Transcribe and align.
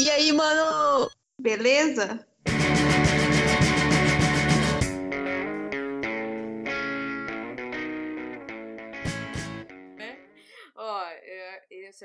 E 0.00 0.08
aí, 0.08 0.32
mano? 0.32 1.10
Beleza? 1.40 2.24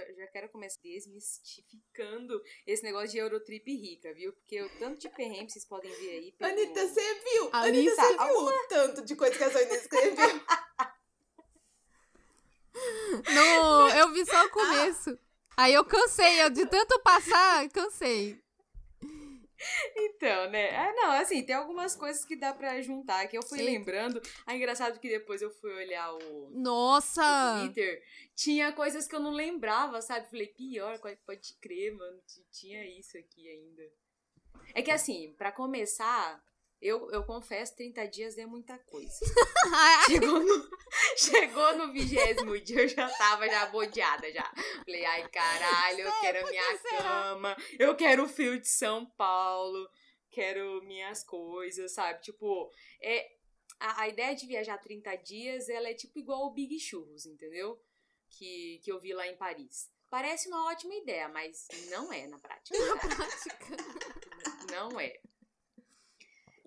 eu 0.10 0.16
já 0.16 0.28
quero 0.28 0.50
começar 0.50 0.79
desmistificando 0.82 2.42
esse 2.65 2.81
negócio 2.81 3.10
de 3.10 3.19
Eurotrip 3.19 3.71
rica, 3.71 4.12
viu? 4.12 4.33
Porque 4.33 4.60
o 4.60 4.69
tanto 4.79 4.99
de 4.99 5.07
perrengue 5.10 5.51
vocês 5.51 5.65
podem 5.65 5.91
ver 5.91 6.10
aí. 6.10 6.31
Pelo... 6.31 6.51
Anitta, 6.51 6.87
você 6.87 7.13
viu? 7.13 7.49
Anitta, 7.51 7.67
Anitta 7.67 7.96
você 7.96 8.17
viu 8.17 8.39
o 8.39 8.67
tanto 8.69 9.05
de 9.05 9.15
coisa 9.15 9.37
que 9.37 9.44
a 9.44 9.51
Sonia 9.51 9.75
escreveu? 9.75 10.41
Não, 13.35 13.89
eu 13.89 14.12
vi 14.13 14.25
só 14.25 14.46
o 14.46 14.49
começo. 14.49 15.19
Aí 15.56 15.74
eu 15.74 15.85
cansei, 15.85 16.44
eu 16.44 16.49
de 16.49 16.66
tanto 16.66 16.99
passar, 17.02 17.70
cansei. 17.70 18.41
Então, 19.95 20.49
né? 20.49 20.76
Ah, 20.76 20.93
não, 20.93 21.12
assim, 21.12 21.43
tem 21.43 21.55
algumas 21.55 21.95
coisas 21.95 22.26
que 22.26 22.35
dá 22.35 22.53
pra 22.53 22.81
juntar 22.81 23.27
que 23.27 23.38
eu 23.38 23.43
fui 23.43 23.59
Sim. 23.59 23.66
lembrando. 23.66 24.21
Ah, 24.45 24.55
engraçado 24.55 24.99
que 24.99 25.07
depois 25.07 25.41
eu 25.41 25.52
fui 25.52 25.71
olhar 25.73 26.13
o. 26.13 26.49
Nossa! 26.52 27.21
O 27.21 27.67
Twitter. 27.67 28.03
Tinha 28.35 28.73
coisas 28.73 29.07
que 29.07 29.16
eu 29.16 29.20
não 29.20 29.31
lembrava, 29.31 30.02
sabe? 30.02 30.29
Falei, 30.29 30.48
pior, 30.48 30.99
pode 31.26 31.54
crer, 31.62 31.93
mano. 31.95 32.20
Tinha 32.51 32.85
isso 32.99 33.17
aqui 33.17 33.48
ainda. 33.48 33.84
É 34.73 34.81
que 34.81 34.91
assim, 34.91 35.34
para 35.38 35.51
começar, 35.51 36.43
eu, 36.83 37.09
eu 37.11 37.23
confesso, 37.23 37.75
30 37.77 38.07
dias 38.07 38.37
é 38.37 38.45
muita 38.45 38.77
coisa. 38.77 39.25
chegou 40.05 40.39
no, 40.41 40.69
chegou 41.15 41.77
no 41.77 41.93
vigésimo 41.93 42.59
dia, 42.59 42.81
eu 42.81 42.87
já 42.89 43.09
tava 43.09 43.47
já 43.47 43.65
bodeada 43.67 44.29
já. 44.31 44.43
Falei, 44.83 45.05
ai 45.05 45.29
caralho, 45.29 46.01
eu 46.01 46.11
quero 46.19 46.45
a 46.45 46.49
minha 46.49 46.77
cama, 46.79 47.57
eu 47.79 47.95
quero 47.95 48.23
o 48.25 48.27
fio 48.27 48.59
de 48.59 48.67
São 48.67 49.05
Paulo, 49.05 49.89
quero 50.29 50.84
minhas 50.84 51.23
coisas, 51.23 51.93
sabe? 51.93 52.21
Tipo, 52.21 52.70
é, 53.01 53.31
a, 53.79 54.01
a 54.01 54.09
ideia 54.09 54.35
de 54.35 54.45
viajar 54.45 54.77
30 54.77 55.15
dias, 55.18 55.70
ela 55.70 55.87
é 55.87 55.93
tipo 55.93 56.20
igual 56.20 56.47
o 56.47 56.53
Big 56.53 56.77
Churros, 56.81 57.25
entendeu? 57.25 57.81
Que, 58.29 58.81
que 58.84 58.91
eu 58.91 58.99
vi 58.99 59.13
lá 59.13 59.25
em 59.25 59.37
Paris. 59.37 59.90
Parece 60.09 60.49
uma 60.49 60.70
ótima 60.70 60.93
ideia, 60.95 61.29
mas 61.29 61.65
não 61.90 62.12
é 62.12 62.27
na 62.27 62.37
prática. 62.40 62.77
Na 62.77 62.97
prática. 62.97 63.77
Não 64.70 65.00
é 65.00 65.20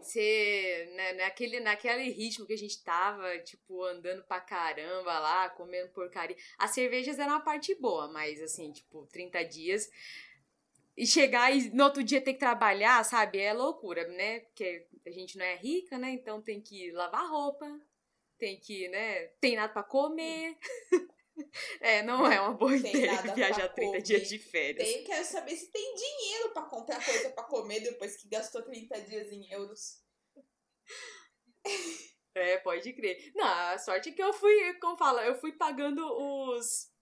ser 0.02 0.90
né, 0.94 1.12
naquele, 1.14 1.60
naquele 1.60 2.10
ritmo 2.10 2.46
que 2.46 2.52
a 2.52 2.58
gente 2.58 2.82
tava, 2.82 3.38
tipo, 3.40 3.82
andando 3.84 4.22
pra 4.24 4.40
caramba 4.40 5.18
lá, 5.18 5.48
comendo 5.50 5.88
porcaria. 5.90 6.36
As 6.58 6.72
cervejas 6.72 7.18
eram 7.18 7.32
uma 7.32 7.40
parte 7.40 7.74
boa, 7.74 8.08
mas 8.08 8.40
assim, 8.42 8.72
tipo, 8.72 9.06
30 9.06 9.42
dias. 9.44 9.90
E 10.96 11.06
chegar 11.06 11.54
e 11.54 11.70
no 11.70 11.84
outro 11.84 12.02
dia 12.02 12.20
ter 12.20 12.34
que 12.34 12.38
trabalhar, 12.38 13.04
sabe? 13.04 13.38
É 13.38 13.52
loucura, 13.52 14.06
né? 14.08 14.40
Porque 14.40 14.86
a 15.06 15.10
gente 15.10 15.36
não 15.36 15.44
é 15.44 15.54
rica, 15.56 15.98
né? 15.98 16.10
Então 16.10 16.40
tem 16.40 16.60
que 16.60 16.90
lavar 16.92 17.28
roupa, 17.28 17.66
tem 18.38 18.58
que, 18.58 18.88
né? 18.88 19.26
Tem 19.40 19.56
nada 19.56 19.72
pra 19.72 19.82
comer. 19.82 20.56
É, 21.80 22.02
não 22.02 22.26
é 22.26 22.40
uma 22.40 22.54
boa 22.54 22.72
tem 22.80 22.96
ideia 22.96 23.20
viajar 23.34 23.68
30 23.68 23.90
comer. 23.90 24.02
dias 24.02 24.28
de 24.28 24.38
férias. 24.38 24.88
Tem, 24.88 25.04
quero 25.04 25.24
saber 25.24 25.54
se 25.56 25.70
tem 25.70 25.94
dinheiro 25.94 26.50
para 26.52 26.62
comprar 26.62 27.04
coisa 27.04 27.30
para 27.30 27.44
comer 27.44 27.80
depois 27.80 28.16
que 28.16 28.28
gastou 28.28 28.62
30 28.62 29.00
dias 29.02 29.30
em 29.32 29.50
euros. 29.52 30.02
É, 32.36 32.58
pode 32.58 32.92
crer. 32.92 33.32
Não, 33.34 33.46
a 33.46 33.78
sorte 33.78 34.10
é 34.10 34.12
que 34.12 34.22
eu 34.22 34.30
fui, 34.30 34.74
como 34.74 34.94
fala, 34.94 35.24
eu 35.24 35.40
fui 35.40 35.52
pagando 35.52 36.06
os 36.06 36.92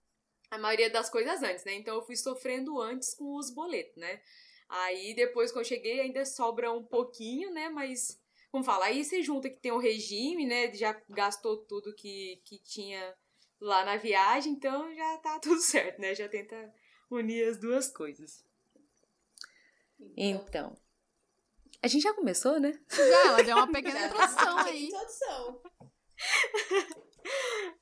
a 0.49 0.57
maioria 0.57 0.89
das 0.89 1.11
coisas 1.11 1.43
antes, 1.43 1.65
né? 1.65 1.75
Então 1.75 1.97
eu 1.97 2.03
fui 2.03 2.15
sofrendo 2.15 2.81
antes 2.81 3.15
com 3.15 3.35
os 3.37 3.51
boletos, 3.53 3.97
né? 3.97 4.23
Aí 4.69 5.13
depois 5.13 5.51
que 5.51 5.59
eu 5.59 5.65
cheguei 5.65 5.99
ainda 6.01 6.25
sobra 6.25 6.73
um 6.73 6.85
pouquinho, 6.85 7.51
né? 7.53 7.69
Mas 7.69 8.17
como 8.53 8.63
fala, 8.63 8.85
aí 8.87 9.05
você 9.05 9.21
junta 9.23 9.51
que 9.51 9.59
tem 9.59 9.73
o 9.73 9.79
regime, 9.79 10.47
né? 10.47 10.73
Já 10.73 10.93
gastou 11.09 11.57
tudo 11.67 11.93
que, 11.97 12.41
que 12.45 12.63
tinha 12.63 13.17
lá 13.65 13.85
na 13.85 13.97
viagem, 13.97 14.53
então 14.53 14.95
já 14.95 15.17
tá 15.19 15.39
tudo 15.41 15.61
certo, 15.61 16.01
né? 16.01 16.15
Já 16.15 16.29
tenta 16.29 16.73
unir 17.11 17.49
as 17.49 17.59
duas 17.59 17.89
coisas. 17.91 18.45
Então. 20.17 20.77
A 21.83 21.89
gente 21.89 22.03
já 22.03 22.15
começou, 22.15 22.61
né? 22.61 22.79
Já, 22.91 23.27
ela 23.27 23.43
deu 23.43 23.57
uma 23.57 23.71
pequena 23.71 24.05
introdução 24.07 24.59
aí. 24.59 24.87
Introdução. 24.87 25.63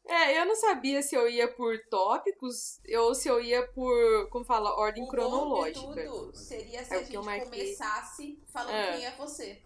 É, 0.07 0.41
eu 0.41 0.47
não 0.47 0.55
sabia 0.55 1.03
se 1.03 1.17
eu 1.17 1.29
ia 1.29 1.49
por 1.53 1.77
tópicos 1.89 2.81
ou 2.97 3.13
se 3.13 3.29
eu 3.29 3.41
ia 3.41 3.67
por, 3.73 4.29
como 4.31 4.45
fala, 4.45 4.77
ordem 4.77 5.03
o 5.03 5.09
cronológica. 5.09 5.81
Bom 5.81 5.95
de 5.95 6.05
tudo 6.05 6.37
seria 6.37 6.85
se 6.85 6.95
é 6.95 6.99
a 6.99 7.03
gente 7.03 7.45
começasse 7.45 8.41
falando 8.53 8.75
ah. 8.75 8.93
quem 8.93 9.05
é 9.05 9.11
você. 9.17 9.61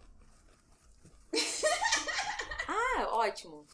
Ah, 2.67 3.09
ótimo. 3.17 3.67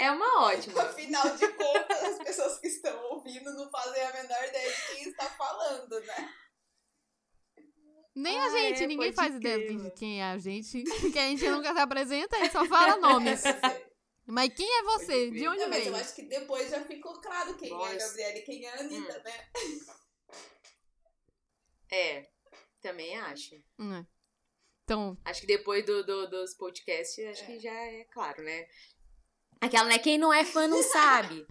É 0.00 0.10
uma 0.10 0.44
ótima. 0.46 0.80
Afinal 0.80 1.36
de 1.36 1.46
contas, 1.46 2.02
as 2.02 2.18
pessoas 2.20 2.58
que 2.58 2.68
estão 2.68 2.98
ouvindo 3.10 3.52
não 3.52 3.68
fazem 3.68 4.02
a 4.02 4.12
menor 4.14 4.44
ideia 4.48 4.72
de 4.72 4.86
quem 4.86 5.08
está 5.10 5.26
falando, 5.26 6.00
né? 6.00 6.34
Nem 8.14 8.40
ah, 8.40 8.46
a 8.46 8.48
gente, 8.48 8.82
é, 8.82 8.86
ninguém 8.86 9.12
faz 9.12 9.34
ideia 9.34 9.76
de 9.76 9.90
quem 9.90 10.22
é 10.22 10.24
a 10.24 10.38
gente. 10.38 10.82
Porque 11.02 11.18
a 11.18 11.28
gente 11.28 11.46
nunca 11.50 11.74
se 11.74 11.80
apresenta, 11.80 12.34
a 12.34 12.40
gente 12.40 12.52
só 12.52 12.64
fala 12.64 12.96
nomes. 12.98 13.42
Mas 14.26 14.54
quem 14.54 14.78
é 14.78 14.82
você? 14.84 15.30
De 15.30 15.46
onde 15.46 15.60
não, 15.60 15.70
veio? 15.70 15.84
Mas 15.84 15.86
eu 15.86 15.96
acho 15.96 16.14
que 16.14 16.22
depois 16.22 16.70
já 16.70 16.82
ficou 16.82 17.20
claro 17.20 17.54
quem 17.58 17.68
Nossa. 17.68 17.92
é 17.92 17.96
a 17.96 17.98
Gabriela 17.98 18.38
e 18.38 18.42
quem 18.42 18.64
é 18.64 18.70
a 18.70 18.80
Anitta, 18.80 19.18
hum. 19.18 19.22
né? 19.22 19.50
É, 21.92 22.30
também 22.80 23.18
acho. 23.18 23.60
Hum. 23.76 24.06
Então... 24.84 25.18
Acho 25.24 25.40
que 25.40 25.46
depois 25.48 25.84
do, 25.84 26.06
do 26.06 26.30
dos 26.30 26.54
podcasts, 26.54 27.18
acho 27.26 27.42
é. 27.42 27.46
que 27.46 27.58
já 27.58 27.74
é 27.74 28.04
claro, 28.04 28.42
né? 28.44 28.66
Aquela, 29.60 29.84
né? 29.84 29.98
Quem 29.98 30.16
não 30.16 30.32
é 30.32 30.42
fã 30.42 30.66
não 30.66 30.82
sabe. 30.82 31.46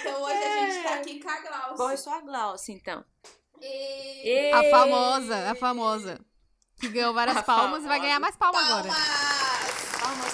então 0.00 0.22
hoje 0.22 0.34
é. 0.34 0.64
a 0.64 0.70
gente 0.70 0.82
tá 0.82 0.94
aqui 0.94 1.20
com 1.20 1.28
a 1.28 1.40
Glaucia. 1.40 1.76
Bom, 1.76 1.90
eu 1.90 1.98
sou 1.98 2.12
a 2.12 2.20
Glaucia, 2.20 2.74
então. 2.74 3.04
E... 3.60 4.50
A 4.52 4.64
famosa, 4.70 5.50
a 5.50 5.54
famosa. 5.54 6.18
Que 6.80 6.88
ganhou 6.88 7.12
várias 7.12 7.36
a 7.36 7.42
palmas 7.42 7.82
famosa. 7.82 7.84
e 7.84 7.88
vai 7.88 8.00
ganhar 8.00 8.18
mais 8.18 8.34
palmas, 8.36 8.66
palmas. 8.66 8.86
agora. 8.86 8.94
Palmas! 10.00 10.32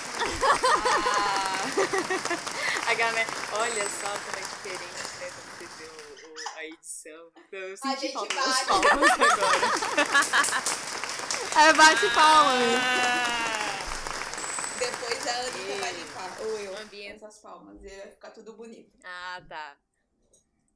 a 2.87 2.95
galera, 2.95 3.29
olha 3.53 3.89
só 3.89 4.09
como 4.09 4.37
é 4.37 4.41
diferente, 4.41 5.03
né? 5.21 5.31
Como 5.34 5.50
você 5.59 5.67
a 6.56 6.65
edição. 6.65 7.33
Eu 7.53 7.77
senti 7.77 7.89
a 7.89 7.97
gente 7.97 8.12
falta 8.12 8.34
bate. 8.34 8.65
palmas 8.67 9.11
agora. 9.11 9.61
É 11.56 11.73
bate 11.73 12.09
palmas. 12.11 12.62
Ah. 12.81 13.30
Depois 15.43 15.55
a 15.55 15.59
Anitta 15.59 15.81
vai 15.81 15.93
limpar, 15.93 16.41
ou 16.43 16.59
eu, 16.61 16.77
ambiente 16.78 17.17
essas 17.17 17.39
palmas, 17.39 17.83
e 17.83 17.89
vai 17.89 18.11
ficar 18.11 18.31
tudo 18.31 18.53
bonito. 18.53 18.99
Ah, 19.05 19.43
tá. 19.49 19.78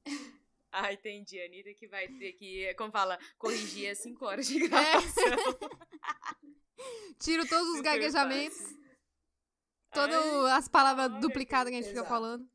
Ah, 0.77 0.93
entendi. 0.93 1.41
A 1.41 1.45
Anitta 1.45 1.73
que 1.73 1.87
vai 1.87 2.09
ter 2.09 2.33
que, 2.33 2.75
como 2.75 2.91
fala, 2.91 3.17
corrigir 3.39 3.89
as 3.89 3.99
5 3.99 4.25
horas 4.25 4.45
de 4.49 4.59
gravação. 4.67 5.23
É. 5.23 7.15
Tiro 7.21 7.49
todos 7.49 7.77
os 7.77 7.81
gaguejamentos. 7.81 8.59
Todas 9.93 10.25
as 10.51 10.67
palavras 10.67 11.21
duplicadas 11.21 11.71
que 11.71 11.77
a 11.77 11.81
gente 11.81 11.93
exato. 11.93 12.05
fica 12.05 12.09
falando. 12.09 12.51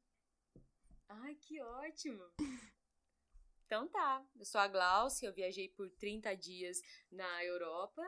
Ai, 1.07 1.33
que 1.35 1.61
ótimo. 1.61 2.21
Então 3.65 3.87
tá. 3.87 4.21
Eu 4.37 4.43
sou 4.43 4.59
a 4.59 4.67
Glaucia, 4.67 5.29
eu 5.29 5.33
viajei 5.33 5.69
por 5.69 5.89
30 5.91 6.35
dias 6.35 6.81
na 7.09 7.45
Europa 7.45 8.03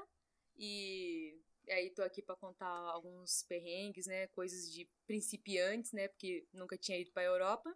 e 0.57 1.39
e 1.65 1.71
aí 1.71 1.89
tô 1.91 2.01
aqui 2.03 2.21
para 2.21 2.35
contar 2.35 2.67
alguns 2.67 3.43
perrengues, 3.43 4.07
né, 4.07 4.27
coisas 4.27 4.71
de 4.71 4.89
principiantes, 5.05 5.91
né, 5.91 6.07
porque 6.07 6.45
nunca 6.53 6.77
tinha 6.77 6.99
ido 6.99 7.11
para 7.11 7.23
Europa. 7.23 7.75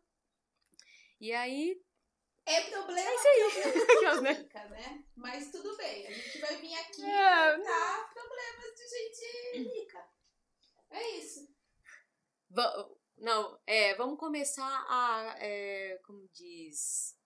E 1.19 1.31
aí 1.31 1.79
é 2.45 2.69
problema 2.69 3.09
é 3.09 3.15
isso 3.15 3.27
aí. 3.27 4.21
né? 4.21 4.31
Rica, 4.33 4.65
né? 4.69 5.03
Mas 5.15 5.51
tudo 5.51 5.75
bem, 5.77 6.05
a 6.07 6.11
gente 6.11 6.39
vai 6.39 6.55
vir 6.57 6.73
aqui 6.75 7.03
é, 7.03 7.57
contar 7.57 8.13
problemas 8.13 8.75
de 8.75 8.87
gente 8.87 9.69
rica. 9.73 10.09
É 10.91 11.09
isso. 11.17 11.47
não, 13.17 13.59
é, 13.65 13.95
vamos 13.95 14.19
começar 14.19 14.85
a, 14.87 15.35
é, 15.39 15.97
como 16.05 16.29
diz, 16.33 17.17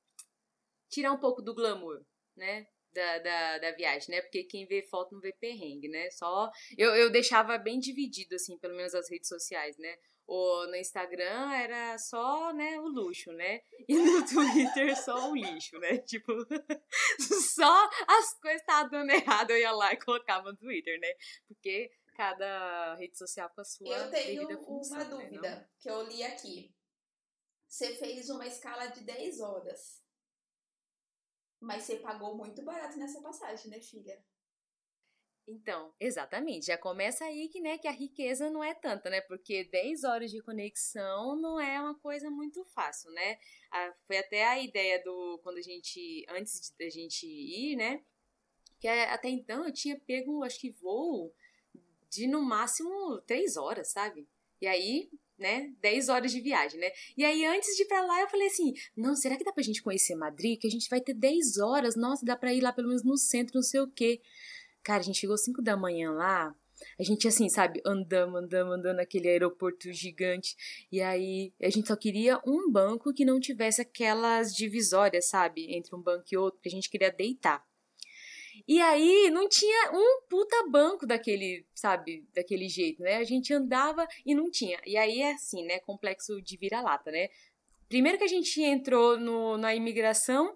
tirar 0.88 1.12
um 1.12 1.20
pouco 1.20 1.42
do 1.42 1.54
glamour, 1.54 2.06
né? 2.36 2.68
Da, 3.00 3.20
da, 3.20 3.58
da, 3.60 3.72
viagem, 3.72 4.10
né? 4.14 4.22
Porque 4.22 4.44
quem 4.44 4.66
vê 4.66 4.82
foto 4.82 5.14
não 5.14 5.22
vê 5.22 5.32
perrengue, 5.32 5.88
né? 5.88 6.10
Só. 6.12 6.52
Eu, 6.78 6.96
eu 6.96 7.10
deixava 7.10 7.58
bem 7.58 7.80
dividido, 7.80 8.36
assim, 8.36 8.58
pelo 8.58 8.76
menos 8.76 8.94
as 8.94 9.10
redes 9.10 9.30
sociais, 9.30 9.78
né? 9.78 9.98
O, 10.28 10.68
no 10.68 10.76
Instagram 10.76 11.52
era 11.54 11.98
só, 11.98 12.54
né, 12.54 12.80
o 12.80 12.88
luxo, 12.88 13.32
né? 13.32 13.62
E 13.88 13.96
no 13.98 14.24
Twitter 14.30 14.96
só 14.96 15.32
o 15.32 15.36
lixo, 15.36 15.80
né? 15.80 15.98
Tipo, 16.06 16.34
só 17.56 17.90
as 18.08 18.40
coisas 18.40 18.62
estavam 18.62 18.92
dando 18.92 19.10
errado, 19.10 19.52
eu 19.52 19.58
ia 19.58 19.72
lá 19.72 19.92
e 19.92 19.98
colocava 19.98 20.52
no 20.52 20.58
Twitter, 20.58 21.00
né? 21.00 21.12
Porque 21.48 21.90
cada 22.16 22.96
rede 22.96 23.18
social 23.18 23.50
com 23.56 23.62
a 23.62 23.64
sua 23.64 23.88
Eu 23.88 24.12
tenho 24.12 24.60
função, 24.66 24.98
uma 24.98 25.04
né? 25.06 25.10
dúvida 25.10 25.50
né? 25.56 25.70
que 25.80 25.90
eu 25.90 26.04
li 26.04 26.22
aqui. 26.22 26.76
você 27.68 27.96
fez 27.96 28.30
uma 28.30 28.46
escala 28.46 28.88
de 28.88 29.04
10 29.06 29.40
horas. 29.40 29.99
Mas 31.60 31.84
você 31.84 31.98
pagou 31.98 32.36
muito 32.36 32.64
barato 32.64 32.98
nessa 32.98 33.22
passagem, 33.22 33.70
né, 33.70 33.82
filha? 33.82 34.24
Então, 35.52 35.94
exatamente. 36.00 36.68
Já 36.68 36.78
começa 36.78 37.26
aí 37.26 37.50
que, 37.50 37.60
né, 37.60 37.78
que 37.80 37.88
a 37.88 37.92
riqueza 37.92 38.52
não 38.52 38.64
é 38.64 38.74
tanta, 38.76 39.10
né? 39.10 39.20
Porque 39.22 39.64
10 39.64 40.04
horas 40.04 40.30
de 40.30 40.42
conexão 40.44 41.36
não 41.36 41.60
é 41.60 41.82
uma 41.82 41.96
coisa 41.96 42.30
muito 42.30 42.64
fácil, 42.66 43.12
né? 43.12 43.40
Foi 44.06 44.18
até 44.20 44.46
a 44.46 44.60
ideia 44.60 45.04
do 45.04 45.40
quando 45.42 45.58
a 45.58 45.62
gente 45.62 46.24
antes 46.30 46.72
da 46.78 46.88
gente 46.88 47.26
ir, 47.26 47.76
né? 47.76 48.04
Que 48.80 48.88
até 48.88 49.28
então 49.28 49.66
eu 49.66 49.74
tinha 49.74 50.00
pego, 50.00 50.44
acho 50.44 50.60
que 50.60 50.70
voo 50.70 51.34
de 52.10 52.28
no 52.28 52.42
máximo 52.42 53.20
3 53.22 53.58
horas, 53.58 53.92
sabe? 53.92 54.30
E 54.62 54.68
aí, 54.68 55.10
né, 55.40 55.72
10 55.82 56.10
horas 56.10 56.32
de 56.32 56.42
viagem, 56.42 56.80
né? 56.80 56.92
E 57.18 57.24
aí, 57.24 57.46
antes 57.46 57.76
de 57.76 57.84
ir 57.84 57.88
pra 57.88 58.06
lá, 58.06 58.22
eu 58.22 58.28
falei 58.28 58.48
assim: 58.48 58.74
não, 58.96 59.16
será 59.16 59.38
que 59.38 59.44
dá 59.44 59.52
pra 59.52 59.64
gente 59.64 59.82
conhecer 59.82 60.16
Madrid? 60.16 60.60
Que 60.60 60.68
a 60.68 60.72
gente 60.72 60.90
vai 60.90 61.02
ter 61.02 61.14
10 61.14 61.58
horas, 61.58 61.96
nossa, 61.96 62.26
dá 62.26 62.36
pra 62.36 62.54
ir 62.54 62.62
lá 62.62 62.72
pelo 62.72 62.88
menos 62.88 63.04
no 63.04 63.18
centro, 63.18 63.56
não 63.56 63.64
sei 63.64 63.80
o 63.80 63.88
quê. 63.88 64.22
Cara, 64.84 65.00
a 65.00 65.04
gente 65.04 65.20
chegou 65.20 65.38
5 65.38 65.62
da 65.62 65.76
manhã 65.76 66.12
lá. 66.12 66.56
A 66.98 67.04
gente, 67.04 67.28
assim, 67.28 67.50
sabe, 67.50 67.82
andando, 67.86 68.38
andando, 68.38 68.72
andando 68.72 68.98
naquele 68.98 69.28
aeroporto 69.28 69.92
gigante. 69.92 70.56
E 70.92 71.02
aí, 71.02 71.54
a 71.62 71.70
gente 71.70 71.88
só 71.88 71.96
queria 71.96 72.40
um 72.46 72.72
banco 72.72 73.14
que 73.14 73.26
não 73.26 73.40
tivesse 73.40 73.82
aquelas 73.82 74.56
divisórias, 74.56 75.28
sabe, 75.28 75.76
entre 75.76 75.96
um 75.96 76.02
banco 76.02 76.26
e 76.32 76.38
outro, 76.38 76.62
que 76.62 76.70
a 76.70 76.72
gente 76.72 76.90
queria 76.90 77.12
deitar. 77.12 77.66
E 78.68 78.82
aí, 78.82 79.30
não 79.32 79.48
tinha 79.48 79.92
um 79.94 80.22
puta 80.30 80.68
banco 80.70 81.06
daquele, 81.06 81.66
sabe, 81.74 82.28
daquele 82.34 82.68
jeito, 82.70 83.02
né? 83.02 83.18
A 83.18 83.24
gente 83.24 83.54
andava 83.54 84.08
e 84.26 84.34
não 84.36 84.50
tinha. 84.50 84.80
E 84.86 84.98
aí 84.98 85.22
é 85.22 85.34
assim, 85.34 85.66
né? 85.66 85.80
Complexo 85.80 86.42
de 86.42 86.58
vira-lata, 86.58 87.12
né? 87.12 87.30
Primeiro 87.88 88.18
que 88.18 88.24
a 88.24 88.28
gente 88.28 88.62
entrou 88.62 89.18
no, 89.18 89.58
na 89.58 89.74
imigração, 89.74 90.56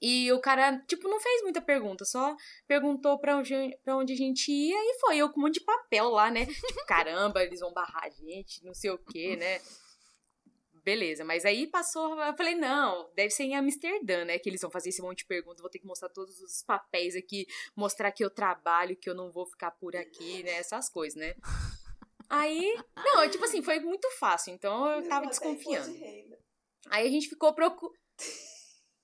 e 0.00 0.30
o 0.32 0.40
cara, 0.40 0.78
tipo, 0.86 1.08
não 1.08 1.20
fez 1.20 1.42
muita 1.42 1.60
pergunta, 1.60 2.04
só 2.04 2.36
perguntou 2.66 3.18
pra 3.18 3.36
onde, 3.36 3.54
pra 3.82 3.96
onde 3.96 4.12
a 4.12 4.16
gente 4.16 4.50
ia 4.52 4.76
e 4.76 4.98
foi. 5.00 5.16
Eu 5.16 5.30
com 5.30 5.40
um 5.40 5.42
monte 5.44 5.54
de 5.54 5.64
papel 5.64 6.08
lá, 6.10 6.30
né? 6.30 6.46
Tipo, 6.46 6.86
caramba, 6.86 7.42
eles 7.42 7.60
vão 7.60 7.72
barrar 7.72 8.04
a 8.04 8.10
gente, 8.10 8.64
não 8.64 8.74
sei 8.74 8.90
o 8.90 8.98
quê, 8.98 9.36
né? 9.36 9.60
Beleza, 10.82 11.24
mas 11.24 11.44
aí 11.44 11.66
passou, 11.66 12.18
eu 12.18 12.34
falei, 12.34 12.54
não, 12.54 13.10
deve 13.14 13.30
ser 13.30 13.44
em 13.44 13.54
Amsterdã, 13.54 14.24
né? 14.24 14.38
Que 14.38 14.48
eles 14.48 14.60
vão 14.60 14.70
fazer 14.70 14.88
esse 14.88 15.02
monte 15.02 15.18
de 15.18 15.26
perguntas, 15.26 15.60
vou 15.60 15.70
ter 15.70 15.78
que 15.78 15.86
mostrar 15.86 16.08
todos 16.08 16.40
os 16.40 16.62
papéis 16.62 17.14
aqui, 17.14 17.46
mostrar 17.76 18.10
que 18.12 18.24
eu 18.24 18.30
trabalho, 18.30 18.96
que 18.96 19.08
eu 19.08 19.14
não 19.14 19.30
vou 19.30 19.46
ficar 19.46 19.72
por 19.72 19.94
aqui, 19.94 20.42
né? 20.42 20.52
Essas 20.52 20.88
coisas, 20.88 21.18
né? 21.18 21.34
Aí, 22.28 22.76
não, 22.96 23.28
tipo 23.28 23.44
assim, 23.44 23.62
foi 23.62 23.80
muito 23.80 24.08
fácil, 24.12 24.54
então 24.54 24.88
eu 24.90 25.08
tava 25.08 25.26
desconfiando. 25.26 25.92
Aí 26.88 27.06
a 27.06 27.10
gente 27.10 27.28
ficou 27.28 27.52
procurando. 27.52 27.98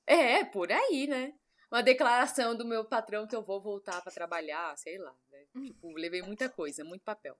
É, 0.06 0.44
por 0.44 0.70
aí, 0.70 1.06
né? 1.08 1.34
Uma 1.70 1.82
declaração 1.82 2.56
do 2.56 2.64
meu 2.64 2.84
patrão 2.84 3.26
que 3.26 3.34
eu 3.34 3.42
vou 3.42 3.60
voltar 3.60 4.00
para 4.00 4.12
trabalhar, 4.12 4.76
sei 4.78 4.98
lá, 4.98 5.14
né? 5.28 5.44
Tipo, 5.66 5.92
levei 5.96 6.22
muita 6.22 6.48
coisa, 6.48 6.84
muito 6.84 7.02
papel. 7.02 7.36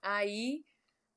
Aí 0.00 0.64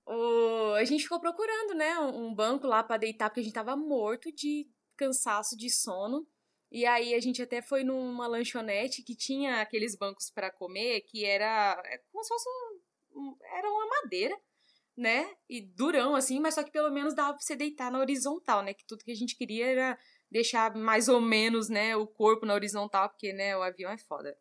o... 0.06 0.74
a 0.76 0.84
gente 0.86 1.04
ficou 1.04 1.20
procurando, 1.20 1.74
né, 1.76 2.00
um 2.00 2.34
banco 2.34 2.68
lá 2.68 2.84
para 2.84 2.98
deitar, 2.98 3.30
porque 3.30 3.42
a 3.42 3.44
gente 3.44 3.54
tava 3.54 3.76
morto 3.76 4.32
de 4.32 4.68
cansaço, 4.98 5.58
de 5.58 5.70
sono. 5.70 6.28
E 6.72 6.86
aí 6.86 7.14
a 7.14 7.20
gente 7.20 7.42
até 7.42 7.62
foi 7.62 7.84
numa 7.84 8.28
lanchonete 8.28 9.04
que 9.04 9.16
tinha 9.16 9.62
aqueles 9.62 9.96
bancos 9.96 10.30
para 10.30 10.52
comer, 10.52 11.02
que 11.02 11.24
era 11.24 11.82
é 11.86 12.00
como 12.12 12.24
se 12.24 12.30
fosse 12.30 12.50
um, 13.16 13.38
era 13.56 13.70
uma 13.70 13.88
madeira, 13.88 14.38
né? 14.98 15.36
E 15.50 15.62
durão 15.62 16.16
assim, 16.16 16.40
mas 16.40 16.56
só 16.56 16.64
que 16.64 16.72
pelo 16.72 16.92
menos 16.92 17.14
dava 17.14 17.34
pra 17.34 17.42
você 17.42 17.56
deitar 17.56 17.92
na 17.92 18.00
horizontal, 18.00 18.62
né? 18.64 18.74
Que 18.74 18.86
tudo 18.86 19.04
que 19.04 19.12
a 19.12 19.16
gente 19.16 19.38
queria 19.38 19.68
era 19.68 20.00
deixar 20.30 20.76
mais 20.76 21.08
ou 21.08 21.22
menos, 21.22 21.70
né, 21.70 21.96
o 21.96 22.06
corpo 22.08 22.46
na 22.46 22.54
horizontal, 22.54 23.10
porque, 23.10 23.32
né, 23.32 23.56
o 23.56 23.62
avião 23.62 23.92
é 23.92 23.98
foda. 23.98 24.38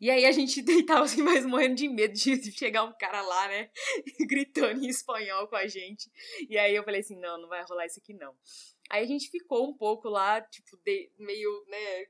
E 0.00 0.10
aí 0.10 0.24
a 0.24 0.32
gente 0.32 0.62
deitava 0.62 1.04
assim, 1.04 1.22
mais 1.22 1.44
morrendo 1.46 1.76
de 1.76 1.88
medo 1.88 2.14
de 2.14 2.52
chegar 2.52 2.84
um 2.84 2.92
cara 2.92 3.22
lá, 3.22 3.48
né, 3.48 3.70
gritando 4.28 4.84
em 4.84 4.88
espanhol 4.88 5.48
com 5.48 5.56
a 5.56 5.66
gente. 5.66 6.10
E 6.48 6.58
aí 6.58 6.74
eu 6.74 6.84
falei 6.84 7.00
assim, 7.00 7.16
não, 7.16 7.40
não 7.40 7.48
vai 7.48 7.64
rolar 7.64 7.86
isso 7.86 8.00
aqui 8.00 8.14
não. 8.14 8.34
Aí 8.90 9.02
a 9.02 9.06
gente 9.06 9.30
ficou 9.30 9.68
um 9.68 9.76
pouco 9.76 10.08
lá, 10.08 10.40
tipo, 10.40 10.76
de, 10.78 11.10
meio, 11.18 11.64
né, 11.68 12.06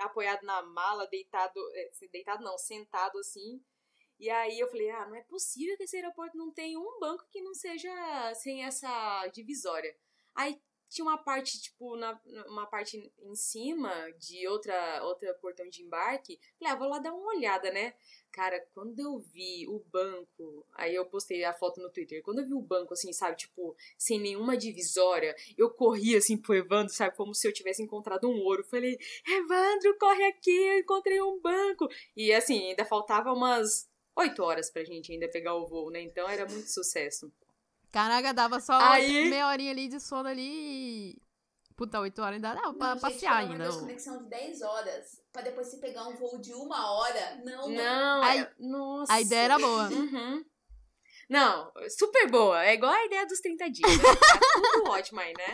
apoiado 0.00 0.42
na 0.44 0.62
mala, 0.62 1.06
deitado, 1.06 1.60
é, 1.74 1.90
deitado 2.12 2.42
não, 2.42 2.56
sentado 2.56 3.18
assim. 3.18 3.60
E 4.18 4.28
aí 4.28 4.60
eu 4.60 4.68
falei, 4.68 4.90
ah, 4.90 5.06
não 5.06 5.16
é 5.16 5.22
possível 5.22 5.76
que 5.76 5.84
esse 5.84 5.96
aeroporto 5.96 6.36
não 6.36 6.52
tenha 6.52 6.78
um 6.78 6.98
banco 7.00 7.26
que 7.30 7.40
não 7.40 7.54
seja 7.54 7.90
sem 8.34 8.64
essa 8.64 9.26
divisória. 9.28 9.96
Aí 10.34 10.60
tinha 10.90 11.04
uma 11.04 11.16
parte, 11.16 11.60
tipo, 11.62 11.96
na, 11.96 12.20
uma 12.48 12.66
parte 12.66 13.12
em 13.22 13.34
cima 13.36 13.90
de 14.18 14.46
outra, 14.48 15.04
outra 15.04 15.32
portão 15.34 15.68
de 15.68 15.82
embarque. 15.82 16.38
Falei, 16.58 16.74
ah, 16.74 16.76
vou 16.76 16.88
lá 16.88 16.98
dar 16.98 17.14
uma 17.14 17.28
olhada, 17.28 17.70
né? 17.70 17.94
Cara, 18.32 18.60
quando 18.74 18.98
eu 18.98 19.18
vi 19.18 19.66
o 19.68 19.78
banco, 19.78 20.66
aí 20.74 20.94
eu 20.94 21.06
postei 21.06 21.44
a 21.44 21.52
foto 21.52 21.80
no 21.80 21.90
Twitter. 21.90 22.22
Quando 22.22 22.40
eu 22.40 22.46
vi 22.46 22.54
o 22.54 22.60
banco, 22.60 22.92
assim, 22.92 23.12
sabe, 23.12 23.36
tipo, 23.36 23.76
sem 23.96 24.18
nenhuma 24.20 24.56
divisória, 24.56 25.34
eu 25.56 25.70
corri 25.70 26.16
assim 26.16 26.36
pro 26.36 26.54
Evandro, 26.54 26.92
sabe, 26.92 27.16
como 27.16 27.34
se 27.34 27.46
eu 27.46 27.52
tivesse 27.52 27.82
encontrado 27.82 28.28
um 28.28 28.40
ouro. 28.42 28.64
Falei, 28.64 28.98
Evandro, 29.26 29.96
corre 29.98 30.24
aqui, 30.24 30.50
eu 30.50 30.78
encontrei 30.80 31.20
um 31.22 31.40
banco. 31.40 31.88
E 32.16 32.32
assim, 32.32 32.70
ainda 32.70 32.84
faltava 32.84 33.32
umas 33.32 33.88
oito 34.16 34.42
horas 34.42 34.70
pra 34.70 34.84
gente 34.84 35.12
ainda 35.12 35.28
pegar 35.28 35.54
o 35.54 35.66
voo, 35.66 35.90
né? 35.90 36.00
Então 36.00 36.28
era 36.28 36.46
muito 36.46 36.68
sucesso. 36.68 37.32
Caraca, 37.90 38.32
dava 38.32 38.60
só 38.60 38.78
Aí... 38.78 39.28
meia 39.28 39.48
horinha 39.48 39.72
ali 39.72 39.88
de 39.88 40.00
sono 40.00 40.28
ali 40.28 40.42
e... 40.42 41.22
Puta, 41.76 41.98
8 41.98 42.20
horas 42.20 42.34
ainda 42.34 42.54
dá 42.54 42.72
pra 42.74 42.94
não, 42.94 43.00
passear 43.00 43.40
gente, 43.40 43.52
ainda. 43.52 43.68
Não, 43.70 43.80
conexão 43.80 44.22
de 44.22 44.28
10 44.28 44.60
horas. 44.60 45.22
Pra 45.32 45.40
depois 45.40 45.66
você 45.68 45.78
pegar 45.78 46.06
um 46.08 46.14
voo 46.14 46.38
de 46.38 46.52
uma 46.52 46.92
hora. 46.92 47.36
Não, 47.42 47.68
não. 47.68 47.74
não 47.74 48.22
a, 48.22 48.36
é, 48.36 48.52
nossa. 48.58 49.12
a 49.12 49.20
ideia 49.22 49.44
era 49.44 49.58
boa. 49.58 49.88
Uhum. 49.88 50.44
Não, 51.30 51.72
super 51.88 52.28
boa. 52.28 52.66
É 52.66 52.74
igual 52.74 52.92
a 52.92 53.06
ideia 53.06 53.24
dos 53.24 53.40
30 53.40 53.70
dias. 53.70 53.96
Né? 53.96 54.04
Tá 54.60 54.60
tudo 54.74 54.90
ótimo 54.90 55.20
aí, 55.20 55.32
né? 55.32 55.46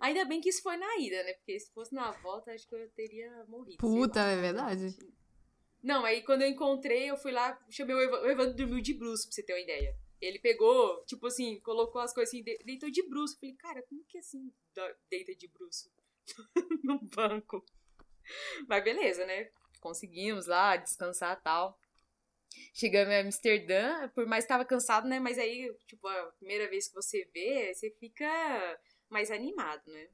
Ainda 0.00 0.24
bem 0.24 0.40
que 0.40 0.50
isso 0.50 0.60
foi 0.60 0.76
na 0.76 0.98
ida, 0.98 1.22
né? 1.22 1.32
Porque 1.34 1.58
se 1.58 1.72
fosse 1.72 1.94
na 1.94 2.10
volta, 2.10 2.50
acho 2.50 2.68
que 2.68 2.74
eu 2.74 2.90
teria 2.90 3.30
morrido. 3.48 3.78
Puta, 3.78 4.20
é 4.20 4.36
verdade. 4.36 4.94
Não, 5.82 6.04
aí 6.04 6.22
quando 6.22 6.42
eu 6.42 6.48
encontrei, 6.48 7.10
eu 7.10 7.16
fui 7.16 7.30
lá, 7.30 7.58
chamei 7.70 7.94
o 7.94 8.00
Evandro, 8.00 8.26
o 8.26 8.30
Evandro 8.30 8.54
dormiu 8.54 8.82
de 8.82 8.92
bruxo, 8.92 9.24
pra 9.26 9.32
você 9.32 9.42
ter 9.42 9.52
uma 9.52 9.60
ideia. 9.60 9.94
Ele 10.20 10.38
pegou, 10.38 11.04
tipo 11.04 11.26
assim, 11.26 11.60
colocou 11.60 12.00
as 12.00 12.12
coisas 12.12 12.32
assim, 12.32 12.42
deitou 12.64 12.90
de 12.90 13.02
bruxo. 13.08 13.38
Falei, 13.38 13.54
cara, 13.56 13.82
como 13.82 14.04
que 14.04 14.18
assim 14.18 14.52
deita 15.10 15.34
de 15.34 15.48
bruxo 15.48 15.90
no 16.82 16.98
banco? 17.00 17.64
Mas 18.68 18.84
beleza, 18.84 19.26
né? 19.26 19.50
Conseguimos 19.80 20.46
lá 20.46 20.76
descansar 20.76 21.40
tal. 21.42 21.78
Chegamos 22.72 23.12
em 23.12 23.18
Amsterdã, 23.20 24.08
por 24.10 24.26
mais 24.26 24.44
que 24.44 24.48
tava 24.48 24.64
cansado, 24.64 25.06
né? 25.08 25.18
Mas 25.18 25.38
aí, 25.38 25.74
tipo, 25.86 26.06
a 26.06 26.26
primeira 26.38 26.68
vez 26.68 26.88
que 26.88 26.94
você 26.94 27.28
vê, 27.32 27.74
você 27.74 27.90
fica 27.90 28.80
mais 29.08 29.30
animado, 29.30 29.82
né? 29.86 30.08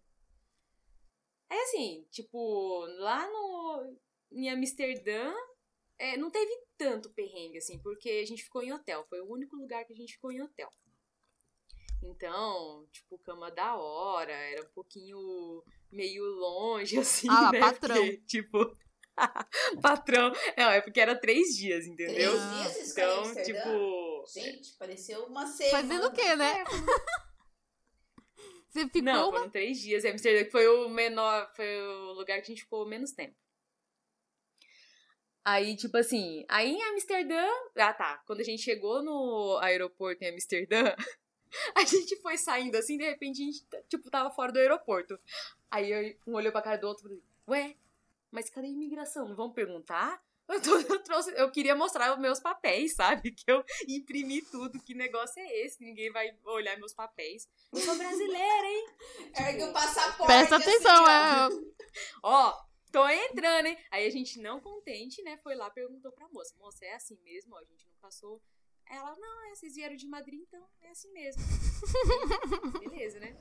É 1.50 1.62
assim, 1.62 2.06
tipo, 2.10 2.86
lá 2.98 3.28
no 3.28 3.96
em 4.32 4.48
Amsterdã, 4.48 5.32
é, 6.00 6.16
não 6.16 6.30
teve 6.30 6.50
tanto 6.78 7.10
perrengue, 7.10 7.58
assim, 7.58 7.78
porque 7.78 8.08
a 8.08 8.26
gente 8.26 8.42
ficou 8.42 8.62
em 8.62 8.72
hotel. 8.72 9.04
Foi 9.06 9.20
o 9.20 9.30
único 9.30 9.54
lugar 9.54 9.84
que 9.84 9.92
a 9.92 9.96
gente 9.96 10.14
ficou 10.14 10.32
em 10.32 10.40
hotel. 10.40 10.70
Então, 12.02 12.88
tipo, 12.90 13.18
cama 13.18 13.50
da 13.50 13.76
hora, 13.76 14.32
era 14.32 14.62
um 14.62 14.70
pouquinho 14.70 15.62
meio 15.92 16.24
longe, 16.24 16.96
assim, 16.98 17.28
ah, 17.28 17.52
né? 17.52 17.60
patrão. 17.60 17.96
Porque, 17.96 18.16
tipo, 18.26 18.72
patrão. 19.82 20.32
É, 20.56 20.62
é 20.62 20.80
porque 20.80 21.00
era 21.00 21.14
três 21.14 21.54
dias, 21.54 21.86
entendeu? 21.86 22.32
Três 22.32 22.74
dias 22.74 22.92
Então, 22.92 23.34
tipo. 23.44 24.24
Gente, 24.32 24.72
pareceu 24.78 25.26
uma 25.26 25.46
semana. 25.46 25.82
Fazendo 25.82 26.06
o 26.06 26.12
quê, 26.12 26.34
né? 26.34 26.64
Você 28.70 28.86
ficou. 28.86 29.02
Não, 29.02 29.30
foram 29.30 29.50
três 29.50 29.78
dias. 29.78 30.04
Amsterdã 30.06 30.50
foi 30.50 30.66
o 30.66 30.88
menor. 30.88 31.52
Foi 31.54 31.82
o 31.82 32.12
lugar 32.12 32.36
que 32.36 32.44
a 32.44 32.54
gente 32.54 32.62
ficou 32.62 32.86
menos 32.86 33.12
tempo. 33.12 33.36
Aí, 35.44 35.76
tipo 35.76 35.96
assim, 35.96 36.44
aí 36.48 36.70
em 36.70 36.82
Amsterdã. 36.82 37.46
Ah, 37.76 37.92
tá. 37.92 38.22
Quando 38.26 38.40
a 38.40 38.44
gente 38.44 38.62
chegou 38.62 39.02
no 39.02 39.58
aeroporto 39.62 40.22
em 40.22 40.28
Amsterdã, 40.28 40.94
a 41.74 41.84
gente 41.84 42.16
foi 42.16 42.36
saindo 42.36 42.76
assim, 42.76 42.96
de 42.96 43.04
repente 43.04 43.42
a 43.42 43.44
gente, 43.46 43.64
tipo, 43.88 44.10
tava 44.10 44.30
fora 44.30 44.52
do 44.52 44.58
aeroporto. 44.58 45.18
Aí 45.70 46.18
um 46.26 46.34
olhou 46.34 46.52
pra 46.52 46.62
cara 46.62 46.76
do 46.76 46.86
outro 46.86 47.04
e 47.04 47.08
falou: 47.08 47.22
Ué, 47.48 47.76
mas 48.30 48.50
cadê 48.50 48.66
a 48.66 48.70
imigração? 48.70 49.28
Não 49.28 49.34
vão 49.34 49.50
perguntar? 49.50 50.22
Eu, 50.48 50.60
tô, 50.60 50.76
eu, 50.94 51.02
trouxe, 51.02 51.32
eu 51.36 51.50
queria 51.50 51.74
mostrar 51.74 52.12
os 52.12 52.18
meus 52.18 52.40
papéis, 52.40 52.94
sabe? 52.94 53.30
Que 53.30 53.50
eu 53.50 53.64
imprimi 53.88 54.42
tudo. 54.42 54.80
Que 54.80 54.94
negócio 54.94 55.40
é 55.40 55.64
esse? 55.64 55.82
Ninguém 55.82 56.10
vai 56.10 56.36
olhar 56.44 56.76
meus 56.76 56.92
papéis. 56.92 57.48
Eu 57.72 57.80
sou 57.80 57.96
brasileira, 57.96 58.66
hein? 58.66 58.86
Ergue 59.36 59.58
tipo, 59.58 59.70
o 59.70 59.72
passaporte. 59.72 60.26
Presta 60.26 60.56
assim, 60.56 60.70
atenção, 60.70 61.06
assim, 61.06 61.56
é. 61.56 61.86
Ó, 62.22 62.69
tô 62.90 63.08
entrando, 63.08 63.66
hein? 63.66 63.78
Aí 63.90 64.06
a 64.06 64.10
gente, 64.10 64.38
não 64.40 64.60
contente, 64.60 65.22
né, 65.22 65.36
foi 65.38 65.54
lá 65.54 65.70
perguntou 65.70 66.12
pra 66.12 66.28
moça: 66.28 66.54
moça, 66.58 66.84
é 66.84 66.94
assim 66.94 67.18
mesmo? 67.22 67.56
A 67.56 67.64
gente 67.64 67.86
não 67.86 67.94
passou. 68.00 68.40
Ela, 68.86 69.14
não, 69.16 69.44
é, 69.46 69.54
vocês 69.54 69.76
vieram 69.76 69.94
de 69.94 70.06
Madrid, 70.06 70.40
então 70.40 70.66
é 70.80 70.90
assim 70.90 71.12
mesmo. 71.12 71.42
Beleza, 72.80 73.20
né? 73.20 73.36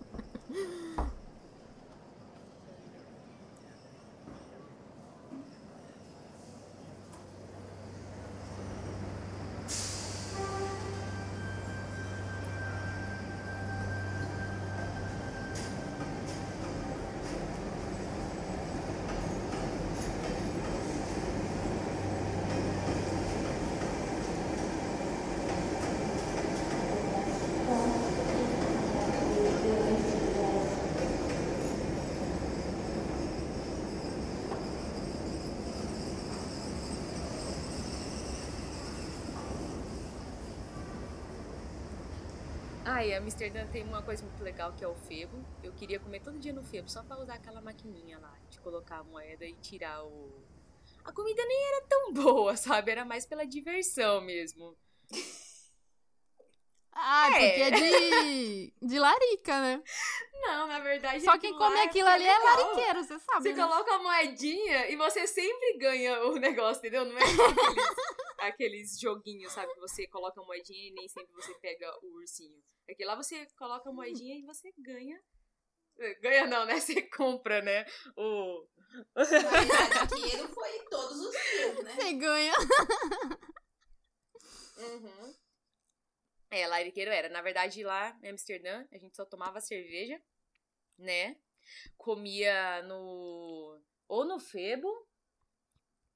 E 43.04 43.14
Amsterdã 43.14 43.66
tem 43.68 43.84
uma 43.84 44.02
coisa 44.02 44.26
muito 44.26 44.44
legal 44.44 44.74
que 44.74 44.84
é 44.84 44.88
o 44.88 44.96
febo. 44.96 45.46
Eu 45.64 45.72
queria 45.74 46.00
comer 46.00 46.20
todo 46.22 46.38
dia 46.38 46.52
no 46.52 46.62
febo, 46.62 46.90
só 46.90 47.02
pra 47.02 47.18
usar 47.20 47.36
aquela 47.36 47.62
maquininha 47.62 48.20
lá, 48.20 48.38
de 48.50 48.60
colocar 48.60 48.98
a 48.98 49.04
moeda 49.04 49.46
e 49.46 49.54
tirar 49.56 50.04
o. 50.04 50.44
A 51.06 51.14
comida 51.14 51.46
nem 51.46 51.68
era 51.68 51.86
tão 51.88 52.12
boa, 52.14 52.58
sabe? 52.58 52.92
Era 52.92 53.06
mais 53.06 53.26
pela 53.26 53.46
diversão 53.46 54.20
mesmo. 54.22 54.78
Ah, 56.92 57.30
é. 57.30 57.50
porque 57.50 57.62
é 57.62 57.72
de, 57.72 58.74
de 58.82 59.00
larica, 59.00 59.62
né? 59.62 59.82
Não, 60.34 60.68
na 60.68 60.80
verdade. 60.80 61.24
Só 61.24 61.38
quem 61.38 61.58
come 61.58 61.80
aquilo 61.80 62.10
ali 62.10 62.26
é 62.26 62.38
lariqueiro, 62.38 63.04
você 63.04 63.18
sabe. 63.20 63.44
Você 63.44 63.54
né? 63.54 63.64
coloca 63.64 63.96
a 63.96 64.00
moedinha 64.00 64.90
e 64.90 64.98
você 64.98 65.26
sempre 65.26 65.78
ganha 65.78 66.22
o 66.26 66.36
negócio, 66.36 66.80
entendeu? 66.80 67.06
Não 67.06 67.18
é 67.18 67.24
aqueles, 67.24 67.86
aqueles 68.40 69.00
joguinhos, 69.00 69.54
sabe? 69.54 69.74
Que 69.74 69.80
você 69.80 70.06
coloca 70.08 70.42
a 70.42 70.44
moedinha 70.44 70.90
e 70.90 70.92
nem 70.92 71.08
sempre 71.08 71.34
você 71.34 71.54
pega 71.56 71.90
o 72.04 72.18
ursinho. 72.18 72.62
Aqui 72.90 73.06
lá 73.06 73.16
você 73.16 73.46
coloca 73.58 73.90
a 73.90 73.94
moedinha 73.94 74.36
e 74.36 74.44
você 74.44 74.74
ganha. 74.80 75.22
Ganha 76.22 76.48
não, 76.48 76.66
né? 76.66 76.76
Você 76.80 77.02
compra, 77.10 77.62
né? 77.62 77.86
O. 78.16 78.66
Na 79.14 79.24
verdade, 79.26 80.16
dinheiro 80.16 80.48
foi 80.48 80.86
todos 80.90 81.20
os 81.20 81.32
dias, 81.34 81.84
né? 81.84 81.92
Você 81.94 82.14
ganha. 82.14 82.54
Uhum. 84.78 85.34
É, 86.52 86.66
lariqueiro 86.68 87.12
era. 87.12 87.28
Na 87.30 87.42
verdade, 87.42 87.84
lá 87.84 88.18
em 88.24 88.30
Amsterdã, 88.30 88.88
a 88.92 88.98
gente 88.98 89.16
só 89.16 89.26
tomava 89.26 89.60
cerveja, 89.60 90.22
né? 90.98 91.36
Comia 91.98 92.82
no. 92.84 93.80
Ou 94.08 94.26
no 94.26 94.40
Febo. 94.40 94.88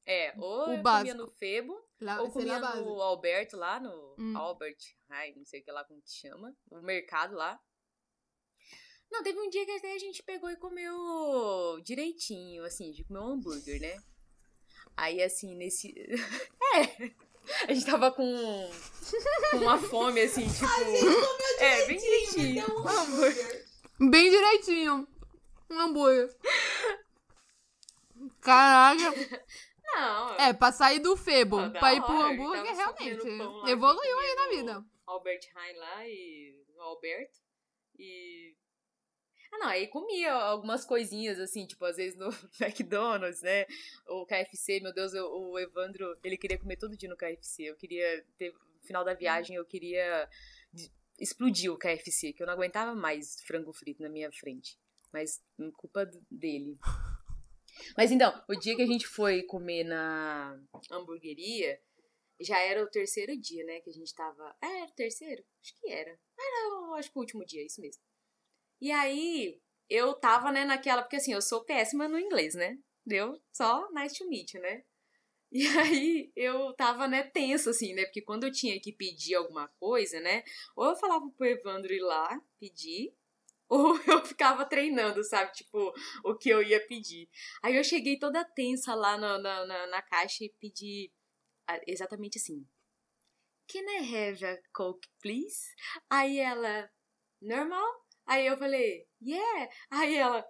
É, 0.06 0.34
ou 0.38 0.62
O 0.62 0.66
comia 0.66 0.82
básico. 0.82 1.18
no 1.18 1.28
Febo, 1.28 1.90
Lá, 2.04 2.22
ou 2.22 2.28
lá, 2.28 2.34
comia 2.34 2.60
base. 2.60 2.82
no 2.82 3.02
Alberto 3.02 3.56
lá, 3.58 3.80
no 3.80 4.16
Hum. 4.20 4.38
Albert, 4.38 4.78
ai, 5.10 5.34
não 5.36 5.46
sei 5.46 5.62
o 5.62 5.64
que 5.64 5.72
lá 5.72 5.84
como 5.86 6.02
que 6.02 6.12
chama, 6.12 6.54
o 6.70 6.82
mercado 6.82 7.36
lá. 7.36 7.60
Não, 9.10 9.24
teve 9.24 9.40
um 9.40 9.50
dia 9.50 9.66
que 9.66 9.72
até 9.72 9.94
a 9.94 10.00
gente 10.00 10.24
pegou 10.24 10.50
e 10.50 10.58
comeu 10.58 11.80
direitinho, 11.84 12.66
assim, 12.66 12.92
de 12.92 13.04
comer 13.04 13.20
um 13.20 13.28
hambúrguer, 13.34 13.80
né? 13.80 14.04
Aí, 14.98 15.22
assim, 15.22 15.56
nesse... 15.56 15.94
é, 16.76 17.12
a 17.68 17.74
gente 17.74 17.86
tava 17.86 18.12
com, 18.12 18.70
com 19.52 19.58
uma 19.58 19.78
fome, 19.78 20.22
assim, 20.22 20.46
tipo... 20.50 20.66
é, 21.60 21.86
bem 21.86 21.98
direitinho. 21.98 22.64
Então, 22.64 22.76
um 22.76 22.88
hambúrguer. 22.88 23.66
Bem 24.10 24.30
direitinho. 24.32 25.08
Um 25.70 25.80
hambúrguer. 25.80 26.36
Caraca. 28.42 29.14
Não, 29.96 30.36
É, 30.36 30.54
pra 30.54 30.72
sair 30.72 31.00
do 31.00 31.16
febo, 31.16 31.60
Ah, 31.60 31.70
pra 31.70 31.94
ir 31.94 32.02
pro 32.02 32.14
hora, 32.16 32.34
hambúrguer, 32.34 32.76
realmente. 32.76 33.28
Evoluiu 33.72 34.20
aí 34.20 34.36
na 34.36 34.48
vida. 34.50 34.86
Albert 35.06 35.42
Heijn 35.56 35.78
lá 35.78 36.08
e 36.08 36.64
o 36.76 36.82
Alberto. 36.82 37.40
E. 38.00 38.56
Ah, 39.52 39.58
não, 39.60 39.68
aí 39.68 39.88
comia 39.88 40.34
algumas 40.34 40.84
coisinhas, 40.84 41.40
assim, 41.40 41.68
tipo, 41.68 41.86
às 41.86 41.98
vezes 41.98 42.18
no 42.18 42.30
McDonald's, 42.60 43.42
né? 43.44 43.66
O 44.08 44.26
KFC, 44.26 44.80
meu 44.80 44.92
Deus, 44.94 45.14
eu- 45.14 45.32
o 45.32 45.60
Evandro, 45.60 46.18
ele 46.24 46.38
queria 46.38 46.58
comer 46.58 46.78
todo 46.78 46.98
dia 46.98 47.08
no 47.10 47.16
KFC. 47.18 47.64
Eu 47.64 47.76
queria 47.76 48.26
ter. 48.38 48.52
No 48.52 48.88
final 48.88 49.04
da 49.06 49.14
viagem, 49.14 49.56
eu 49.56 49.64
queria 49.66 50.28
explodir 51.20 51.72
o 51.72 51.78
KFC, 51.78 52.34
que 52.34 52.42
eu 52.42 52.48
não 52.48 52.54
aguentava 52.54 52.94
mais 52.96 53.42
frango 53.46 53.72
frito 53.72 54.02
na 54.02 54.10
minha 54.10 54.32
frente. 54.32 54.78
Mas 55.12 55.42
hum, 55.60 55.72
culpa 55.72 56.10
dele. 56.32 56.78
Mas 57.98 58.12
então, 58.12 58.44
o 58.48 58.56
dia 58.56 58.76
que 58.76 58.82
a 58.82 58.88
gente 58.88 59.08
foi 59.08 59.44
comer 59.44 59.84
na 59.84 60.60
hamburgueria, 60.92 61.80
já 62.40 62.60
era 62.60 62.84
o 62.84 62.90
terceiro 62.90 63.36
dia, 63.38 63.64
né? 63.64 63.80
Que 63.82 63.90
a 63.90 63.94
gente 63.94 64.14
tava. 64.14 64.56
É, 64.62 64.82
era 64.82 64.92
o 64.92 64.96
terceiro? 64.96 65.44
Acho 65.62 65.76
que 65.80 65.90
era. 65.90 66.20
Era, 66.38 66.98
acho 66.98 67.12
que 67.12 67.18
o 67.18 67.22
último 67.22 67.46
dia, 67.46 67.66
isso 67.66 67.82
mesmo. 67.82 68.02
E 68.82 68.92
aí, 68.92 69.62
eu 69.90 70.14
tava, 70.14 70.52
né, 70.52 70.66
naquela. 70.66 71.02
Porque 71.02 71.18
assim, 71.18 71.34
eu 71.34 71.42
sou 71.42 71.64
péssima 71.64 72.08
no 72.08 72.20
inglês, 72.20 72.56
né? 72.56 72.78
Deu 73.06 73.42
só 73.52 73.90
nice 73.92 74.18
to 74.18 74.28
meet 74.30 74.54
you, 74.54 74.62
né? 74.62 74.84
E 75.52 75.68
aí, 75.78 76.32
eu 76.36 76.74
tava, 76.74 77.08
né, 77.08 77.24
tensa, 77.24 77.70
assim, 77.70 77.94
né? 77.94 78.06
Porque 78.06 78.22
quando 78.22 78.46
eu 78.46 78.52
tinha 78.52 78.80
que 78.80 78.92
pedir 78.92 79.36
alguma 79.36 79.68
coisa, 79.80 80.20
né? 80.20 80.44
Ou 80.76 80.86
eu 80.90 80.96
falava 80.96 81.30
pro 81.30 81.46
Evandro 81.46 81.94
ir 81.94 82.02
lá 82.02 82.42
pedir, 82.60 83.14
ou 83.76 84.00
eu 84.06 84.24
ficava 84.24 84.66
treinando, 84.66 85.24
sabe? 85.24 85.52
Tipo, 85.52 85.92
o 86.24 86.36
que 86.36 86.50
eu 86.50 86.62
ia 86.62 86.86
pedir. 86.86 87.28
Aí 87.64 87.76
eu 87.76 87.84
cheguei 87.84 88.20
toda 88.20 88.46
tensa 88.46 88.94
lá 88.94 89.18
na, 89.18 89.40
na, 89.40 89.66
na, 89.66 89.88
na 89.88 90.02
caixa 90.04 90.44
e 90.44 90.54
pedi 90.60 91.12
ah, 91.68 91.80
exatamente 91.88 92.38
assim. 92.38 92.64
Can 93.68 93.86
I 93.90 94.16
have 94.16 94.46
a 94.46 94.58
Coke, 94.72 95.08
please? 95.20 95.74
Aí 96.08 96.38
ela, 96.38 96.88
normal? 97.42 97.88
Aí 98.28 98.46
eu 98.46 98.58
falei, 98.58 99.08
yeah. 99.20 99.70
Aí 99.90 100.16
ela, 100.16 100.46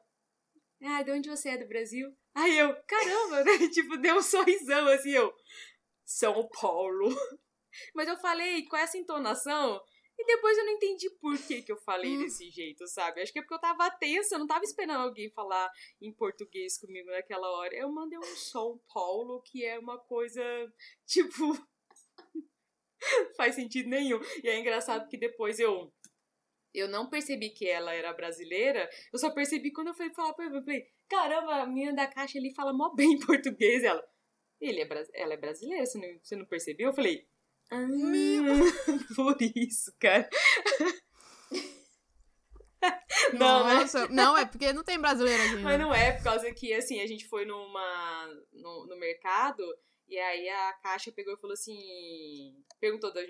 ah, 0.84 1.02
de 1.02 1.12
onde 1.12 1.30
você 1.30 1.50
é 1.50 1.58
do 1.58 1.68
Brasil? 1.68 2.14
Aí 2.36 2.58
eu, 2.58 2.76
caramba, 2.86 3.44
né? 3.46 3.52
Tipo, 3.72 3.98
deu 3.98 4.18
um 4.18 4.22
sorrisão 4.22 4.88
assim, 4.88 5.12
eu, 5.12 5.34
São 6.04 6.50
Paulo. 6.50 7.08
Mas 7.96 8.08
eu 8.08 8.18
falei 8.18 8.66
com 8.66 8.76
essa 8.76 8.98
entonação 8.98 9.80
e 10.24 10.26
depois 10.26 10.58
eu 10.58 10.66
não 10.66 10.72
entendi 10.72 11.10
por 11.20 11.38
que, 11.38 11.62
que 11.62 11.72
eu 11.72 11.78
falei 11.78 12.18
desse 12.18 12.50
jeito, 12.50 12.88
sabe? 12.88 13.22
Acho 13.22 13.34
que 13.34 13.40
é 13.40 13.42
porque 13.42 13.56
eu 13.56 13.60
tava 13.60 13.92
tensa, 13.92 14.36
eu 14.36 14.40
não 14.40 14.48
tava 14.48 14.64
esperando 14.64 15.04
alguém 15.04 15.30
falar 15.30 15.70
em 16.02 16.14
português 16.14 16.78
comigo 16.78 17.10
naquela 17.12 17.50
hora. 17.52 17.76
Eu 17.76 17.92
mandei 17.92 18.18
um 18.18 18.36
São 18.38 18.80
Paulo, 18.94 19.42
que 19.42 19.66
é 19.66 19.78
uma 19.78 20.00
coisa, 20.00 20.42
tipo. 21.06 21.54
faz 23.36 23.56
sentido 23.56 23.90
nenhum. 23.90 24.20
E 24.42 24.48
é 24.48 24.58
engraçado 24.58 25.10
que 25.10 25.18
depois 25.18 25.60
eu. 25.60 25.94
Eu 26.74 26.88
não 26.88 27.10
percebi 27.10 27.50
que 27.50 27.68
ela 27.68 27.94
era 27.94 28.14
brasileira, 28.14 28.90
eu 29.12 29.20
só 29.20 29.30
percebi 29.30 29.72
quando 29.72 29.90
eu 29.90 29.94
fui 29.94 30.10
falar 30.14 30.34
pra 30.34 30.46
ela. 30.46 30.58
Eu 30.58 30.64
falei, 30.64 30.88
caramba, 31.08 31.56
a 31.58 31.68
menina 31.68 31.94
da 31.94 32.08
caixa 32.08 32.40
ali 32.40 32.52
fala 32.56 32.74
mó 32.74 32.96
bem 32.96 33.20
português. 33.28 33.84
Ela, 33.84 34.02
Ele 34.62 34.82
é, 34.82 34.88
ela 35.16 35.34
é 35.34 35.38
brasileira, 35.38 35.86
você 35.86 35.98
não, 36.00 36.20
você 36.20 36.36
não 36.36 36.46
percebeu? 36.46 36.88
Eu 36.88 36.94
falei, 36.94 37.28
ah, 37.74 39.16
por 39.16 39.38
isso, 39.42 39.94
cara. 40.00 40.30
Não, 43.34 43.66
né? 43.66 43.74
Nossa, 43.76 44.08
não, 44.10 44.38
é 44.38 44.46
porque 44.46 44.74
não 44.74 44.84
tem 44.84 45.00
brasileiro 45.00 45.42
aqui. 45.42 45.56
Mas 45.56 45.78
né? 45.78 45.78
não 45.78 45.94
é, 45.94 46.12
por 46.12 46.24
causa 46.24 46.52
que, 46.52 46.74
assim, 46.74 47.00
a 47.00 47.08
gente 47.08 47.28
foi 47.28 47.46
numa. 47.46 48.28
no, 48.52 48.86
no 48.88 48.98
mercado. 48.98 49.64
E 50.08 50.20
aí 50.20 50.50
a 50.50 50.74
caixa 50.74 51.12
pegou 51.12 51.34
e 51.34 51.40
falou 51.40 51.54
assim. 51.54 52.54
Perguntou 52.80 53.12
de 53.14 53.22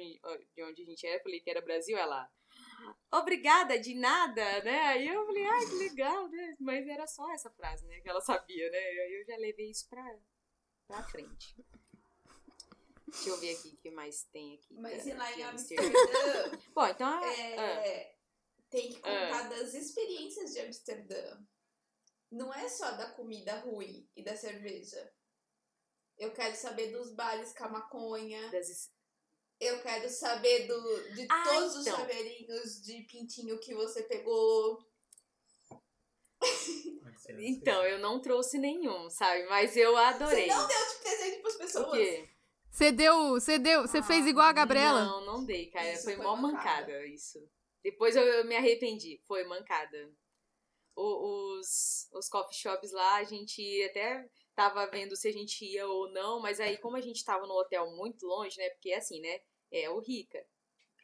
onde 0.63 0.81
a 0.81 0.85
gente 0.85 1.05
era. 1.05 1.17
Eu 1.17 1.23
falei 1.23 1.39
que 1.39 1.49
era 1.49 1.61
Brasil. 1.61 1.97
Ela. 1.97 2.27
Obrigada, 3.11 3.79
de 3.79 3.93
nada, 3.93 4.63
né? 4.63 4.79
Aí 4.87 5.07
eu 5.07 5.25
falei, 5.25 5.45
ai, 5.45 5.65
que 5.65 5.75
legal, 5.75 6.27
né? 6.29 6.55
Mas 6.59 6.87
era 6.87 7.05
só 7.05 7.31
essa 7.31 7.49
frase, 7.51 7.85
né? 7.85 7.99
Que 8.01 8.09
ela 8.09 8.21
sabia, 8.21 8.69
né? 8.71 8.77
Aí 8.77 9.19
eu 9.19 9.25
já 9.25 9.37
levei 9.37 9.69
isso 9.69 9.87
pra, 9.87 10.03
pra 10.87 11.03
frente. 11.03 11.55
Deixa 13.13 13.29
eu 13.29 13.37
ver 13.37 13.55
aqui 13.55 13.69
o 13.69 13.77
que 13.77 13.91
mais 13.91 14.23
tem 14.31 14.55
aqui. 14.55 14.73
Mas 14.75 15.05
e 15.05 15.13
lá 15.13 15.31
em 15.37 15.43
Amsterdã, 15.43 15.89
Bom, 16.73 16.87
então. 16.87 17.07
ah, 17.07 17.25
é, 17.33 18.15
tem 18.69 18.89
que 18.89 18.99
contar 18.99 19.49
das 19.49 19.73
experiências 19.73 20.51
de 20.51 20.59
Amsterdã. 20.61 21.37
Não 22.31 22.51
é 22.53 22.67
só 22.67 22.91
da 22.91 23.11
comida 23.11 23.55
ruim 23.59 24.09
e 24.15 24.23
da 24.23 24.35
cerveja. 24.35 25.13
Eu 26.17 26.31
quero 26.33 26.55
saber 26.55 26.91
dos 26.91 27.11
bares 27.13 27.53
com 27.53 27.65
a 27.65 27.69
maconha. 27.69 28.49
das- 28.51 28.91
Eu 29.59 29.81
quero 29.83 30.09
saber 30.09 30.67
do, 30.67 31.13
de 31.13 31.27
Ah, 31.29 31.43
todos 31.43 31.75
os 31.75 31.85
então. 31.87 31.97
chaveirinhos 31.99 32.81
de 32.81 33.03
pintinho 33.03 33.59
que 33.59 33.73
você 33.75 34.03
pegou. 34.03 34.79
Então, 37.39 37.83
eu 37.85 37.99
não 37.99 38.19
trouxe 38.21 38.57
nenhum, 38.57 39.09
sabe? 39.09 39.45
Mas 39.45 39.77
eu 39.77 39.95
adorei. 39.95 40.47
Você 40.49 40.53
não 40.55 40.67
deu 40.67 40.77
de 40.89 40.95
presente 41.01 41.41
pras 41.41 41.55
pessoas. 41.55 41.87
O 41.87 41.91
quê? 41.91 42.29
Você 42.73 42.91
deu. 42.91 43.29
Você 43.29 43.59
deu. 43.59 43.83
Você 43.83 43.99
ah, 43.99 44.03
fez 44.03 44.25
igual 44.25 44.47
a 44.47 44.51
Gabriela? 44.51 45.05
Não, 45.05 45.23
não 45.23 45.45
dei, 45.45 45.67
cara. 45.67 45.93
Isso 45.93 46.05
foi, 46.05 46.15
foi 46.15 46.23
mó 46.23 46.35
mancada. 46.35 46.87
mancada. 46.87 47.05
isso. 47.05 47.47
Depois 47.83 48.15
eu, 48.15 48.23
eu, 48.23 48.45
me 48.45 48.55
arrependi. 48.55 49.21
Foi 49.27 49.43
mancada. 49.43 50.11
O, 50.95 51.59
os, 51.59 52.09
os 52.11 52.27
coffee 52.27 52.57
shops 52.57 52.91
lá, 52.91 53.17
a 53.17 53.23
gente 53.23 53.61
até 53.83 54.27
tava 54.55 54.87
vendo 54.87 55.15
se 55.15 55.27
a 55.27 55.31
gente 55.31 55.63
ia 55.63 55.87
ou 55.87 56.11
não, 56.11 56.39
mas 56.39 56.59
aí, 56.59 56.77
como 56.77 56.95
a 56.95 57.01
gente 57.01 57.23
tava 57.23 57.45
no 57.45 57.53
hotel 57.53 57.91
muito 57.95 58.25
longe, 58.25 58.57
né? 58.57 58.69
Porque 58.71 58.91
assim, 58.93 59.21
né? 59.21 59.39
É 59.71 59.89
o 59.89 59.99
Rica 59.99 60.43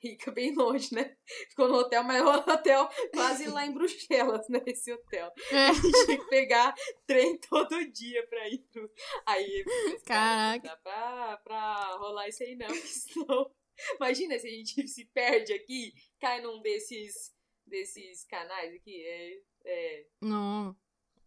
rica 0.01 0.32
bem 0.32 0.53
longe, 0.56 0.94
né? 0.94 1.15
Ficou 1.50 1.68
no 1.68 1.75
hotel, 1.75 2.03
mas 2.03 2.22
o 2.22 2.29
hotel 2.29 2.89
quase 3.13 3.48
lá 3.48 3.65
em 3.65 3.74
Bruxelas, 3.74 4.48
né? 4.50 4.62
Esse 4.65 4.91
hotel. 4.91 5.32
É. 5.51 5.72
Tinha 6.06 6.18
que 6.18 6.29
pegar 6.29 6.74
trem 7.06 7.38
todo 7.38 7.91
dia 7.91 8.25
pra 8.27 8.48
ir 8.50 8.60
pro. 8.72 8.89
Aí, 9.25 9.63
Caraca. 10.06 10.68
Não 10.68 10.74
dá 10.74 10.77
pra, 10.77 11.38
pra 11.38 11.96
rolar 11.98 12.27
isso 12.27 12.44
aí, 12.44 12.56
não, 12.56 12.68
porque 12.68 12.88
senão. 12.88 13.51
Imagina 13.96 14.38
se 14.38 14.48
a 14.48 14.51
gente 14.51 14.88
se 14.88 15.06
perde 15.06 15.53
aqui, 15.53 15.94
cai 16.20 16.41
num 16.41 16.62
desses, 16.62 17.34
desses 17.65 18.25
canais 18.25 18.74
aqui. 18.75 19.06
É. 19.06 19.41
é... 19.65 20.08
Não. 20.22 20.75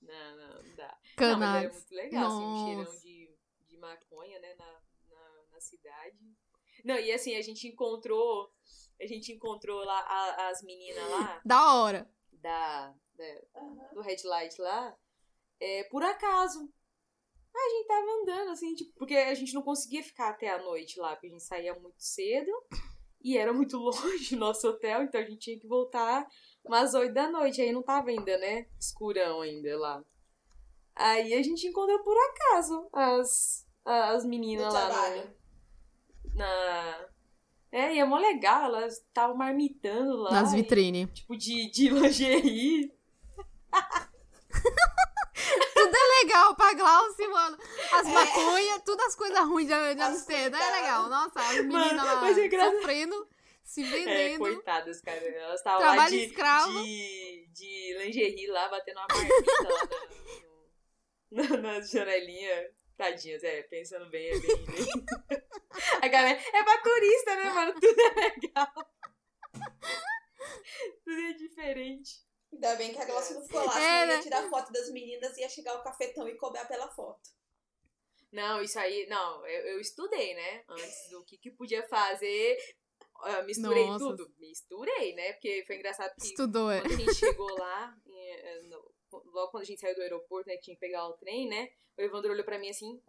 Não, 0.02 0.36
não, 0.36 0.62
não 0.62 0.74
dá. 0.74 0.98
Canais. 1.16 1.38
Não, 1.38 1.38
mas 1.38 1.64
é 1.64 1.72
muito 1.72 1.94
legal, 1.94 2.28
Nossa. 2.28 2.36
assim, 2.36 2.44
um 2.44 2.66
cheirão 2.66 3.00
de, 3.00 3.36
de 3.68 3.76
maconha, 3.78 4.38
né, 4.40 4.54
na, 4.56 4.82
na, 5.10 5.44
na 5.52 5.60
cidade. 5.60 6.36
Não, 6.84 6.98
e 6.98 7.12
assim, 7.12 7.36
a 7.36 7.42
gente 7.42 7.68
encontrou. 7.68 8.50
A 9.00 9.06
gente 9.06 9.32
encontrou 9.32 9.84
lá 9.84 9.98
a, 10.00 10.48
as 10.48 10.62
meninas 10.62 11.08
lá. 11.10 11.40
Da 11.44 11.74
hora. 11.74 12.10
Da, 12.32 12.94
da 13.16 13.92
do 13.92 14.00
Red 14.00 14.22
Light 14.24 14.60
lá. 14.60 14.96
É, 15.60 15.84
por 15.84 16.02
acaso. 16.02 16.68
A 17.54 17.68
gente 17.68 17.86
tava 17.86 18.06
andando, 18.22 18.50
assim, 18.50 18.74
tipo, 18.74 18.92
porque 18.96 19.14
a 19.14 19.34
gente 19.34 19.52
não 19.52 19.60
conseguia 19.60 20.02
ficar 20.02 20.30
até 20.30 20.48
a 20.48 20.62
noite 20.62 20.98
lá, 20.98 21.10
porque 21.10 21.26
a 21.26 21.30
gente 21.30 21.42
saía 21.42 21.78
muito 21.78 22.02
cedo 22.02 22.50
e 23.20 23.36
era 23.36 23.52
muito 23.52 23.76
longe 23.76 24.34
o 24.34 24.38
nosso 24.38 24.66
hotel, 24.66 25.02
então 25.02 25.20
a 25.20 25.24
gente 25.24 25.38
tinha 25.38 25.60
que 25.60 25.66
voltar 25.66 26.26
umas 26.64 26.94
oito 26.94 27.12
da 27.12 27.30
noite. 27.30 27.60
Aí 27.60 27.70
não 27.70 27.82
tava 27.82 28.08
ainda, 28.08 28.38
né? 28.38 28.66
Escurão 28.80 29.42
ainda 29.42 29.78
lá. 29.78 30.02
Aí 30.96 31.34
a 31.34 31.42
gente 31.42 31.66
encontrou 31.66 32.02
por 32.02 32.16
acaso 32.16 32.88
as, 32.90 33.68
as 33.84 34.24
meninas 34.24 34.72
lá. 34.72 34.86
Trabalho 34.86 35.41
na. 36.34 37.06
É, 37.70 37.94
e 37.94 37.98
é 37.98 38.04
mó 38.04 38.18
legal, 38.18 38.64
elas 38.64 38.98
estavam 38.98 39.36
marmitando 39.36 40.16
lá. 40.16 40.30
Nas 40.30 40.52
vitrines. 40.52 41.08
Tipo, 41.12 41.36
de, 41.36 41.70
de 41.70 41.88
lingerie. 41.88 42.92
tudo 45.74 45.96
é 45.96 46.22
legal 46.22 46.54
pra 46.54 46.74
Glaucio, 46.74 47.30
mano. 47.30 47.58
As 47.92 48.06
é. 48.06 48.12
maconhas, 48.12 48.82
tudo 48.84 49.00
as 49.02 49.16
coisas 49.16 49.38
ruins 49.40 49.68
de, 49.68 49.94
de 49.94 50.02
Amsterdã 50.02 50.58
é 50.58 50.80
legal. 50.80 51.08
Nossa, 51.08 51.40
as 51.40 51.56
meninas 51.64 51.96
lá 51.96 52.30
é 52.30 52.70
sofrendo, 52.70 53.28
se 53.64 53.82
é, 53.82 53.86
vendendo. 53.86 54.34
É, 54.34 54.38
coitadas, 54.38 55.00
cara. 55.00 55.18
Elas 55.18 55.56
estavam 55.56 55.96
lá 55.96 56.08
de, 56.08 56.16
escravo. 56.16 56.82
de, 56.82 57.48
de 57.52 57.98
lingerie 57.98 58.46
lá, 58.48 58.68
batendo 58.68 58.98
uma 58.98 59.06
marmita 59.08 59.62
lá 59.62 59.88
na, 61.30 61.48
na, 61.48 61.56
na 61.56 61.80
janelinha. 61.80 62.70
Tadinhas, 63.02 63.42
é, 63.42 63.62
pensando 63.64 64.08
bem, 64.10 64.28
é 64.28 64.38
bem. 64.38 64.64
bem... 64.64 64.86
A 66.00 66.06
galera 66.06 66.38
é 66.38 66.62
pra 66.62 66.82
turista, 66.82 67.34
né, 67.34 67.44
mano? 67.52 67.74
Tudo 67.74 68.00
é 68.00 68.14
legal. 68.14 68.72
Tudo 71.04 71.20
é 71.20 71.32
diferente. 71.32 72.20
Ainda 72.52 72.76
bem 72.76 72.92
que 72.92 73.00
a 73.00 73.04
Gloss 73.04 73.30
não 73.30 73.42
ficou 73.42 73.64
lá, 73.64 73.80
é, 73.80 74.06
né? 74.06 74.14
ia 74.14 74.20
tirar 74.20 74.48
foto 74.48 74.70
das 74.72 74.92
meninas 74.92 75.36
e 75.36 75.40
ia 75.40 75.48
chegar 75.48 75.74
o 75.74 75.82
cafetão 75.82 76.28
e 76.28 76.36
cobrar 76.36 76.66
pela 76.66 76.88
foto. 76.90 77.28
Não, 78.30 78.62
isso 78.62 78.78
aí, 78.78 79.06
não, 79.08 79.44
eu, 79.46 79.74
eu 79.74 79.80
estudei, 79.80 80.34
né? 80.34 80.64
Antes 80.68 81.10
do 81.10 81.24
que, 81.24 81.38
que 81.38 81.50
podia 81.50 81.82
fazer. 81.88 82.56
Uh, 83.16 83.44
misturei 83.44 83.86
Nossa. 83.86 84.04
tudo. 84.04 84.32
Misturei, 84.38 85.14
né? 85.14 85.32
Porque 85.32 85.64
foi 85.66 85.76
engraçado 85.76 86.14
que 86.20 86.26
Estudou, 86.28 86.70
é. 86.70 86.80
quando 86.82 86.92
a 86.92 86.96
gente 86.96 87.14
chegou 87.14 87.50
lá, 87.58 87.96
eh, 88.06 88.62
no, 88.64 88.91
logo 89.12 89.50
quando 89.50 89.62
a 89.62 89.66
gente 89.66 89.80
saiu 89.80 89.94
do 89.94 90.02
aeroporto, 90.02 90.48
né, 90.48 90.56
que 90.56 90.62
tinha 90.62 90.76
que 90.76 90.80
pegar 90.80 91.08
o 91.08 91.14
trem, 91.14 91.48
né? 91.48 91.70
O 91.96 92.02
Evandro 92.02 92.32
olhou 92.32 92.44
pra 92.44 92.58
mim 92.58 92.70
assim, 92.70 93.00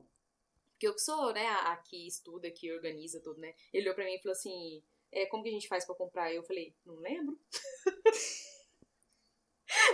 porque 0.72 0.88
eu 0.88 0.94
que 0.94 1.02
sou, 1.02 1.34
né, 1.34 1.48
a 1.48 1.76
que 1.78 2.08
estuda, 2.08 2.52
que 2.52 2.72
organiza 2.72 3.22
tudo, 3.22 3.40
né? 3.40 3.54
Ele 3.72 3.84
olhou 3.84 3.96
pra 3.96 4.06
mim 4.06 4.16
e 4.16 4.22
falou 4.22 4.34
assim, 4.34 4.84
é, 5.12 5.26
como 5.26 5.44
que 5.44 5.50
a 5.50 5.54
gente 5.54 5.68
faz 5.68 5.86
pra 5.86 5.96
comprar? 5.96 6.34
Eu 6.34 6.44
falei, 6.44 6.74
não 6.86 6.96
lembro. 6.96 7.40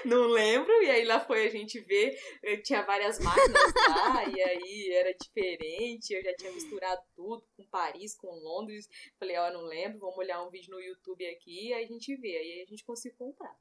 não 0.05 0.27
lembro, 0.27 0.71
e 0.83 0.89
aí 0.89 1.05
lá 1.05 1.19
foi 1.19 1.45
a 1.45 1.49
gente 1.49 1.79
ver, 1.79 2.19
eu 2.41 2.61
tinha 2.63 2.81
várias 2.81 3.19
máquinas 3.19 3.73
lá, 3.89 4.27
e 4.27 4.41
aí 4.41 4.91
era 4.93 5.13
diferente, 5.13 6.13
eu 6.13 6.23
já 6.23 6.33
tinha 6.35 6.51
misturado 6.51 7.01
tudo 7.15 7.45
com 7.55 7.65
Paris, 7.67 8.15
com 8.15 8.27
Londres, 8.27 8.89
falei, 9.17 9.37
ó, 9.37 9.47
oh, 9.47 9.53
não 9.53 9.61
lembro, 9.61 9.99
vamos 9.99 10.17
olhar 10.17 10.43
um 10.43 10.49
vídeo 10.49 10.71
no 10.71 10.81
YouTube 10.81 11.25
aqui, 11.27 11.73
aí 11.73 11.83
a 11.83 11.87
gente 11.87 12.15
vê, 12.15 12.37
aí 12.37 12.61
a 12.61 12.65
gente 12.65 12.83
conseguiu 12.83 13.17
comprar, 13.17 13.55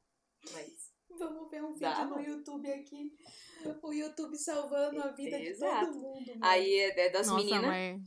mas... 0.52 0.87
Vamos 1.18 1.50
ver 1.50 1.62
um 1.62 1.72
vídeo 1.72 1.80
Dá, 1.80 2.04
no 2.04 2.20
YouTube 2.20 2.70
aqui. 2.70 3.12
O 3.82 3.92
YouTube 3.92 4.36
salvando 4.36 5.02
a 5.02 5.08
vida 5.08 5.40
Exato. 5.40 5.86
de 5.86 5.92
todo 5.92 6.00
mundo. 6.00 6.26
Mano. 6.28 6.40
Aí 6.42 6.72
é, 6.74 7.06
é 7.06 7.10
das 7.10 7.30
meninas. 7.32 8.00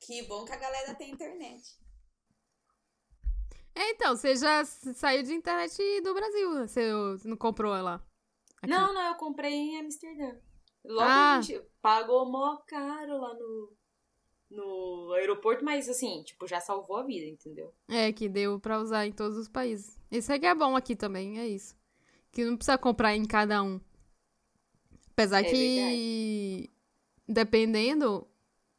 Que 0.00 0.22
bom 0.22 0.44
que 0.44 0.52
a 0.52 0.56
galera 0.56 0.94
tem 0.94 1.10
internet. 1.10 1.78
É, 3.74 3.90
então, 3.90 4.16
você 4.16 4.34
já 4.36 4.64
saiu 4.64 5.22
de 5.22 5.32
internet 5.32 6.00
do 6.02 6.12
Brasil. 6.12 6.66
Você 6.66 6.90
não 7.24 7.36
comprou 7.36 7.74
ela? 7.74 8.04
Aqui. 8.60 8.70
Não, 8.70 8.92
não, 8.92 9.08
eu 9.08 9.14
comprei 9.14 9.52
em 9.52 9.78
Amsterdã. 9.78 10.36
Logo 10.84 11.08
ah. 11.08 11.38
a 11.38 11.40
gente 11.40 11.64
pagou 11.80 12.30
mó 12.30 12.56
caro 12.66 13.18
lá 13.18 13.34
no, 13.34 13.76
no 14.50 15.12
aeroporto, 15.12 15.64
mas 15.64 15.88
assim, 15.88 16.22
tipo, 16.24 16.46
já 16.46 16.60
salvou 16.60 16.96
a 16.96 17.04
vida, 17.04 17.26
entendeu? 17.26 17.72
É, 17.88 18.12
que 18.12 18.28
deu 18.28 18.58
pra 18.58 18.80
usar 18.80 19.06
em 19.06 19.12
todos 19.12 19.36
os 19.36 19.48
países. 19.48 19.96
Isso 20.10 20.32
aqui 20.32 20.46
é 20.46 20.54
bom 20.54 20.74
aqui 20.74 20.96
também, 20.96 21.38
é 21.38 21.46
isso. 21.46 21.77
Que 22.32 22.44
não 22.44 22.56
precisa 22.56 22.78
comprar 22.78 23.16
em 23.16 23.24
cada 23.24 23.62
um. 23.62 23.80
Apesar 25.10 25.40
é 25.40 25.44
que, 25.44 25.76
verdade. 25.76 26.70
dependendo, 27.26 28.26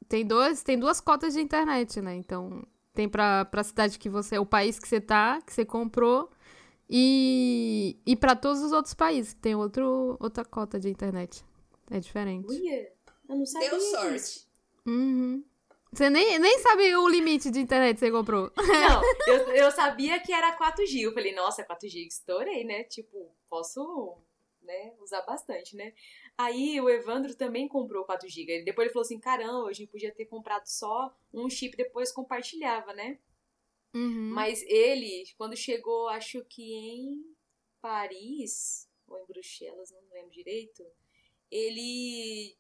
tem, 0.08 0.26
dois, 0.26 0.64
tem 0.64 0.80
duas 0.80 1.02
cotas 1.02 1.34
de 1.34 1.42
internet, 1.42 2.02
né? 2.02 2.16
Então, 2.16 2.66
tem 2.94 3.10
pra, 3.10 3.46
pra 3.46 3.64
cidade 3.64 4.00
que 4.00 4.10
você. 4.10 4.38
O 4.38 4.46
país 4.46 4.80
que 4.80 4.88
você 4.88 5.02
tá, 5.02 5.42
que 5.42 5.54
você 5.54 5.66
comprou. 5.66 6.30
E, 6.90 8.00
e 8.06 8.16
para 8.16 8.36
todos 8.36 8.64
os 8.64 8.72
outros 8.72 8.96
países, 8.96 9.34
tem 9.36 9.54
outro, 9.54 10.18
outra 10.20 10.44
cota 10.44 10.80
de 10.80 10.90
internet. 10.90 11.46
É 11.92 12.00
diferente. 12.00 12.48
Uia, 12.48 12.92
eu 13.28 13.36
não 13.36 13.46
sabia. 13.46 13.70
Deu 13.70 13.80
sorte. 13.80 14.48
Uhum. 14.86 15.44
Você 15.92 16.10
nem, 16.10 16.38
nem 16.40 16.60
sabe 16.60 16.96
o 16.96 17.08
limite 17.08 17.50
de 17.50 17.60
internet 17.60 17.96
que 17.96 18.00
você 18.00 18.12
comprou. 18.12 18.52
Não, 18.56 19.02
eu, 19.28 19.38
eu 19.54 19.72
sabia 19.72 20.20
que 20.20 20.32
era 20.32 20.56
4G. 20.58 21.02
Eu 21.02 21.14
falei, 21.14 21.34
nossa, 21.34 21.64
4G, 21.64 22.08
estourei, 22.08 22.64
né? 22.64 22.84
Tipo, 22.84 23.32
posso 23.50 24.18
né, 24.62 24.94
usar 25.00 25.22
bastante, 25.24 25.76
né? 25.76 25.94
Aí 26.38 26.80
o 26.80 26.90
Evandro 26.90 27.36
também 27.36 27.68
comprou 27.68 28.06
4 28.06 28.28
GB. 28.30 28.64
Depois 28.64 28.86
ele 28.86 28.94
falou 28.94 29.06
assim: 29.06 29.20
caramba, 29.20 29.68
a 29.68 29.74
gente 29.74 29.90
podia 29.90 30.14
ter 30.14 30.26
comprado 30.26 30.66
só 30.66 31.16
um 31.34 31.50
chip 31.50 31.76
depois 31.76 32.12
compartilhava, 32.12 32.94
né? 32.94 33.20
Uhum. 33.94 34.32
Mas 34.34 34.62
ele, 34.64 35.24
quando 35.38 35.56
chegou, 35.56 36.08
acho 36.10 36.44
que 36.46 36.74
em 36.74 37.36
Paris, 37.82 38.88
ou 39.08 39.18
em 39.20 39.26
Bruxelas, 39.26 39.92
não 39.92 40.02
lembro 40.12 40.32
direito, 40.32 40.86
ele. 41.50 42.56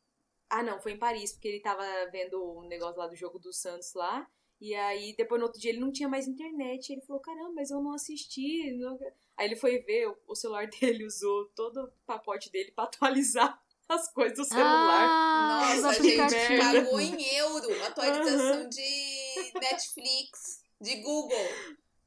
Ah, 0.49 0.63
não, 0.63 0.80
foi 0.80 0.93
em 0.93 0.99
Paris, 0.99 1.32
porque 1.32 1.47
ele 1.47 1.60
tava 1.60 1.84
vendo 2.12 2.41
o 2.41 2.62
um 2.62 2.67
negócio 2.67 2.97
lá 2.97 3.08
do 3.08 3.15
jogo 3.15 3.38
do 3.38 3.54
Santos 3.54 3.93
lá. 3.93 4.28
E 4.62 4.76
aí, 4.76 5.15
depois 5.15 5.39
no 5.39 5.45
outro 5.45 5.60
dia, 5.60 5.72
ele 5.72 5.80
não 5.80 5.91
tinha 5.91 6.10
mais 6.10 6.28
internet. 6.28 6.91
Ele 6.91 7.02
falou: 7.02 7.22
caramba, 7.22 7.54
mas 7.56 7.72
eu 7.72 7.82
não 7.82 7.93
assisti. 7.93 8.74
Não... 8.74 9.00
Aí 9.38 9.48
ele 9.48 9.56
foi 9.56 9.80
ver, 9.80 10.13
o 10.28 10.36
celular 10.36 10.67
dele 10.80 11.06
usou 11.06 11.45
todo 11.56 11.86
o 11.86 11.91
pacote 12.06 12.52
dele 12.52 12.72
para 12.72 12.86
atualizar 12.86 13.60
as 13.88 14.12
coisas 14.12 14.38
do 14.38 14.45
celular. 14.45 15.08
Ah, 15.10 15.76
Nossa, 15.82 16.04
gente, 16.04 16.60
pagou 16.60 17.00
em 17.00 17.38
euro 17.38 17.86
atualização 17.86 18.63
uhum. 18.63 18.69
de 18.69 19.60
Netflix, 19.60 20.62
de 20.82 20.95
Google. 20.98 21.50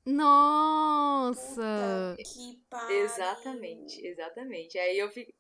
Nossa! 0.05 2.15
Puta 2.17 2.29
que 2.29 2.61
pariu. 2.69 3.05
Exatamente, 3.05 4.07
exatamente. 4.07 4.79
Aí 4.79 4.99
eu 4.99 5.11
fico. 5.11 5.33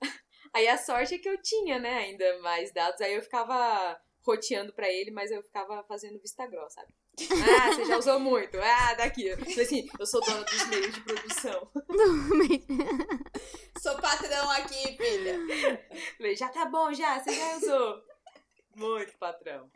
Aí 0.52 0.68
a 0.68 0.76
sorte 0.76 1.14
é 1.14 1.18
que 1.18 1.28
eu 1.28 1.40
tinha, 1.40 1.78
né, 1.78 1.98
ainda 1.98 2.38
mais 2.40 2.72
dados. 2.72 3.00
Aí 3.00 3.14
eu 3.14 3.22
ficava 3.22 4.00
roteando 4.26 4.72
para 4.72 4.90
ele, 4.90 5.12
mas 5.12 5.30
eu 5.30 5.42
ficava 5.42 5.84
fazendo 5.84 6.18
vista 6.18 6.44
grossa, 6.46 6.80
sabe? 6.80 6.92
Ah, 7.30 7.72
você 7.72 7.84
já 7.84 7.96
usou 7.96 8.18
muito. 8.18 8.58
Ah, 8.60 8.94
daqui. 8.94 9.30
Assim, 9.30 9.88
eu 9.98 10.04
sou 10.04 10.20
dona 10.20 10.42
dos 10.42 10.66
meios 10.66 10.92
de 10.92 11.00
produção. 11.02 11.70
sou 13.80 13.96
patrão 14.00 14.50
aqui, 14.50 14.96
filha. 14.96 16.34
Já 16.34 16.48
tá 16.48 16.66
bom, 16.66 16.92
já. 16.92 17.20
Você 17.20 17.32
já 17.32 17.56
usou. 17.56 18.02
Muito 18.74 19.16
patrão. 19.16 19.70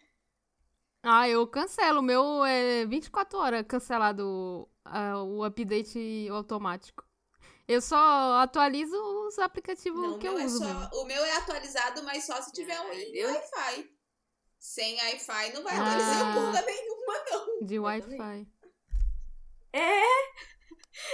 Ah, 1.03 1.29
eu 1.29 1.47
cancelo. 1.47 2.01
O 2.01 2.03
meu 2.03 2.45
é 2.45 2.85
24 2.85 3.39
horas 3.39 3.65
cancelado 3.67 4.69
uh, 4.87 5.25
o 5.25 5.45
update 5.45 6.29
automático. 6.31 7.09
Eu 7.67 7.81
só 7.81 8.41
atualizo 8.41 8.97
os 9.29 9.39
aplicativos 9.39 10.03
Não, 10.03 10.19
que 10.19 10.27
eu 10.27 10.37
é 10.37 10.45
uso. 10.45 10.65
É 10.65 10.67
só, 10.67 11.01
o 11.01 11.05
meu 11.05 11.25
é 11.25 11.37
atualizado, 11.37 12.03
mas 12.03 12.25
só 12.25 12.43
se 12.43 12.53
tiver 12.53 12.79
um 12.81 12.89
Wi-Fi. 12.89 14.00
Sem 14.61 14.95
Wi-Fi 14.95 15.55
não 15.55 15.63
vai 15.63 15.75
ah. 15.75 16.33
porra 16.35 16.63
nenhuma, 16.63 17.25
não. 17.31 17.67
De 17.67 17.79
Wi-Fi. 17.79 18.47
É! 19.73 20.03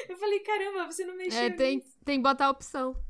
Eu 0.08 0.16
falei, 0.18 0.40
caramba, 0.40 0.86
você 0.86 1.04
não 1.04 1.16
mexeu. 1.16 1.40
É, 1.40 1.50
tem, 1.50 1.80
tem 2.04 2.18
que 2.18 2.22
botar 2.22 2.46
a 2.46 2.50
opção. 2.50 3.00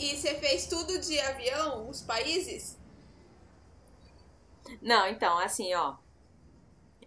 E, 0.00 0.16
você 0.16 0.34
fez 0.40 0.66
tudo 0.66 0.98
de 0.98 1.20
avião, 1.20 1.90
os 1.90 2.00
países? 2.00 2.78
Não, 4.80 5.06
então, 5.06 5.38
assim, 5.38 5.74
ó. 5.74 5.98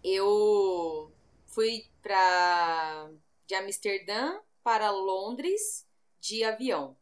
Eu 0.04 1.12
fui 1.48 1.90
pra. 2.00 3.10
de 3.48 3.54
Amsterdã 3.56 4.38
para 4.62 4.92
Londres 4.92 5.84
de 6.20 6.44
avião. 6.44 6.96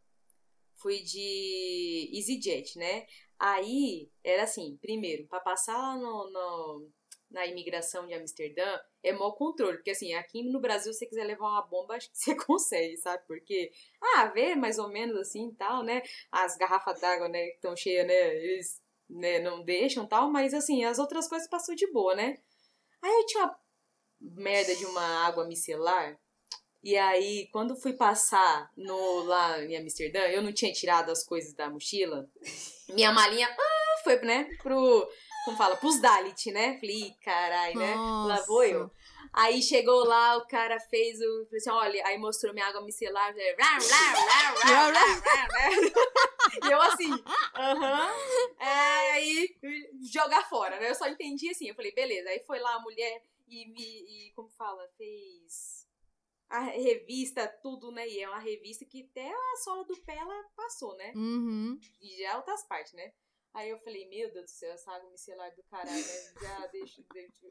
Fui 0.76 1.02
de 1.02 2.10
EasyJet, 2.14 2.78
né? 2.78 3.06
Aí, 3.38 4.10
era 4.24 4.44
assim, 4.44 4.78
primeiro, 4.80 5.26
para 5.26 5.40
passar 5.40 5.76
lá 5.76 5.94
no, 5.96 6.30
no, 6.30 6.90
na 7.30 7.46
imigração 7.46 8.06
de 8.06 8.14
Amsterdã, 8.14 8.80
é 9.02 9.12
mau 9.12 9.34
controle. 9.34 9.76
Porque, 9.76 9.90
assim, 9.90 10.14
aqui 10.14 10.42
no 10.42 10.60
Brasil, 10.60 10.92
se 10.92 11.00
você 11.00 11.06
quiser 11.06 11.24
levar 11.24 11.48
uma 11.48 11.62
bomba, 11.62 11.94
acho 11.96 12.10
que 12.10 12.18
você 12.18 12.34
consegue, 12.34 12.96
sabe? 12.96 13.22
Porque, 13.26 13.72
ah, 14.00 14.26
vê 14.26 14.54
mais 14.54 14.78
ou 14.78 14.88
menos 14.88 15.16
assim 15.16 15.48
e 15.48 15.54
tal, 15.54 15.82
né? 15.82 16.02
As 16.30 16.56
garrafas 16.56 17.00
d'água, 17.00 17.28
né, 17.28 17.46
que 17.48 17.56
estão 17.56 17.76
cheias, 17.76 18.06
né? 18.06 18.36
Eles 18.36 18.82
né, 19.08 19.38
não 19.40 19.62
deixam 19.62 20.06
tal, 20.06 20.30
mas, 20.30 20.54
assim, 20.54 20.84
as 20.84 20.98
outras 20.98 21.28
coisas 21.28 21.48
passou 21.48 21.74
de 21.74 21.90
boa, 21.92 22.14
né? 22.14 22.38
Aí 23.02 23.10
eu 23.10 23.26
tinha 23.26 23.44
uma 23.44 23.58
merda 24.20 24.74
de 24.74 24.86
uma 24.86 25.26
água 25.26 25.46
micelar. 25.46 26.18
E 26.82 26.96
aí, 26.96 27.48
quando 27.52 27.76
fui 27.76 27.92
passar 27.92 28.70
no, 28.76 29.22
lá 29.22 29.62
em 29.62 29.76
Amsterdã, 29.76 30.20
eu 30.22 30.42
não 30.42 30.52
tinha 30.52 30.72
tirado 30.72 31.10
as 31.10 31.24
coisas 31.24 31.54
da 31.54 31.70
mochila. 31.70 32.28
Minha 32.88 33.12
malinha 33.12 33.48
ah, 33.48 34.02
foi, 34.02 34.16
né, 34.22 34.48
pro 34.60 35.08
como 35.44 35.56
fala, 35.56 35.76
pros 35.76 36.00
Dalit, 36.00 36.50
né? 36.52 36.78
Falei, 36.78 37.14
carai, 37.22 37.74
né? 37.74 37.94
Lá 37.96 38.40
vou 38.46 38.64
eu. 38.64 38.90
Aí 39.32 39.62
chegou 39.62 40.04
lá, 40.04 40.36
o 40.36 40.46
cara 40.46 40.78
fez 40.78 41.18
o. 41.20 41.46
Falei 41.46 41.58
assim, 41.58 41.70
olha, 41.70 42.06
aí 42.06 42.18
mostrou 42.18 42.52
minha 42.52 42.66
água 42.66 42.82
micelar. 42.82 43.34
e 46.62 46.70
eu 46.70 46.80
assim, 46.82 47.10
aham. 47.56 48.10
é, 48.60 49.12
aí 49.12 49.56
jogar 50.12 50.48
fora, 50.48 50.78
né? 50.78 50.90
Eu 50.90 50.94
só 50.94 51.08
entendi 51.08 51.48
assim. 51.50 51.68
Eu 51.68 51.74
falei, 51.74 51.92
beleza. 51.92 52.28
Aí 52.28 52.40
foi 52.46 52.58
lá 52.58 52.74
a 52.74 52.80
mulher 52.80 53.22
e 53.48 53.66
me. 53.66 54.28
E, 54.28 54.32
como 54.34 54.50
fala? 54.50 54.86
Fez 54.98 55.82
a 56.50 56.60
revista, 56.60 57.48
tudo, 57.62 57.90
né? 57.90 58.06
E 58.06 58.20
é 58.20 58.28
uma 58.28 58.38
revista 58.38 58.84
que 58.84 59.08
até 59.10 59.30
a 59.32 59.56
sola 59.64 59.84
do 59.84 59.96
pé 60.02 60.14
ela 60.16 60.44
passou, 60.54 60.94
né? 60.98 61.12
Uhum. 61.16 61.80
E 62.02 62.22
já 62.22 62.36
outras 62.36 62.62
partes, 62.68 62.92
né? 62.92 63.12
Aí 63.54 63.68
eu 63.68 63.78
falei, 63.78 64.08
meu 64.08 64.32
Deus 64.32 64.46
do 64.46 64.50
céu, 64.50 64.72
essa 64.72 64.90
água 64.90 65.10
micelar 65.10 65.54
do 65.54 65.62
caralho, 65.64 65.94
né? 65.94 66.32
Já 66.40 66.66
deixou, 66.68 67.04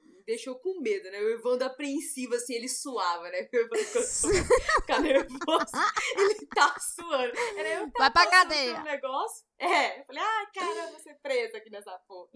me 0.03 0.23
deixou 0.23 0.55
com 0.59 0.79
medo, 0.79 1.11
né? 1.11 1.19
O 1.19 1.29
Evandro 1.29 1.67
apreensivo, 1.67 2.33
assim, 2.33 2.55
ele 2.55 2.67
suava, 2.67 3.29
né? 3.29 3.47
O 3.53 3.55
Evandro 3.55 4.01
ficar 4.81 4.99
nervoso, 4.99 5.37
ele 6.17 6.47
tá 6.47 6.75
suando. 6.79 7.37
Era 7.55 7.69
eu 7.81 7.91
Vai 7.95 8.11
pra 8.11 8.29
cadeia. 8.29 8.79
Um 8.79 8.83
negócio. 8.83 9.45
É, 9.59 9.99
eu 9.99 10.05
falei, 10.05 10.23
ai, 10.23 10.43
ah, 10.43 10.51
cara, 10.51 10.91
vou 10.91 10.99
ser 10.99 11.13
presa 11.21 11.57
aqui 11.57 11.69
nessa 11.69 11.95
porra. 11.99 12.31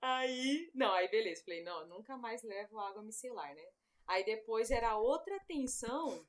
Aí, 0.00 0.70
não, 0.74 0.92
aí 0.94 1.08
beleza. 1.08 1.44
Falei, 1.44 1.62
não, 1.62 1.86
nunca 1.88 2.16
mais 2.16 2.42
levo 2.42 2.78
água 2.78 3.02
micelar, 3.02 3.54
né? 3.54 3.64
Aí 4.06 4.24
depois 4.24 4.70
era 4.70 4.96
outra 4.96 5.38
tensão, 5.46 6.26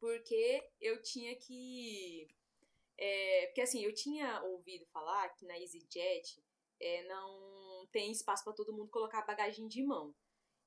porque 0.00 0.68
eu 0.80 1.00
tinha 1.00 1.34
que 1.36 2.28
é, 3.00 3.46
porque 3.46 3.62
assim, 3.62 3.82
eu 3.82 3.94
tinha 3.94 4.42
ouvido 4.42 4.84
falar 4.86 5.30
que 5.30 5.46
na 5.46 5.58
EasyJet 5.58 6.42
é, 6.78 7.04
não 7.08 7.86
tem 7.90 8.12
espaço 8.12 8.44
para 8.44 8.52
todo 8.52 8.72
mundo 8.74 8.90
colocar 8.90 9.26
bagagem 9.26 9.66
de 9.66 9.82
mão. 9.82 10.14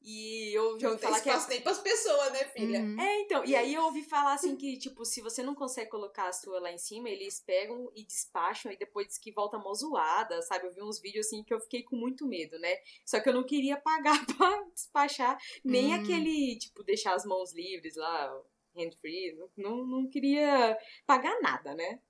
E 0.05 0.51
eu 0.53 0.77
já 0.77 0.89
ouvi 0.89 1.01
falar 1.01 1.21
que. 1.21 1.29
Não 1.29 1.33
tem 1.33 1.33
espaço 1.33 1.47
é... 1.47 1.53
nem 1.53 1.61
pras 1.61 1.79
pessoas, 1.79 2.33
né, 2.33 2.43
filha? 2.49 2.79
Uhum. 2.81 2.99
É, 2.99 3.21
então. 3.21 3.45
E 3.45 3.55
aí 3.55 3.73
eu 3.73 3.83
ouvi 3.83 4.03
falar 4.03 4.33
assim 4.33 4.57
que, 4.57 4.77
tipo, 4.77 5.05
se 5.05 5.21
você 5.21 5.41
não 5.41 5.55
consegue 5.55 5.89
colocar 5.89 6.27
a 6.27 6.33
sua 6.33 6.59
lá 6.59 6.71
em 6.71 6.77
cima, 6.77 7.09
eles 7.09 7.39
pegam 7.39 7.89
e 7.95 8.03
despacham 8.03 8.71
e 8.71 8.77
depois 8.77 9.07
diz 9.07 9.17
que 9.17 9.31
volta 9.31 9.57
mó 9.57 9.73
zoada, 9.73 10.41
sabe? 10.41 10.67
Eu 10.67 10.73
vi 10.73 10.81
uns 10.81 10.99
vídeos 10.99 11.27
assim 11.27 11.41
que 11.41 11.53
eu 11.53 11.59
fiquei 11.59 11.83
com 11.83 11.95
muito 11.95 12.27
medo, 12.27 12.59
né? 12.59 12.75
Só 13.05 13.21
que 13.21 13.29
eu 13.29 13.33
não 13.33 13.45
queria 13.45 13.77
pagar 13.77 14.25
pra 14.35 14.63
despachar, 14.73 15.37
nem 15.63 15.93
uhum. 15.93 16.01
aquele, 16.01 16.57
tipo, 16.57 16.83
deixar 16.83 17.13
as 17.13 17.23
mãos 17.23 17.53
livres 17.53 17.95
lá, 17.95 18.41
hand 18.75 18.91
free. 18.99 19.37
Não, 19.55 19.85
não 19.85 20.09
queria 20.09 20.77
pagar 21.05 21.39
nada, 21.39 21.73
né? 21.73 22.01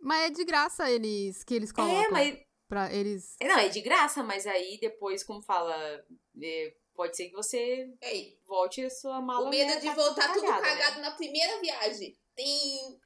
Mas 0.00 0.26
é 0.26 0.30
de 0.30 0.44
graça 0.44 0.90
eles 0.90 1.42
que 1.44 1.54
eles 1.54 1.70
é, 1.70 1.72
colocam. 1.72 2.02
É, 2.02 2.08
mas. 2.10 2.38
Pra 2.68 2.92
eles. 2.92 3.34
Não, 3.40 3.58
é 3.58 3.68
de 3.68 3.80
graça, 3.80 4.22
mas 4.22 4.46
aí 4.46 4.78
depois, 4.80 5.24
como 5.24 5.40
fala. 5.42 6.04
É, 6.42 6.74
pode 6.94 7.16
ser 7.16 7.28
que 7.28 7.34
você 7.34 7.90
Ei, 8.02 8.38
volte 8.46 8.84
a 8.84 8.90
sua 8.90 9.20
mala. 9.20 9.46
O 9.46 9.50
medo 9.50 9.80
de 9.80 9.88
voltar 9.90 10.32
tudo 10.32 10.46
cagado, 10.46 10.62
cagado 10.62 10.96
né? 10.96 11.02
na 11.02 11.10
primeira 11.12 11.60
viagem. 11.60 12.16
Tem. 12.36 13.00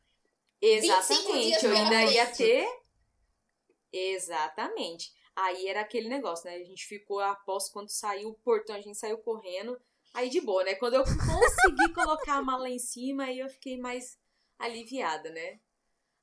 Exatamente. 0.61 1.65
Eu 1.65 1.77
ainda 1.77 2.05
ia 2.05 2.27
ter. 2.27 2.67
Exatamente. 3.93 5.13
Aí 5.35 5.67
era 5.67 5.81
aquele 5.81 6.09
negócio, 6.09 6.51
né? 6.51 6.57
A 6.57 6.65
gente 6.65 6.85
ficou 6.87 7.21
após 7.21 7.69
quando 7.69 7.89
saiu 7.89 8.31
o 8.31 8.35
portão, 8.35 8.77
a 8.77 8.81
gente 8.81 8.99
saiu 8.99 9.19
correndo. 9.19 9.81
Aí 10.13 10.29
de 10.29 10.41
boa, 10.41 10.63
né? 10.65 10.75
Quando 10.75 10.95
eu 10.95 11.05
consegui 11.05 11.93
colocar 11.95 12.35
a 12.35 12.43
mala 12.43 12.69
em 12.69 12.79
cima, 12.79 13.25
aí 13.25 13.39
eu 13.39 13.49
fiquei 13.49 13.79
mais 13.79 14.19
aliviada, 14.59 15.31
né? 15.31 15.59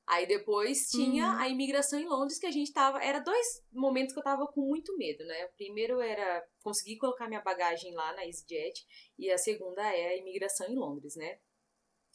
Aí 0.09 0.25
depois 0.25 0.89
tinha 0.89 1.25
uhum. 1.25 1.37
a 1.37 1.47
imigração 1.47 1.99
em 1.99 2.07
Londres, 2.07 2.39
que 2.39 2.47
a 2.47 2.51
gente 2.51 2.73
tava. 2.73 2.99
Era 2.99 3.19
dois 3.19 3.63
momentos 3.71 4.11
que 4.11 4.19
eu 4.19 4.23
tava 4.23 4.47
com 4.47 4.61
muito 4.61 4.97
medo, 4.97 5.23
né? 5.23 5.45
O 5.45 5.55
primeiro 5.55 6.01
era 6.01 6.43
conseguir 6.63 6.97
colocar 6.97 7.27
minha 7.27 7.41
bagagem 7.41 7.93
lá 7.93 8.11
na 8.13 8.25
EasyJet, 8.25 8.87
e 9.19 9.29
a 9.29 9.37
segunda 9.37 9.83
é 9.83 10.07
a 10.07 10.17
imigração 10.17 10.67
em 10.67 10.75
Londres, 10.75 11.15
né? 11.15 11.37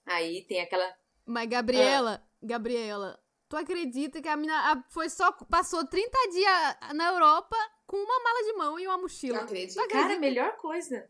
Aí 0.05 0.45
tem 0.45 0.61
aquela. 0.61 0.93
Mas, 1.25 1.49
Gabriela, 1.49 2.21
ah. 2.21 2.29
Gabriela, 2.43 3.23
tu 3.49 3.57
acredita 3.57 4.21
que 4.21 4.29
a 4.29 4.37
mina 4.37 4.85
foi 4.91 5.09
só. 5.09 5.31
passou 5.49 5.87
30 5.87 6.19
dias 6.33 6.95
na 6.97 7.13
Europa 7.13 7.57
com 7.87 7.97
uma 7.97 8.25
mala 8.25 8.43
de 8.43 8.53
mão 8.55 8.81
e 8.81 8.89
uma 8.89 8.99
mochila? 8.99 9.39
Acredito. 9.39 9.87
Cara, 9.87 10.19
melhor 10.19 10.57
coisa. 10.57 11.09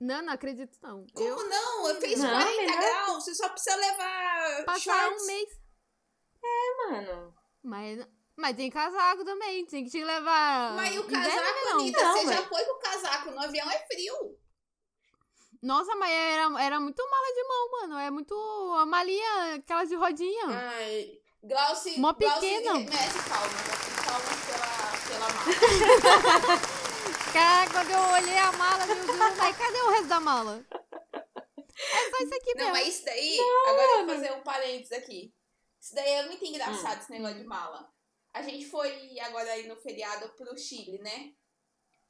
Não, 0.00 0.22
não 0.22 0.32
acredito 0.32 0.78
não. 0.82 1.06
Como 1.12 1.28
eu... 1.28 1.48
não? 1.48 1.88
Eu 1.88 2.00
fiz 2.00 2.18
não, 2.18 2.30
40 2.30 2.56
melhor... 2.56 2.80
graus, 2.80 3.24
você 3.24 3.34
só 3.34 3.48
precisa 3.50 3.76
levar 3.76 4.64
Passar 4.64 4.80
shorts. 4.80 5.22
um 5.22 5.26
mês. 5.26 5.48
É, 6.42 6.76
mano. 6.90 7.34
Mas, 7.62 8.08
mas 8.34 8.56
tem 8.56 8.70
casaco 8.70 9.24
também, 9.24 9.66
tem 9.66 9.84
que 9.84 9.90
te 9.90 10.02
levar... 10.02 10.72
Mas 10.74 10.96
o 10.96 11.04
casaco, 11.04 11.64
não. 11.66 11.80
Anitta, 11.80 12.02
não, 12.02 12.16
você 12.16 12.24
mas... 12.24 12.36
já 12.36 12.42
foi 12.46 12.64
com 12.64 12.72
o 12.72 12.78
casaco, 12.78 13.30
no 13.30 13.40
avião 13.40 13.70
é 13.70 13.78
frio. 13.86 14.38
Nossa, 15.62 15.94
mas 15.96 16.10
era, 16.10 16.62
era 16.62 16.80
muito 16.80 17.02
mala 17.10 17.34
de 17.34 17.44
mão, 17.44 17.70
mano. 17.72 17.98
É 17.98 18.10
muito 18.10 18.34
a 18.78 18.86
malinha, 18.86 19.56
aquelas 19.56 19.90
de 19.90 19.94
rodinha. 19.94 20.46
Ai, 20.48 21.20
Glauci, 21.42 21.98
Mó 21.98 22.14
pequeno. 22.14 22.80
merece 22.80 23.18
palmas. 23.28 23.52
Palmas 24.06 24.38
pela, 24.46 24.80
pela 25.06 25.28
mala. 26.64 26.79
Cara, 27.32 27.70
quando 27.70 27.90
eu 27.90 28.00
olhei 28.00 28.38
a 28.38 28.52
mala, 28.52 28.86
meu 28.86 29.06
Deus, 29.06 29.18
mas 29.18 29.56
cadê 29.56 29.78
o 29.78 29.90
resto 29.90 30.06
da 30.08 30.20
mala? 30.20 30.66
É 30.72 32.10
só 32.10 32.24
isso 32.24 32.34
aqui 32.34 32.54
mesmo. 32.54 32.64
Não, 32.64 32.72
mas 32.72 32.88
isso 32.88 33.04
daí, 33.04 33.36
não, 33.36 33.68
agora 33.68 33.92
eu 33.92 34.06
vou 34.06 34.14
fazer 34.14 34.32
um 34.32 34.42
parênteses 34.42 34.92
aqui. 34.92 35.34
Isso 35.80 35.94
daí 35.94 36.10
é 36.10 36.26
muito 36.26 36.44
engraçado, 36.44 36.98
hum. 36.98 37.02
esse 37.02 37.10
negócio 37.12 37.38
de 37.38 37.44
mala. 37.44 37.90
A 38.32 38.42
gente 38.42 38.66
foi 38.66 39.18
agora 39.20 39.50
aí 39.52 39.66
no 39.66 39.76
feriado 39.76 40.28
pro 40.30 40.58
Chile, 40.58 40.98
né? 40.98 41.32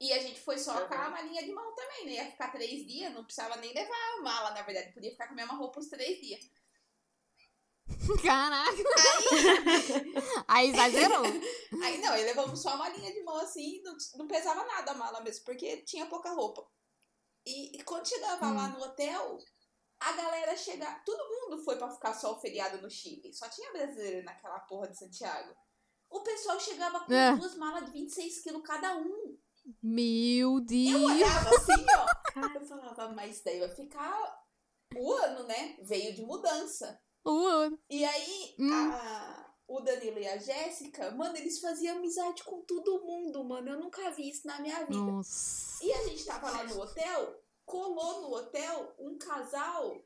E 0.00 0.12
a 0.12 0.18
gente 0.18 0.40
foi 0.40 0.58
só 0.58 0.80
uhum. 0.80 0.88
com 0.88 0.94
a 0.94 1.10
malinha 1.10 1.44
de 1.44 1.52
mão 1.52 1.74
também, 1.74 2.06
né? 2.06 2.12
Ia 2.12 2.30
ficar 2.30 2.50
três 2.50 2.86
dias, 2.86 3.12
não 3.12 3.24
precisava 3.24 3.56
nem 3.56 3.72
levar 3.72 3.94
a 3.94 4.22
mala, 4.22 4.50
na 4.52 4.62
verdade. 4.62 4.92
Podia 4.92 5.10
ficar 5.10 5.26
com 5.26 5.34
a 5.34 5.36
mesma 5.36 5.54
roupa 5.54 5.80
os 5.80 5.88
três 5.88 6.18
dias. 6.20 6.50
Caraca. 8.24 8.70
Aí, 10.48 10.70
aí 10.70 10.70
exagerou. 10.70 11.24
Aí 11.82 11.98
não, 11.98 12.12
levamos 12.12 12.62
só 12.62 12.74
uma 12.74 12.88
linha 12.88 13.12
de 13.12 13.22
mão 13.22 13.36
assim, 13.38 13.82
não, 13.82 13.96
não 14.16 14.26
pesava 14.26 14.64
nada 14.64 14.92
a 14.92 14.94
mala 14.94 15.20
mesmo, 15.20 15.44
porque 15.44 15.78
tinha 15.82 16.06
pouca 16.06 16.30
roupa. 16.30 16.66
E, 17.46 17.78
e 17.78 17.84
quando 17.84 18.08
chegava 18.08 18.46
hum. 18.46 18.54
lá 18.54 18.68
no 18.68 18.82
hotel, 18.82 19.38
a 20.00 20.12
galera 20.12 20.56
chegava. 20.56 21.00
Todo 21.04 21.28
mundo 21.28 21.62
foi 21.64 21.76
para 21.76 21.90
ficar 21.90 22.14
só 22.14 22.32
o 22.32 22.40
feriado 22.40 22.80
no 22.80 22.90
Chile. 22.90 23.32
Só 23.32 23.48
tinha 23.48 23.72
brasileiro 23.72 24.24
naquela 24.24 24.58
porra 24.60 24.88
de 24.88 24.98
Santiago. 24.98 25.54
O 26.08 26.20
pessoal 26.20 26.58
chegava 26.58 27.00
com 27.00 27.12
é. 27.12 27.36
duas 27.36 27.54
malas 27.56 27.84
de 27.84 27.92
26 27.92 28.42
quilos 28.42 28.62
cada 28.62 28.96
um. 28.96 29.38
Meu 29.82 30.60
Deus! 30.60 30.90
Eu 30.90 31.02
olhava 31.04 31.50
assim, 31.50 31.86
ó. 31.96 32.40
eu 32.54 32.66
falava, 32.66 33.08
mas 33.10 33.42
daí 33.42 33.60
vai 33.60 33.68
ficar 33.68 34.40
o 34.96 35.12
ano, 35.12 35.44
né? 35.46 35.76
Veio 35.82 36.14
de 36.14 36.22
mudança. 36.22 37.00
O 37.24 37.46
ano. 37.46 37.78
E 37.88 38.04
aí, 38.04 38.54
hum. 38.58 38.72
a, 38.72 39.54
o 39.68 39.80
Danilo 39.80 40.18
e 40.18 40.26
a 40.26 40.36
Jéssica, 40.36 41.10
mano, 41.12 41.36
eles 41.36 41.60
faziam 41.60 41.96
amizade 41.96 42.42
com 42.42 42.62
todo 42.62 43.04
mundo, 43.04 43.44
mano. 43.44 43.70
Eu 43.70 43.78
nunca 43.78 44.10
vi 44.10 44.28
isso 44.28 44.46
na 44.46 44.58
minha 44.60 44.78
vida. 44.84 44.98
Nossa. 44.98 45.84
E 45.84 45.92
a 45.92 46.08
gente 46.08 46.24
tava 46.24 46.50
lá 46.50 46.64
no 46.64 46.80
hotel, 46.80 47.40
colou 47.64 48.22
no 48.22 48.34
hotel 48.34 48.94
um 48.98 49.16
casal 49.18 50.04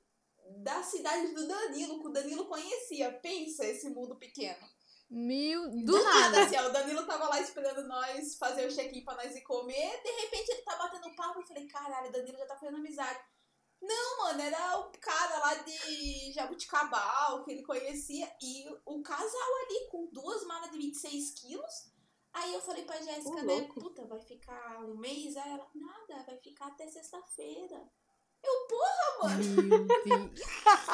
da 0.63 0.83
cidade 0.83 1.29
do 1.35 1.47
Danilo, 1.47 2.01
que 2.01 2.09
o 2.09 2.13
Danilo 2.13 2.47
conhecia. 2.47 3.13
Pensa 3.23 3.67
esse 3.67 3.89
mundo 3.89 4.17
pequeno. 4.17 4.67
Mil, 5.11 5.71
do, 5.71 5.85
do 5.85 6.03
nada. 6.03 6.21
nada. 6.21 6.43
assim, 6.43 6.57
ó, 6.57 6.69
o 6.69 6.73
Danilo 6.73 7.07
tava 7.07 7.29
lá 7.29 7.41
esperando 7.41 7.87
nós 7.87 8.37
fazer 8.37 8.67
o 8.67 8.75
check-in 8.75 9.05
pra 9.05 9.15
nós 9.15 9.35
ir 9.37 9.43
comer. 9.43 10.03
De 10.03 10.11
repente 10.23 10.51
ele 10.51 10.63
tá 10.63 10.77
batendo 10.77 11.15
papo. 11.15 11.41
Eu 11.41 11.47
falei, 11.47 11.67
caralho, 11.69 12.09
o 12.09 12.13
Danilo 12.13 12.37
já 12.37 12.47
tá 12.47 12.57
fazendo 12.57 12.79
amizade. 12.79 13.19
Não, 13.87 14.19
mano, 14.19 14.41
era 14.41 14.79
o 14.79 14.91
cara 14.99 15.39
lá 15.39 15.55
de 15.57 16.33
Jabuticabal 16.33 17.45
que 17.45 17.53
ele 17.53 17.63
conhecia. 17.63 18.31
E 18.43 18.65
o 18.87 19.03
casal 19.03 19.55
ali 19.63 19.89
com 19.91 20.09
duas 20.13 20.45
malas 20.47 20.71
de 20.71 20.79
26 20.79 21.31
quilos. 21.41 21.93
Aí 22.33 22.53
eu 22.53 22.61
falei 22.61 22.85
pra 22.85 23.01
Jéssica, 23.01 23.43
né? 23.43 23.69
Puta, 23.75 24.07
vai 24.07 24.21
ficar 24.21 24.81
um 24.85 24.97
mês? 24.97 25.37
Aí 25.37 25.51
ela, 25.53 25.71
nada, 25.75 26.25
vai 26.25 26.37
ficar 26.39 26.67
até 26.67 26.89
sexta-feira. 26.89 27.89
Eu, 28.43 28.67
porra, 28.69 29.29
mano. 29.29 29.87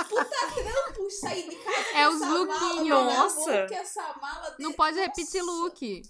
Puta 0.09 0.37
trampo 0.55 1.11
sair 1.11 1.48
de 1.48 1.57
casa. 1.57 1.88
É 1.94 2.09
os 2.09 2.20
lookinhos. 2.20 2.88
Nossa. 2.88 3.66
Que 3.66 3.74
essa 3.74 4.16
mala 4.20 4.57
Não 4.59 4.72
pode 4.72 4.96
Nossa. 4.96 5.09
repetir 5.09 5.42
look. 5.42 6.03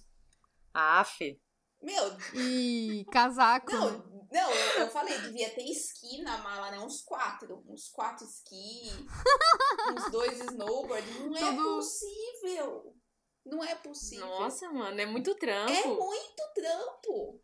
Aff. 0.75 1.41
Meu. 1.83 2.17
E 2.35 3.07
casaco. 3.11 3.73
Não, 3.73 4.03
não 4.31 4.51
eu, 4.51 4.81
eu, 4.81 4.91
falei, 4.91 5.19
devia 5.21 5.51
ter 5.51 5.65
esqui 5.65 6.23
na 6.23 6.39
mala, 6.39 6.71
né? 6.71 6.79
Uns 6.79 7.03
quatro. 7.03 7.65
Uns 7.69 7.89
quatro 7.89 8.25
esqui. 8.25 8.91
uns 9.97 10.11
dois 10.11 10.39
snowboard. 10.41 11.11
Não 11.21 11.37
é 11.37 11.41
Tudo... 11.41 11.61
é 11.61 11.75
possível. 11.75 12.97
Não 13.45 13.65
é 13.65 13.75
possível. 13.75 14.27
Nossa, 14.27 14.71
mano, 14.71 15.01
é 15.01 15.07
muito 15.07 15.35
trampo. 15.35 15.73
É 15.73 15.87
muito 15.87 16.43
trampo. 16.55 17.43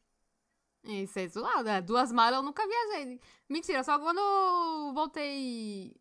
Isso 0.85 1.19
é 1.19 1.27
zoado. 1.27 1.69
É. 1.69 1.81
Duas 1.81 2.13
malas 2.13 2.39
eu 2.39 2.43
nunca 2.43 2.67
viajei. 2.67 3.21
Mentira, 3.49 3.83
só 3.83 3.99
quando 3.99 4.19
eu 4.19 4.95
voltei. 4.95 5.95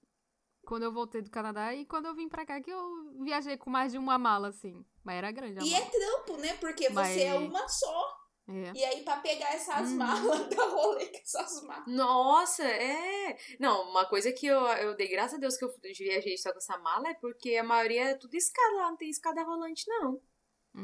Quando 0.67 0.83
eu 0.83 0.91
voltei 0.91 1.21
do 1.21 1.29
Canadá 1.29 1.73
e 1.73 1.85
quando 1.85 2.07
eu 2.07 2.15
vim 2.15 2.27
pra 2.27 2.45
cá 2.45 2.59
que 2.59 2.71
eu 2.71 3.23
viajei 3.23 3.55
com 3.55 3.69
mais 3.69 3.91
de 3.91 3.97
uma 3.97 4.17
mala, 4.17 4.49
assim. 4.49 4.85
Mas 5.03 5.17
era 5.17 5.31
grande. 5.31 5.65
e 5.65 5.71
mala. 5.71 5.83
é 5.83 5.89
trampo, 5.89 6.37
né? 6.37 6.55
Porque 6.55 6.89
Mas... 6.89 7.07
você 7.09 7.23
é 7.23 7.35
uma 7.35 7.67
só. 7.67 8.24
É. 8.47 8.71
E 8.75 8.83
aí, 8.83 9.03
pra 9.03 9.17
pegar 9.17 9.51
essas 9.53 9.89
hum. 9.89 9.97
malas, 9.97 10.47
dá 10.55 10.65
rolê 10.65 11.07
com 11.07 11.17
essas 11.17 11.63
malas. 11.63 11.87
Nossa, 11.87 12.63
é. 12.63 13.35
Não, 13.59 13.89
uma 13.89 14.07
coisa 14.07 14.31
que 14.31 14.45
eu, 14.45 14.59
eu 14.59 14.95
dei 14.95 15.07
graças 15.07 15.33
a 15.35 15.39
Deus 15.39 15.57
que 15.57 15.65
eu 15.65 15.73
viajei 15.97 16.37
só 16.37 16.51
com 16.51 16.59
essa 16.59 16.77
mala 16.77 17.09
é 17.09 17.15
porque 17.15 17.55
a 17.55 17.63
maioria 17.63 18.11
é 18.11 18.15
tudo 18.15 18.35
escada 18.35 18.75
lá, 18.75 18.89
não 18.89 18.97
tem 18.97 19.09
escada 19.09 19.43
rolante, 19.43 19.85
não. 19.87 20.21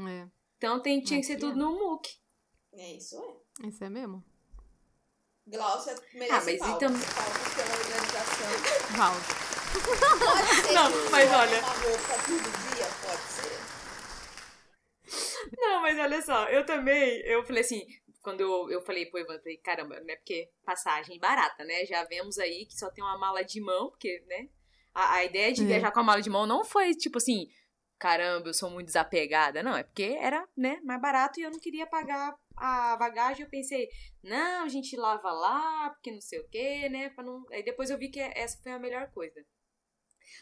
É. 0.09 0.27
Então 0.57 0.81
tem, 0.81 1.01
tinha 1.01 1.19
que 1.19 1.25
ser 1.25 1.37
tudo 1.37 1.55
no 1.55 1.73
MOOC. 1.73 2.09
É, 2.73 2.93
isso 2.93 3.17
é. 3.17 3.35
Isso 3.67 3.83
é 3.83 3.89
mesmo. 3.89 4.23
Glaucia 5.45 5.93
merece 6.13 6.33
ah, 6.33 6.41
mas 6.45 6.59
palmas, 6.59 6.75
então... 6.75 6.91
palmas 6.91 7.53
pela 7.55 7.73
organização. 7.77 8.49
Ser 8.63 8.81
não, 10.73 10.91
mas 11.11 11.31
olha... 11.31 11.59
uma 11.59 11.73
roupa 11.73 12.17
todo 12.25 12.75
dia, 12.75 12.87
pode 13.01 13.21
ser. 13.31 13.61
Não, 15.57 15.81
mas 15.81 15.99
olha 15.99 16.21
só, 16.21 16.47
eu 16.49 16.65
também, 16.65 17.21
eu 17.25 17.43
falei 17.45 17.61
assim, 17.61 17.85
quando 18.21 18.41
eu, 18.41 18.69
eu 18.69 18.81
falei 18.81 19.05
pro 19.05 19.19
Ivan, 19.19 19.37
falei, 19.39 19.57
caramba, 19.57 19.99
né, 20.01 20.15
porque 20.15 20.49
passagem 20.63 21.19
barata, 21.19 21.63
né, 21.63 21.85
já 21.85 22.03
vemos 22.05 22.37
aí 22.37 22.65
que 22.65 22.77
só 22.77 22.89
tem 22.89 23.03
uma 23.03 23.17
mala 23.17 23.43
de 23.43 23.59
mão, 23.59 23.89
porque, 23.89 24.23
né, 24.27 24.49
a, 24.93 25.15
a 25.15 25.25
ideia 25.25 25.51
de 25.51 25.63
é. 25.63 25.65
viajar 25.65 25.91
com 25.91 25.99
a 25.99 26.03
mala 26.03 26.21
de 26.21 26.29
mão 26.29 26.45
não 26.45 26.63
foi, 26.63 26.93
tipo 26.93 27.17
assim, 27.17 27.49
caramba, 27.97 28.49
eu 28.49 28.53
sou 28.53 28.69
muito 28.69 28.87
desapegada, 28.87 29.61
não, 29.61 29.75
é 29.75 29.83
porque 29.83 30.17
era, 30.19 30.47
né, 30.55 30.79
mais 30.83 31.01
barato 31.01 31.39
e 31.39 31.43
eu 31.43 31.51
não 31.51 31.59
queria 31.59 31.85
pagar 31.85 32.35
a 32.55 32.95
bagagem, 32.97 33.43
eu 33.43 33.49
pensei, 33.49 33.89
não, 34.23 34.63
a 34.63 34.69
gente 34.69 34.95
lava 34.95 35.31
lá, 35.31 35.89
porque 35.89 36.11
não 36.11 36.21
sei 36.21 36.39
o 36.39 36.47
que, 36.47 36.89
né, 36.89 37.09
pra 37.09 37.23
não... 37.23 37.45
Aí 37.51 37.63
depois 37.63 37.89
eu 37.89 37.97
vi 37.97 38.09
que 38.09 38.19
essa 38.19 38.57
foi 38.61 38.71
a 38.71 38.79
melhor 38.79 39.09
coisa. 39.11 39.43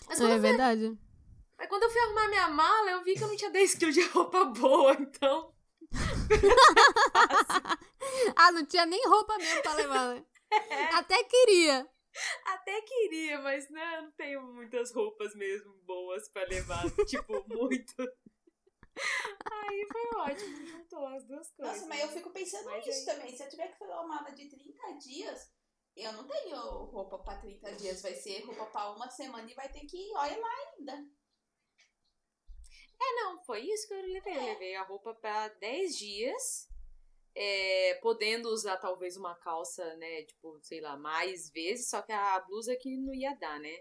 Mas 0.08 0.20
é 0.22 0.38
verdade. 0.38 0.98
Aí 1.60 1.68
quando 1.68 1.84
eu 1.84 1.90
fui 1.90 2.02
arrumar 2.02 2.30
minha 2.30 2.48
mala, 2.48 2.90
eu 2.90 3.04
vi 3.04 3.16
que 3.16 3.24
eu 3.24 3.28
não 3.28 3.36
tinha 3.36 3.52
10 3.52 3.76
quilos 3.76 3.94
de 3.94 4.02
roupa 4.08 4.46
boa, 4.46 4.94
então. 4.94 5.54
ah, 8.36 8.52
não 8.54 8.66
tinha 8.66 8.86
nem 8.86 9.06
roupa 9.06 9.38
mesmo 9.38 9.62
pra 9.62 9.74
levar, 9.74 10.16
né? 10.16 10.26
É. 10.52 10.84
Até 10.96 11.24
queria. 11.26 11.88
Até 12.44 12.82
queria, 12.82 13.40
mas 13.40 13.70
né, 13.70 13.98
eu 13.98 14.02
não 14.02 14.12
tenho 14.14 14.42
muitas 14.42 14.92
roupas 14.92 15.36
mesmo 15.36 15.72
boas 15.86 16.28
pra 16.30 16.44
levar. 16.46 16.84
tipo, 17.06 17.46
muito. 17.48 17.94
Aí 19.52 19.88
foi 19.92 20.20
ótimo, 20.22 20.66
juntou 20.66 21.06
as 21.06 21.24
duas 21.28 21.52
coisas. 21.52 21.76
Nossa, 21.76 21.88
mas 21.88 22.02
eu 22.02 22.10
fico 22.10 22.32
pensando 22.32 22.66
mas 22.66 22.84
nisso 22.84 23.08
aí... 23.08 23.16
também. 23.16 23.38
Se 23.38 23.44
eu 23.44 23.50
tiver 23.50 23.68
que 23.68 23.78
fazer 23.78 23.92
uma 23.92 24.08
mala 24.08 24.32
de 24.32 24.50
30 24.50 24.98
dias, 24.98 25.52
eu 25.96 26.12
não 26.14 26.26
tenho 26.26 26.58
roupa 26.86 27.20
pra 27.20 27.38
30 27.38 27.74
dias. 27.74 28.02
Vai 28.02 28.16
ser 28.16 28.44
roupa 28.44 28.66
pra 28.66 28.92
uma 28.92 29.08
semana 29.08 29.52
e 29.52 29.54
vai 29.54 29.70
ter 29.70 29.82
que 29.82 29.98
ir, 29.98 30.16
olha 30.16 30.40
lá 30.40 30.50
ainda. 30.50 31.06
É, 33.02 33.16
não, 33.24 33.44
foi 33.44 33.62
isso 33.62 33.88
que 33.88 33.94
eu 33.94 34.02
levei. 34.02 34.38
Eu 34.38 34.44
levei 34.44 34.76
a 34.76 34.84
roupa 34.84 35.14
para 35.14 35.48
10 35.48 35.98
dias, 35.98 36.70
é, 37.36 37.96
podendo 38.02 38.50
usar 38.50 38.78
talvez 38.78 39.16
uma 39.16 39.36
calça, 39.36 39.96
né, 39.96 40.24
tipo, 40.24 40.60
sei 40.62 40.82
lá, 40.82 40.98
mais 40.98 41.50
vezes, 41.52 41.90
só 41.90 42.02
que 42.02 42.12
a 42.12 42.40
blusa 42.42 42.76
que 42.76 42.98
não 42.98 43.14
ia 43.14 43.34
dar, 43.36 43.60
né? 43.60 43.76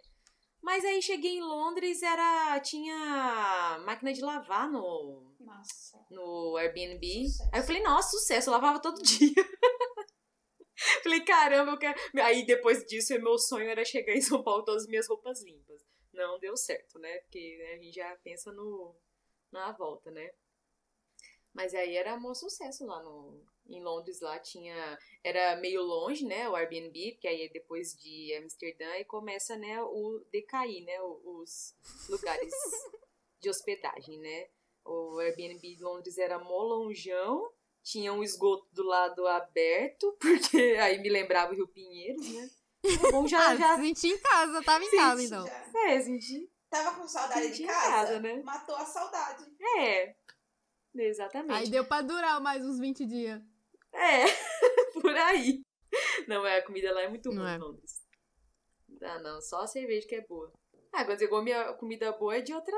Mas 0.62 0.84
aí 0.84 1.00
cheguei 1.00 1.36
em 1.36 1.40
Londres, 1.40 2.02
era 2.02 2.58
tinha 2.60 3.78
máquina 3.84 4.12
de 4.12 4.20
lavar 4.20 4.70
no 4.70 5.34
nossa. 5.38 6.04
no 6.10 6.56
Airbnb. 6.56 7.26
Sucesso. 7.26 7.50
Aí 7.52 7.60
eu 7.60 7.64
falei, 7.64 7.82
nossa, 7.82 8.10
sucesso, 8.10 8.50
eu 8.50 8.52
lavava 8.52 8.80
todo 8.80 9.00
dia. 9.02 9.32
falei, 11.02 11.20
caramba, 11.24 11.72
eu 11.72 11.78
quero. 11.78 11.98
Aí 12.22 12.44
depois 12.44 12.84
disso, 12.84 13.18
meu 13.20 13.38
sonho 13.38 13.68
era 13.68 13.84
chegar 13.84 14.14
em 14.14 14.20
São 14.20 14.42
Paulo 14.42 14.60
com 14.60 14.66
todas 14.66 14.82
as 14.82 14.88
minhas 14.88 15.08
roupas 15.08 15.42
limpas. 15.42 15.80
Não 16.12 16.38
deu 16.40 16.56
certo, 16.56 16.98
né? 16.98 17.18
Porque 17.20 17.56
né, 17.58 17.74
a 17.74 17.76
gente 17.76 17.94
já 17.94 18.16
pensa 18.24 18.52
no 18.52 18.96
na 19.50 19.72
volta, 19.72 20.10
né? 20.10 20.30
Mas 21.54 21.74
aí 21.74 21.96
era 21.96 22.14
um 22.16 22.34
sucesso 22.34 22.86
lá 22.86 23.02
no, 23.02 23.42
em 23.68 23.82
Londres, 23.82 24.20
lá 24.20 24.38
tinha. 24.38 24.98
Era 25.24 25.56
meio 25.56 25.82
longe, 25.82 26.24
né? 26.24 26.48
O 26.48 26.54
Airbnb, 26.54 27.12
porque 27.12 27.28
aí 27.28 27.42
é 27.42 27.48
depois 27.48 27.96
de 27.96 28.34
Amsterdã 28.34 28.96
e 28.96 29.04
começa, 29.04 29.56
né, 29.56 29.82
o 29.82 30.24
decair, 30.30 30.84
né? 30.84 31.00
Os 31.02 31.74
lugares 32.08 32.52
de 33.40 33.50
hospedagem, 33.50 34.18
né? 34.18 34.48
O 34.84 35.18
Airbnb 35.18 35.60
de 35.60 35.82
Londres 35.82 36.16
era 36.16 36.38
molonjão, 36.38 37.50
tinha 37.82 38.12
um 38.12 38.22
esgoto 38.22 38.66
do 38.72 38.82
lado 38.84 39.26
aberto, 39.26 40.16
porque 40.20 40.76
aí 40.80 40.98
me 40.98 41.08
lembrava 41.08 41.52
o 41.52 41.56
Rio 41.56 41.68
Pinheiros, 41.68 42.26
né? 42.32 42.50
Bom, 43.10 43.26
já, 43.26 43.48
ah, 43.48 43.56
já... 43.56 43.76
senti 43.76 44.08
em 44.08 44.18
casa, 44.18 44.62
tava 44.62 44.84
em 44.84 44.90
casa, 44.90 45.22
então. 45.22 45.46
Já. 45.46 45.88
É, 45.88 46.00
senti. 46.00 46.48
Tava 46.70 46.98
com 46.98 47.08
saudade 47.08 47.56
de 47.56 47.64
casa, 47.64 47.90
casa, 47.90 48.20
né? 48.20 48.42
matou 48.42 48.76
a 48.76 48.84
saudade. 48.84 49.44
É, 49.78 50.14
exatamente. 50.94 51.52
Aí 51.52 51.70
deu 51.70 51.84
pra 51.84 52.02
durar 52.02 52.40
mais 52.40 52.64
uns 52.64 52.78
20 52.78 53.06
dias. 53.06 53.42
É, 53.92 54.24
por 55.00 55.16
aí. 55.16 55.62
Não, 56.26 56.46
é, 56.46 56.58
a 56.58 56.66
comida 56.66 56.92
lá 56.92 57.02
é 57.02 57.08
muito 57.08 57.30
boa 57.30 57.50
é. 57.50 57.56
em 57.56 57.58
Londres. 57.58 58.06
Ah, 59.02 59.18
não, 59.20 59.40
só 59.40 59.62
a 59.62 59.66
cerveja 59.66 60.06
que 60.06 60.16
é 60.16 60.26
boa. 60.26 60.52
Ah, 60.92 61.04
quando 61.04 61.18
você 61.18 61.28
come 61.28 61.52
a 61.52 61.72
comida 61.74 62.12
boa 62.12 62.36
é 62.36 62.40
de 62.42 62.52
outra. 62.52 62.74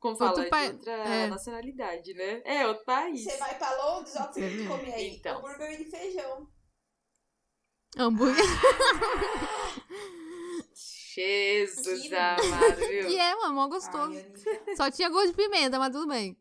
Como 0.00 0.16
fala? 0.16 0.34
De 0.34 0.44
outra 0.44 0.92
é. 0.92 1.26
nacionalidade, 1.26 2.14
né? 2.14 2.40
É, 2.44 2.66
outro 2.66 2.84
país. 2.84 3.24
Você 3.24 3.36
vai 3.36 3.58
pra 3.58 3.74
Londres, 3.82 4.14
ó, 4.16 4.32
você 4.32 4.40
que 4.48 4.66
comer 4.66 4.94
aí. 4.94 5.16
Então. 5.16 5.38
Hambúrguer 5.38 5.76
de 5.76 5.90
feijão. 5.90 6.48
Hambúrguer. 7.96 8.44
Jesus 11.18 12.12
amado, 12.12 12.76
viu? 12.76 13.08
Que 13.08 13.16
é, 13.18 13.34
mano, 13.34 13.54
mó 13.54 13.68
gostoso. 13.68 14.16
Ai, 14.16 14.76
Só 14.76 14.90
tinha 14.90 15.08
gosto 15.08 15.28
de 15.28 15.34
pimenta, 15.34 15.78
mas 15.78 15.92
tudo 15.92 16.06
bem. 16.06 16.36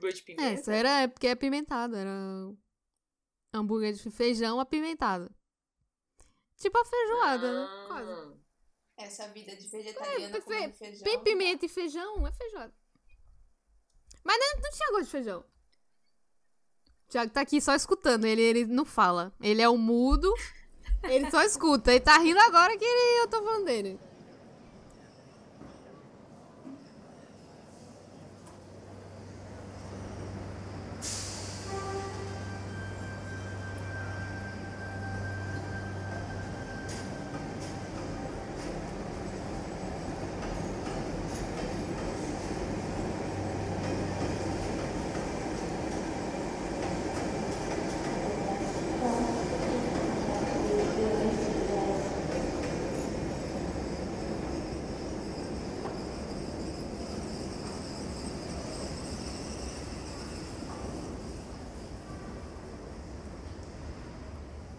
Gosto 0.00 0.16
de 0.16 0.22
pimenta? 0.22 0.50
É, 0.50 0.54
isso 0.54 0.70
era 0.70 1.08
porque 1.08 1.28
é 1.28 1.30
apimentado, 1.30 1.94
era 1.94 2.10
hambúrguer 3.52 3.92
de 3.92 4.10
feijão 4.10 4.58
apimentado. 4.58 5.30
Tipo 6.56 6.78
a 6.78 6.84
feijoada, 6.84 7.52
né? 7.52 7.68
ah. 7.68 7.82
né? 7.82 7.86
Quase. 7.88 8.40
Essa 8.96 9.28
vida 9.28 9.56
de 9.56 9.66
vegetariana 9.66 10.36
É, 10.36 10.40
comendo 10.40 10.74
feijão. 10.74 11.04
Bem 11.04 11.20
pimenta 11.20 11.64
e 11.64 11.68
feijão, 11.68 12.26
é 12.26 12.32
feijoada. 12.32 12.74
Mas 14.22 14.38
não, 14.38 14.62
não 14.62 14.70
tinha 14.70 14.90
gosto 14.90 15.04
de 15.04 15.10
feijão. 15.10 15.40
O 17.06 17.10
Thiago 17.10 17.32
tá 17.32 17.40
aqui 17.40 17.60
só 17.60 17.74
escutando, 17.74 18.26
ele, 18.26 18.42
ele 18.42 18.66
não 18.66 18.84
fala. 18.84 19.32
Ele 19.40 19.62
é 19.62 19.68
o 19.68 19.78
mudo, 19.78 20.32
ele 21.04 21.30
só 21.30 21.42
escuta. 21.42 21.90
Ele 21.90 22.00
tá 22.00 22.18
rindo 22.18 22.40
agora 22.40 22.76
que 22.76 22.84
ele- 22.84 23.20
eu 23.22 23.28
tô 23.28 23.42
falando 23.42 23.64
dele. 23.64 23.98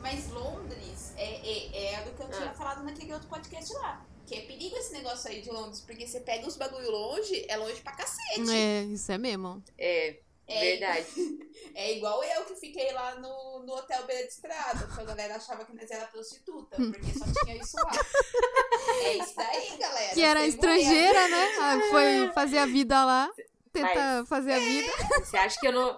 Mas 0.02 0.30
Londres 0.32 1.14
é, 1.16 1.26
é, 1.48 1.94
é 1.96 2.04
do 2.04 2.12
que 2.12 2.22
eu 2.24 2.28
naquele 3.02 3.14
outro 3.14 3.28
podcast 3.28 3.74
lá. 3.74 4.06
Que 4.26 4.36
é 4.36 4.42
perigo 4.42 4.78
esse 4.78 4.94
negócio 4.94 5.30
aí 5.30 5.42
de 5.42 5.50
Londres, 5.50 5.82
porque 5.82 6.08
você 6.08 6.20
pega 6.22 6.48
os 6.48 6.56
bagulho 6.56 6.90
longe, 6.90 7.46
é 7.50 7.58
longe 7.58 7.82
pra 7.82 7.94
cacete. 7.94 8.50
É, 8.52 8.84
isso 8.84 9.12
é 9.12 9.18
mesmo. 9.18 9.62
É, 9.78 10.20
É, 10.48 10.60
verdade. 10.60 11.08
É 11.74 11.96
igual 11.96 12.22
eu 12.22 12.44
que 12.44 12.56
fiquei 12.56 12.92
lá 12.92 13.16
no, 13.16 13.64
no 13.66 13.74
hotel 13.74 14.04
beira 14.06 14.28
de 14.28 14.34
estrada, 14.34 14.86
que 14.94 15.00
a 15.00 15.04
galera 15.06 15.38
achava 15.38 15.64
que 15.64 15.74
nós 15.74 15.90
era 15.90 16.06
prostituta, 16.08 16.76
porque 16.76 17.18
só 17.18 17.24
tinha 17.46 17.56
isso 17.56 17.78
lá. 17.78 17.92
É 19.06 19.18
isso 19.18 19.36
daí, 19.38 19.78
galera. 19.78 20.14
Que 20.14 20.22
era 20.22 20.46
estrangeira, 20.46 21.28
né? 21.30 21.48
Ah, 21.62 21.80
Foi 21.90 22.32
fazer 22.34 22.58
a 22.58 22.66
vida 22.66 23.06
lá. 23.06 23.32
Tentar 23.72 24.26
fazer 24.26 24.54
a 24.54 24.60
vida. 24.60 24.92
Você 25.24 25.38
acha 25.38 25.58
que 25.60 25.68
eu 25.68 25.72
não. 25.72 25.98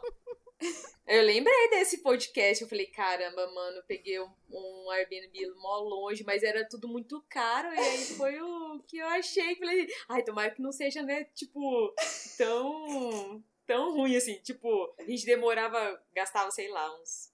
Eu 1.06 1.22
lembrei 1.22 1.70
desse 1.70 2.02
podcast, 2.02 2.64
eu 2.64 2.70
falei, 2.70 2.86
caramba, 2.88 3.46
mano, 3.52 3.84
peguei 3.86 4.20
um, 4.22 4.32
um 4.50 4.90
Airbnb 4.92 5.54
mó 5.58 5.80
longe, 5.80 6.24
mas 6.24 6.44
era 6.44 6.68
tudo 6.68 6.88
muito 6.88 7.22
caro, 7.30 7.74
e 7.74 7.78
aí 7.78 8.06
foi 8.16 8.42
o 8.42 8.80
que 8.88 8.98
eu 8.98 9.08
achei, 9.08 9.56
falei, 9.58 9.88
ai, 10.08 10.24
tomara 10.24 10.52
que 10.52 10.62
não 10.62 10.72
seja, 10.72 11.04
né, 11.04 11.26
tipo, 11.36 11.94
tão, 12.38 13.44
tão 13.66 13.94
ruim 13.96 14.16
assim, 14.16 14.36
tipo, 14.42 14.96
a 14.98 15.04
gente 15.04 15.26
demorava, 15.26 16.02
gastava, 16.16 16.50
sei 16.52 16.70
lá, 16.70 16.98
uns 17.02 17.34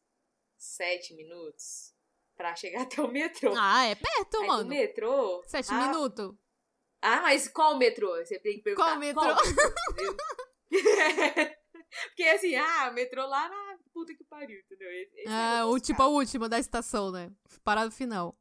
sete 0.57 1.13
minutos 1.13 1.93
pra 2.35 2.55
chegar 2.55 2.81
até 2.89 3.01
o 3.01 3.07
metrô. 3.07 3.53
Ah, 3.55 3.85
é 3.85 3.93
perto, 3.93 4.41
aí 4.41 4.47
mano. 4.47 4.67
metrô... 4.67 5.43
Sete 5.45 5.69
ah, 5.71 5.87
minutos. 5.87 6.33
Ah, 7.01 7.21
mas 7.21 7.47
qual 7.47 7.77
metrô? 7.77 8.15
Você 8.17 8.39
tem 8.39 8.57
que 8.57 8.63
perguntar. 8.63 8.87
Qual 8.87 8.99
metrô? 8.99 9.31
entendeu? 9.91 10.17
Porque 12.07 12.23
assim, 12.23 12.55
ah, 12.55 12.91
metrô 12.91 13.25
lá 13.25 13.49
na 13.49 13.79
puta 13.93 14.13
que 14.15 14.23
pariu, 14.23 14.59
entendeu? 14.59 14.91
Esse 14.91 15.23
Ah, 15.27 15.61
nosso 15.61 15.75
o 15.75 15.79
tipo 15.79 16.01
a 16.01 16.07
última 16.07 16.47
da 16.47 16.59
estação, 16.59 17.11
né? 17.11 17.31
Parado 17.63 17.91
final. 17.91 18.37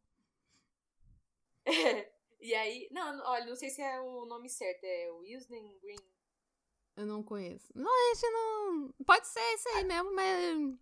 É. 1.64 2.10
E 2.40 2.54
aí, 2.54 2.86
não, 2.92 3.20
olha, 3.26 3.46
não 3.46 3.56
sei 3.56 3.68
se 3.68 3.82
é 3.82 4.00
o 4.00 4.24
nome 4.24 4.48
certo, 4.48 4.84
é 4.84 5.10
Wilson 5.10 5.76
Green. 5.82 5.96
Eu 6.96 7.04
não 7.04 7.20
conheço. 7.20 7.66
Não, 7.74 7.90
a 7.90 8.14
gente 8.14 8.30
não. 8.30 8.94
Pode 9.04 9.26
ser 9.26 9.40
esse 9.54 9.68
aí 9.70 9.82
mesmo, 9.82 10.14
mas. 10.14 10.78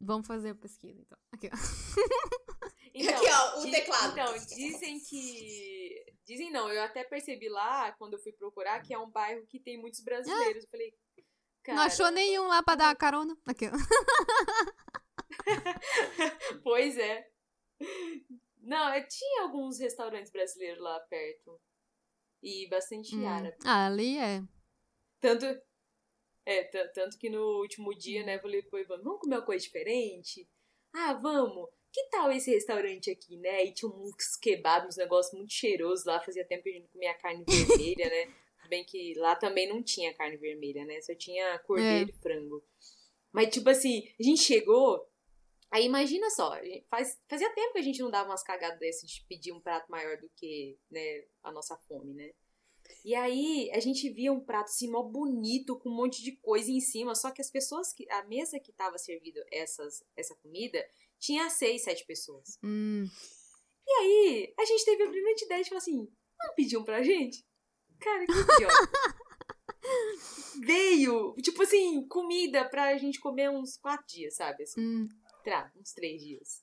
Vamos 0.00 0.26
fazer 0.26 0.48
a 0.50 0.54
pesquisa, 0.54 0.98
então. 0.98 1.18
Aqui, 1.32 1.50
ó. 1.52 1.56
Então, 2.94 3.14
Aqui, 3.14 3.26
ó, 3.30 3.60
o 3.60 3.64
di- 3.66 3.70
teclado. 3.72 4.12
Então, 4.12 4.32
dizem 4.56 4.98
que. 5.00 6.02
Dizem 6.24 6.50
não, 6.50 6.72
eu 6.72 6.80
até 6.82 7.04
percebi 7.04 7.50
lá, 7.50 7.92
quando 7.92 8.14
eu 8.14 8.18
fui 8.18 8.32
procurar, 8.32 8.80
que 8.80 8.94
é 8.94 8.98
um 8.98 9.10
bairro 9.10 9.46
que 9.46 9.60
tem 9.60 9.78
muitos 9.78 10.00
brasileiros. 10.00 10.64
Eu 10.64 10.70
falei. 10.70 10.94
Não 11.74 11.82
achou 11.82 12.10
nenhum 12.10 12.46
lá 12.48 12.62
pra 12.62 12.74
dar 12.74 12.96
carona? 12.96 13.36
Aqui, 13.46 13.66
ó. 13.66 13.70
Pois 16.62 16.96
é. 16.98 17.26
Não, 18.60 18.88
é, 18.92 19.02
tinha 19.02 19.42
alguns 19.42 19.78
restaurantes 19.78 20.32
brasileiros 20.32 20.82
lá 20.82 20.98
perto. 21.00 21.60
E 22.42 22.68
bastante 22.68 23.16
Hum. 23.16 23.26
árabe. 23.26 23.56
Ah, 23.64 23.86
ali 23.86 24.18
é. 24.18 24.42
Tanto. 25.20 25.44
É, 26.46 26.64
ta- 26.64 26.88
tanto 26.88 27.18
que 27.18 27.28
no 27.28 27.60
último 27.60 27.94
dia, 27.94 28.24
né, 28.24 28.36
eu 28.36 28.40
falei 28.40 28.62
pro 28.62 28.78
Ivan, 28.78 29.02
vamos 29.02 29.20
comer 29.20 29.36
uma 29.36 29.44
coisa 29.44 29.62
diferente? 29.62 30.48
Ah, 30.94 31.12
vamos! 31.12 31.68
Que 31.92 32.04
tal 32.10 32.30
esse 32.32 32.50
restaurante 32.50 33.10
aqui, 33.10 33.36
né? 33.36 33.64
E 33.64 33.74
tinha 33.74 33.90
uns 33.90 34.36
kebabs, 34.36 34.88
uns 34.88 34.96
negócios 34.96 35.34
muito 35.36 35.52
cheirosos 35.52 36.06
lá, 36.06 36.20
fazia 36.20 36.46
tempo 36.46 36.62
que 36.62 36.70
a 36.70 36.72
gente 36.72 36.84
não 36.84 36.90
comia 36.90 37.14
carne 37.14 37.44
vermelha, 37.46 38.08
né? 38.08 38.34
Tudo 38.68 38.76
bem 38.76 38.84
que 38.84 39.14
lá 39.16 39.34
também 39.34 39.66
não 39.66 39.82
tinha 39.82 40.12
carne 40.12 40.36
vermelha, 40.36 40.84
né? 40.84 41.00
Só 41.00 41.14
tinha 41.14 41.58
cordeiro 41.60 42.10
e 42.10 42.20
frango. 42.20 42.62
Mas, 43.32 43.48
tipo 43.48 43.70
assim, 43.70 44.06
a 44.20 44.22
gente 44.22 44.42
chegou. 44.42 45.08
Aí 45.70 45.86
imagina 45.86 46.28
só, 46.30 46.52
a 46.52 46.62
gente 46.62 46.86
faz, 46.88 47.18
fazia 47.28 47.52
tempo 47.54 47.72
que 47.72 47.78
a 47.78 47.82
gente 47.82 48.00
não 48.00 48.10
dava 48.10 48.28
umas 48.28 48.42
cagadas 48.42 48.78
dessas 48.78 49.10
de 49.10 49.24
pedir 49.26 49.52
um 49.52 49.60
prato 49.60 49.90
maior 49.90 50.18
do 50.18 50.28
que 50.36 50.78
né, 50.90 51.24
a 51.42 51.50
nossa 51.50 51.76
fome, 51.76 52.14
né? 52.14 52.30
E 53.04 53.14
aí 53.14 53.70
a 53.72 53.80
gente 53.80 54.08
via 54.10 54.32
um 54.32 54.40
prato 54.40 54.66
assim, 54.66 54.90
mó 54.90 55.02
bonito, 55.02 55.78
com 55.78 55.88
um 55.88 55.96
monte 55.96 56.22
de 56.22 56.32
coisa 56.32 56.70
em 56.70 56.80
cima, 56.80 57.14
só 57.14 57.30
que 57.30 57.40
as 57.40 57.50
pessoas 57.50 57.92
que. 57.92 58.10
A 58.10 58.22
mesa 58.24 58.60
que 58.60 58.72
tava 58.72 58.98
servindo 58.98 59.40
essas, 59.50 60.04
essa 60.14 60.34
comida 60.36 60.84
tinha 61.18 61.48
seis, 61.48 61.84
sete 61.84 62.04
pessoas. 62.06 62.58
Hum. 62.62 63.06
E 63.86 63.90
aí 63.92 64.54
a 64.58 64.64
gente 64.66 64.84
teve 64.84 65.02
a 65.04 65.08
brilhante 65.08 65.44
ideia 65.46 65.62
de 65.62 65.68
falar 65.70 65.78
assim: 65.78 65.96
vamos 66.38 66.54
pedir 66.54 66.76
um 66.76 66.84
pra 66.84 67.02
gente? 67.02 67.47
Cara, 68.00 68.26
que 68.26 68.32
idiota. 68.32 68.90
Veio, 70.64 71.34
tipo 71.42 71.62
assim, 71.62 72.06
comida 72.08 72.68
pra 72.68 72.96
gente 72.98 73.20
comer 73.20 73.50
uns 73.50 73.76
quatro 73.76 74.04
dias, 74.06 74.34
sabe? 74.36 74.62
Assim, 74.64 74.80
Hum. 74.80 75.08
uns 75.80 75.92
três 75.92 76.20
dias. 76.22 76.62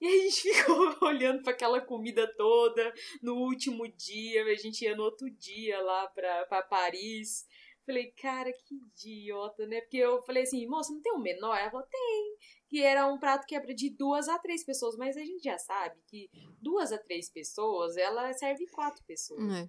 E 0.00 0.06
a 0.06 0.10
gente 0.10 0.42
ficou 0.76 0.96
olhando 1.08 1.42
pra 1.42 1.52
aquela 1.52 1.80
comida 1.80 2.26
toda 2.36 2.92
no 3.22 3.34
último 3.36 3.86
dia, 3.88 4.44
a 4.44 4.54
gente 4.54 4.82
ia 4.84 4.96
no 4.96 5.02
outro 5.04 5.28
dia 5.30 5.80
lá 5.80 6.06
pra, 6.08 6.46
pra 6.46 6.62
Paris. 6.62 7.44
Falei, 7.84 8.12
cara, 8.12 8.52
que 8.52 8.76
idiota, 8.76 9.66
né? 9.66 9.80
Porque 9.80 9.96
eu 9.96 10.22
falei 10.22 10.44
assim, 10.44 10.68
moça, 10.68 10.92
não 10.92 11.00
tem 11.02 11.12
um 11.14 11.20
menor? 11.20 11.56
Ela 11.56 11.70
falou, 11.70 11.86
tem. 11.90 12.36
Que 12.68 12.80
era 12.80 13.08
um 13.08 13.18
prato 13.18 13.44
que 13.44 13.56
era 13.56 13.74
de 13.74 13.90
duas 13.90 14.28
a 14.28 14.38
três 14.38 14.64
pessoas, 14.64 14.96
mas 14.96 15.16
a 15.16 15.20
gente 15.20 15.42
já 15.42 15.58
sabe 15.58 16.00
que 16.06 16.30
duas 16.60 16.92
a 16.92 16.98
três 16.98 17.28
pessoas, 17.28 17.96
ela 17.96 18.32
serve 18.34 18.66
quatro 18.70 19.04
pessoas. 19.04 19.52
É. 19.52 19.68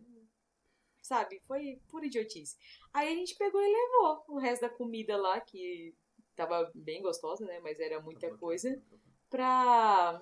Sabe? 1.03 1.41
Foi 1.41 1.81
pura 1.89 2.05
idiotice. 2.05 2.57
Aí 2.93 3.09
a 3.09 3.15
gente 3.15 3.35
pegou 3.35 3.61
e 3.61 3.67
levou 3.67 4.23
o 4.29 4.39
resto 4.39 4.61
da 4.61 4.69
comida 4.69 5.17
lá, 5.17 5.39
que 5.41 5.93
tava 6.33 6.71
bem 6.73 7.01
gostosa, 7.01 7.45
né? 7.45 7.59
Mas 7.59 7.77
era 7.79 8.01
muita 8.01 8.35
coisa, 8.37 8.81
pra, 9.29 10.21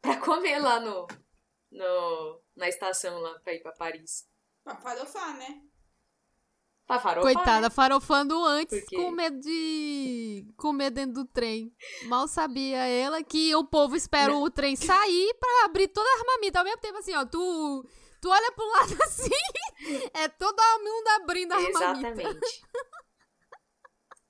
pra 0.00 0.16
comer 0.18 0.58
lá 0.58 0.80
no, 0.80 1.06
no, 1.70 2.40
na 2.56 2.66
estação 2.66 3.20
lá, 3.20 3.38
pra 3.40 3.52
ir 3.52 3.60
pra 3.60 3.72
Paris. 3.72 4.26
Pra 4.64 4.74
farofar, 4.76 5.36
né? 5.36 5.62
Pra 6.86 6.98
farofar, 6.98 7.32
Coitada, 7.34 7.68
né? 7.68 7.70
farofando 7.70 8.42
antes 8.42 8.84
com 8.88 9.12
medo 9.12 9.38
de 9.38 10.52
comer 10.56 10.90
dentro 10.90 11.22
do 11.22 11.24
trem. 11.24 11.72
Mal 12.06 12.26
sabia 12.26 12.78
ela 12.78 13.22
que 13.22 13.54
o 13.54 13.64
povo 13.64 13.94
espera 13.94 14.34
o 14.34 14.50
trem 14.50 14.74
sair 14.74 15.34
pra 15.34 15.66
abrir 15.66 15.86
toda 15.88 16.08
a 16.08 16.18
armamenta. 16.18 16.58
Ao 16.58 16.64
mesmo 16.64 16.80
tempo, 16.80 16.98
assim, 16.98 17.14
ó, 17.14 17.24
tu, 17.24 17.86
tu 18.20 18.28
olha 18.28 18.50
pro 18.50 18.68
lado 18.72 18.96
assim, 19.04 19.30
é 20.14 20.28
todo 20.28 20.60
mundo 20.78 21.08
abrindo 21.20 21.52
a. 21.52 21.62
Exatamente. 21.62 22.62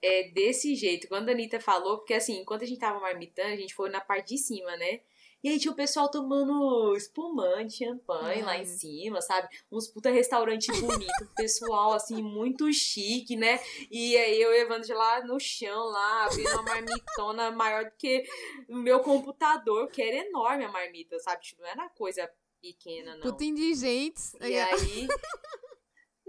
É 0.02 0.30
desse 0.30 0.74
jeito. 0.74 1.08
Quando 1.08 1.28
a 1.28 1.32
Anitta 1.32 1.60
falou, 1.60 1.98
porque 1.98 2.14
assim, 2.14 2.40
enquanto 2.40 2.62
a 2.62 2.66
gente 2.66 2.80
tava 2.80 3.00
marmitando, 3.00 3.52
a 3.52 3.56
gente 3.56 3.74
foi 3.74 3.90
na 3.90 4.00
parte 4.00 4.34
de 4.34 4.38
cima, 4.38 4.74
né? 4.76 5.00
E 5.42 5.48
aí 5.48 5.58
tinha 5.58 5.72
o 5.72 5.76
pessoal 5.76 6.10
tomando 6.10 6.94
espumante, 6.94 7.78
champanhe 7.78 8.42
lá 8.42 8.58
em 8.58 8.64
cima, 8.66 9.22
sabe? 9.22 9.48
Uns 9.72 9.88
puta 9.88 10.10
restaurante 10.10 10.70
bonito, 10.70 11.26
pessoal 11.34 11.94
assim, 11.94 12.22
muito 12.22 12.70
chique, 12.72 13.36
né? 13.36 13.58
E 13.90 14.16
aí 14.18 14.40
eu 14.40 14.52
e 14.52 14.58
o 14.58 14.62
Evandro 14.62 14.94
lá 14.94 15.24
no 15.24 15.40
chão, 15.40 15.84
lá, 15.86 16.26
abrindo 16.26 16.50
uma 16.50 16.62
marmitona 16.62 17.50
maior 17.50 17.86
do 17.86 17.92
que 17.96 18.22
o 18.68 18.76
meu 18.76 19.00
computador, 19.00 19.88
que 19.88 20.02
era 20.02 20.26
enorme 20.26 20.64
a 20.64 20.68
marmita, 20.70 21.18
sabe? 21.20 21.42
Tipo, 21.42 21.62
não 21.62 21.68
era 21.70 21.88
coisa 21.88 22.30
pequena, 22.60 23.16
não. 23.16 23.22
Puta 23.22 23.44
indigentes. 23.44 24.34
E 24.34 24.58
aí. 24.58 25.08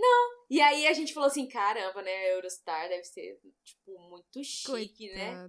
Não. 0.01 0.45
E 0.49 0.59
aí 0.59 0.87
a 0.87 0.93
gente 0.93 1.13
falou 1.13 1.27
assim: 1.27 1.47
caramba, 1.47 2.01
né? 2.01 2.11
A 2.11 2.29
Eurostar 2.29 2.89
deve 2.89 3.03
ser, 3.03 3.39
tipo, 3.63 3.99
muito 4.09 4.43
chique, 4.43 5.13
né? 5.13 5.47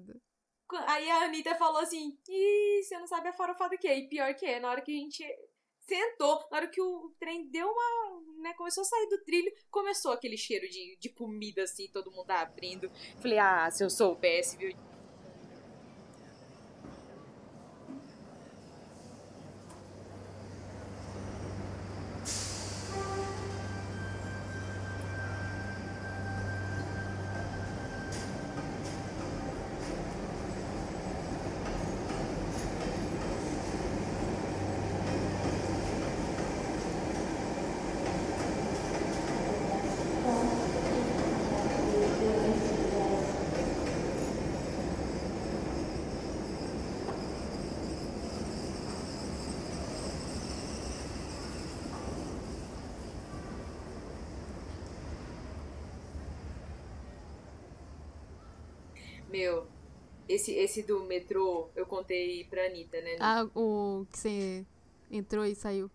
Coitada. 0.68 0.92
Aí 0.92 1.10
a 1.10 1.24
Anitta 1.24 1.54
falou 1.54 1.80
assim: 1.80 2.18
Ih, 2.28 2.82
você 2.82 2.98
não 2.98 3.06
sabe 3.06 3.28
a 3.28 3.32
farofada 3.32 3.76
que 3.78 3.88
é. 3.88 3.98
E 3.98 4.08
pior 4.08 4.34
que 4.34 4.44
é, 4.44 4.60
na 4.60 4.70
hora 4.70 4.82
que 4.82 4.94
a 4.94 5.00
gente 5.00 5.24
sentou. 5.80 6.46
Na 6.50 6.58
hora 6.58 6.68
que 6.68 6.80
o 6.80 7.14
trem 7.18 7.48
deu 7.50 7.66
uma. 7.66 8.22
Né, 8.42 8.52
começou 8.54 8.82
a 8.82 8.84
sair 8.84 9.08
do 9.08 9.22
trilho, 9.22 9.52
começou 9.70 10.12
aquele 10.12 10.36
cheiro 10.36 10.68
de, 10.68 10.98
de 10.98 11.08
comida, 11.10 11.62
assim, 11.62 11.88
todo 11.92 12.10
mundo 12.10 12.30
abrindo. 12.32 12.90
Falei, 13.20 13.38
ah, 13.38 13.70
se 13.70 13.84
eu 13.84 13.88
soubesse, 13.88 14.56
viu? 14.56 14.76
Meu, 59.32 59.66
esse, 60.28 60.52
esse 60.52 60.82
do 60.82 61.02
metrô 61.04 61.70
eu 61.74 61.86
contei 61.86 62.44
pra 62.44 62.66
Anitta, 62.66 63.00
né? 63.00 63.16
Ah, 63.18 63.48
o 63.54 64.04
que 64.12 64.18
você 64.18 64.66
entrou 65.10 65.46
e 65.46 65.54
saiu. 65.54 65.90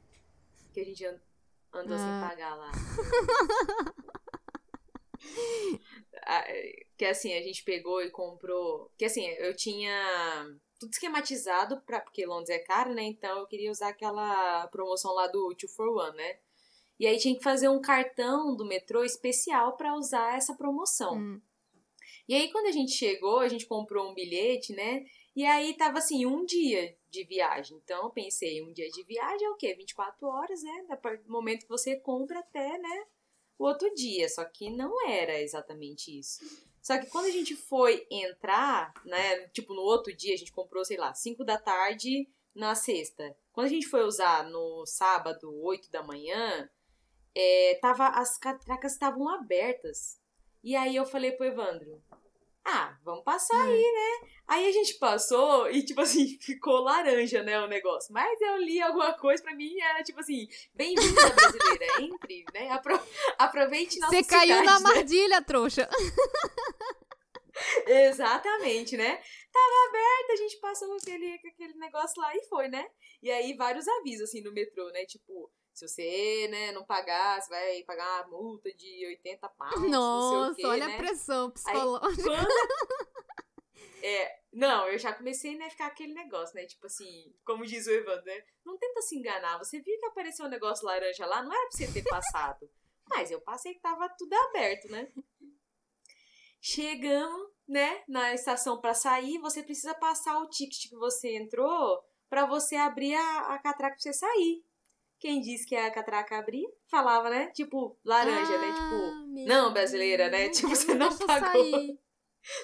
Que 0.74 0.80
a 0.80 0.84
gente 0.84 1.06
andou 1.06 1.96
ah. 1.96 2.00
sem 2.00 2.30
pagar 2.30 2.56
lá. 2.56 2.72
que 6.98 7.06
assim, 7.06 7.32
a 7.34 7.42
gente 7.44 7.64
pegou 7.64 8.02
e 8.02 8.10
comprou. 8.10 8.92
Que 8.98 9.06
assim, 9.06 9.24
eu 9.24 9.56
tinha 9.56 10.58
tudo 10.80 10.92
esquematizado, 10.92 11.80
pra, 11.82 12.00
porque 12.00 12.26
Londres 12.26 12.50
é 12.50 12.58
caro, 12.58 12.92
né? 12.92 13.04
Então 13.04 13.38
eu 13.38 13.46
queria 13.46 13.70
usar 13.70 13.90
aquela 13.90 14.68
promoção 14.70 15.14
lá 15.14 15.28
do 15.28 15.54
Two 15.54 15.70
for 15.70 15.90
One, 15.90 16.18
né? 16.18 16.40
E 17.00 17.06
aí 17.06 17.20
tinha 17.20 17.38
que 17.38 17.44
fazer 17.44 17.70
um 17.70 17.80
cartão 17.80 18.56
do 18.56 18.66
metrô 18.66 19.04
especial 19.04 19.78
para 19.78 19.96
usar 19.96 20.36
essa 20.36 20.56
promoção. 20.56 21.16
Hum. 21.16 21.40
E 22.28 22.36
aí, 22.36 22.52
quando 22.52 22.68
a 22.68 22.72
gente 22.72 22.92
chegou, 22.92 23.40
a 23.40 23.48
gente 23.48 23.66
comprou 23.66 24.10
um 24.10 24.14
bilhete, 24.14 24.74
né? 24.74 25.06
E 25.38 25.46
aí 25.46 25.76
tava 25.76 26.00
assim, 26.00 26.26
um 26.26 26.44
dia 26.44 26.98
de 27.12 27.24
viagem. 27.24 27.78
Então 27.84 28.06
eu 28.06 28.10
pensei, 28.10 28.62
um 28.64 28.74
dia 28.74 28.90
de 28.90 29.04
viagem 29.04 29.46
é 29.46 29.50
o 29.52 29.56
quê? 29.56 29.76
24 29.76 30.28
horas, 30.28 30.64
né? 30.64 30.88
Do 31.24 31.32
momento 31.32 31.62
que 31.62 31.70
você 31.70 31.96
compra 31.98 32.40
até, 32.40 32.78
né? 32.80 33.06
O 33.58 33.66
outro 33.66 33.94
dia. 33.94 34.28
Só 34.30 34.44
que 34.46 34.70
não 34.70 35.08
era 35.08 35.40
exatamente 35.40 36.18
isso. 36.18 36.40
Só 36.82 36.98
que 36.98 37.06
quando 37.08 37.26
a 37.26 37.32
gente 37.32 37.56
foi 37.56 38.08
entrar, 38.10 38.92
né? 39.06 39.48
Tipo, 39.50 39.76
no 39.76 39.82
outro 39.82 40.12
dia, 40.16 40.34
a 40.34 40.38
gente 40.38 40.52
comprou, 40.52 40.84
sei 40.84 40.98
lá, 40.98 41.14
5 41.14 41.46
da 41.46 41.58
tarde 41.60 42.28
na 42.56 42.74
sexta. 42.74 43.38
Quando 43.54 43.68
a 43.68 43.70
gente 43.70 43.88
foi 43.88 44.04
usar 44.04 44.50
no 44.50 44.86
sábado, 44.88 45.54
8 45.64 45.92
da 45.92 46.02
manhã, 46.02 46.68
é, 47.36 47.78
tava, 47.80 48.08
as 48.08 48.40
catracas 48.40 48.94
estavam 48.94 49.30
abertas. 49.30 50.20
E 50.64 50.76
aí 50.76 50.96
eu 50.96 51.06
falei 51.06 51.32
pro 51.32 51.46
Evandro, 51.46 52.02
ah, 52.70 52.98
vamos 53.02 53.24
passar 53.24 53.56
hum. 53.56 53.72
aí, 53.72 53.82
né? 53.82 54.30
Aí 54.46 54.68
a 54.68 54.72
gente 54.72 54.96
passou 54.96 55.70
e, 55.72 55.84
tipo 55.84 56.02
assim, 56.02 56.38
ficou 56.44 56.82
laranja, 56.82 57.42
né, 57.42 57.58
o 57.60 57.68
negócio. 57.68 58.14
Mas 58.14 58.40
eu 58.42 58.58
li 58.58 58.82
alguma 58.82 59.14
coisa, 59.14 59.42
pra 59.42 59.56
mim 59.56 59.80
era, 59.80 60.04
tipo 60.04 60.20
assim, 60.20 60.48
bem-vinda 60.74 61.30
brasileira, 61.30 61.86
entre, 62.04 62.46
né? 62.54 62.70
Apro 62.72 63.00
aproveite 63.38 63.98
nossa 64.00 64.14
Você 64.14 64.24
cidade, 64.24 64.48
caiu 64.48 64.64
na 64.66 64.80
né? 64.80 64.84
mardilha, 64.84 65.42
trouxa. 65.42 65.90
Exatamente, 67.88 68.98
né? 68.98 69.16
Tava 69.52 69.90
aberta, 69.90 70.34
a 70.34 70.36
gente 70.36 70.60
passou 70.60 70.94
aquele, 70.98 71.34
aquele 71.36 71.74
negócio 71.76 72.22
lá 72.22 72.36
e 72.36 72.44
foi, 72.50 72.68
né? 72.68 72.86
E 73.24 73.32
aí 73.32 73.56
vários 73.56 73.88
avisos, 73.88 74.30
assim, 74.30 74.42
no 74.42 74.52
metrô, 74.52 74.90
né? 74.92 75.06
Tipo, 75.06 75.50
se 75.78 75.88
você, 75.88 76.48
né, 76.50 76.72
não 76.72 76.84
pagar, 76.84 77.40
você 77.40 77.50
vai 77.50 77.84
pagar 77.84 78.24
uma 78.24 78.40
multa 78.40 78.74
de 78.74 79.06
80 79.06 79.48
pounds, 79.50 79.92
Nossa, 79.92 80.48
não 80.48 80.56
quê, 80.56 80.66
olha 80.66 80.88
né? 80.88 80.96
a 80.96 80.98
pressão 80.98 81.52
psicológica. 81.52 82.32
Aí, 82.32 82.38
quando... 82.38 82.48
é, 84.02 84.40
não, 84.52 84.88
eu 84.88 84.98
já 84.98 85.14
comecei, 85.14 85.56
né, 85.56 85.68
a 85.68 85.70
ficar 85.70 85.86
aquele 85.86 86.16
negócio, 86.16 86.56
né, 86.56 86.66
tipo 86.66 86.88
assim, 86.88 87.32
como 87.46 87.64
diz 87.64 87.86
o 87.86 87.92
Evandro, 87.92 88.26
né, 88.26 88.44
não 88.66 88.76
tenta 88.76 89.04
se 89.04 89.16
enganar, 89.16 89.60
você 89.60 89.80
viu 89.80 90.00
que 90.00 90.06
apareceu 90.08 90.48
um 90.48 90.50
negócio 90.50 90.84
laranja 90.84 91.28
lá, 91.28 91.44
não 91.44 91.54
era 91.54 91.70
pra 91.70 91.78
você 91.78 91.94
ter 91.94 92.04
passado, 92.10 92.68
mas 93.08 93.30
eu 93.30 93.40
passei 93.40 93.76
que 93.76 93.80
tava 93.80 94.10
tudo 94.18 94.34
aberto, 94.34 94.90
né. 94.90 95.12
Chegamos, 96.60 97.52
né, 97.68 98.04
na 98.08 98.34
estação 98.34 98.82
para 98.82 98.96
sair, 98.96 99.38
você 99.38 99.62
precisa 99.62 99.94
passar 99.94 100.40
o 100.40 100.50
ticket 100.50 100.90
que 100.90 100.96
você 100.96 101.36
entrou 101.36 102.04
para 102.28 102.48
você 102.48 102.76
abrir 102.76 103.14
a, 103.14 103.54
a 103.54 103.60
catraca 103.60 103.94
pra 103.94 104.02
você 104.02 104.12
sair. 104.12 104.66
Quem 105.20 105.42
disse 105.42 105.66
que 105.66 105.76
a 105.76 105.92
catraca 105.92 106.38
abria, 106.38 106.68
falava, 106.90 107.30
né? 107.30 107.48
Tipo, 107.52 107.98
laranja, 108.06 108.54
ah, 108.54 108.58
né? 108.60 108.68
Tipo, 108.68 109.48
não, 109.48 109.74
brasileira, 109.74 110.30
né? 110.30 110.50
Tipo, 110.50 110.70
você 110.70 110.94
não, 110.94 111.10
não 111.10 111.18
pagou. 111.18 111.72
Sair. 111.72 112.00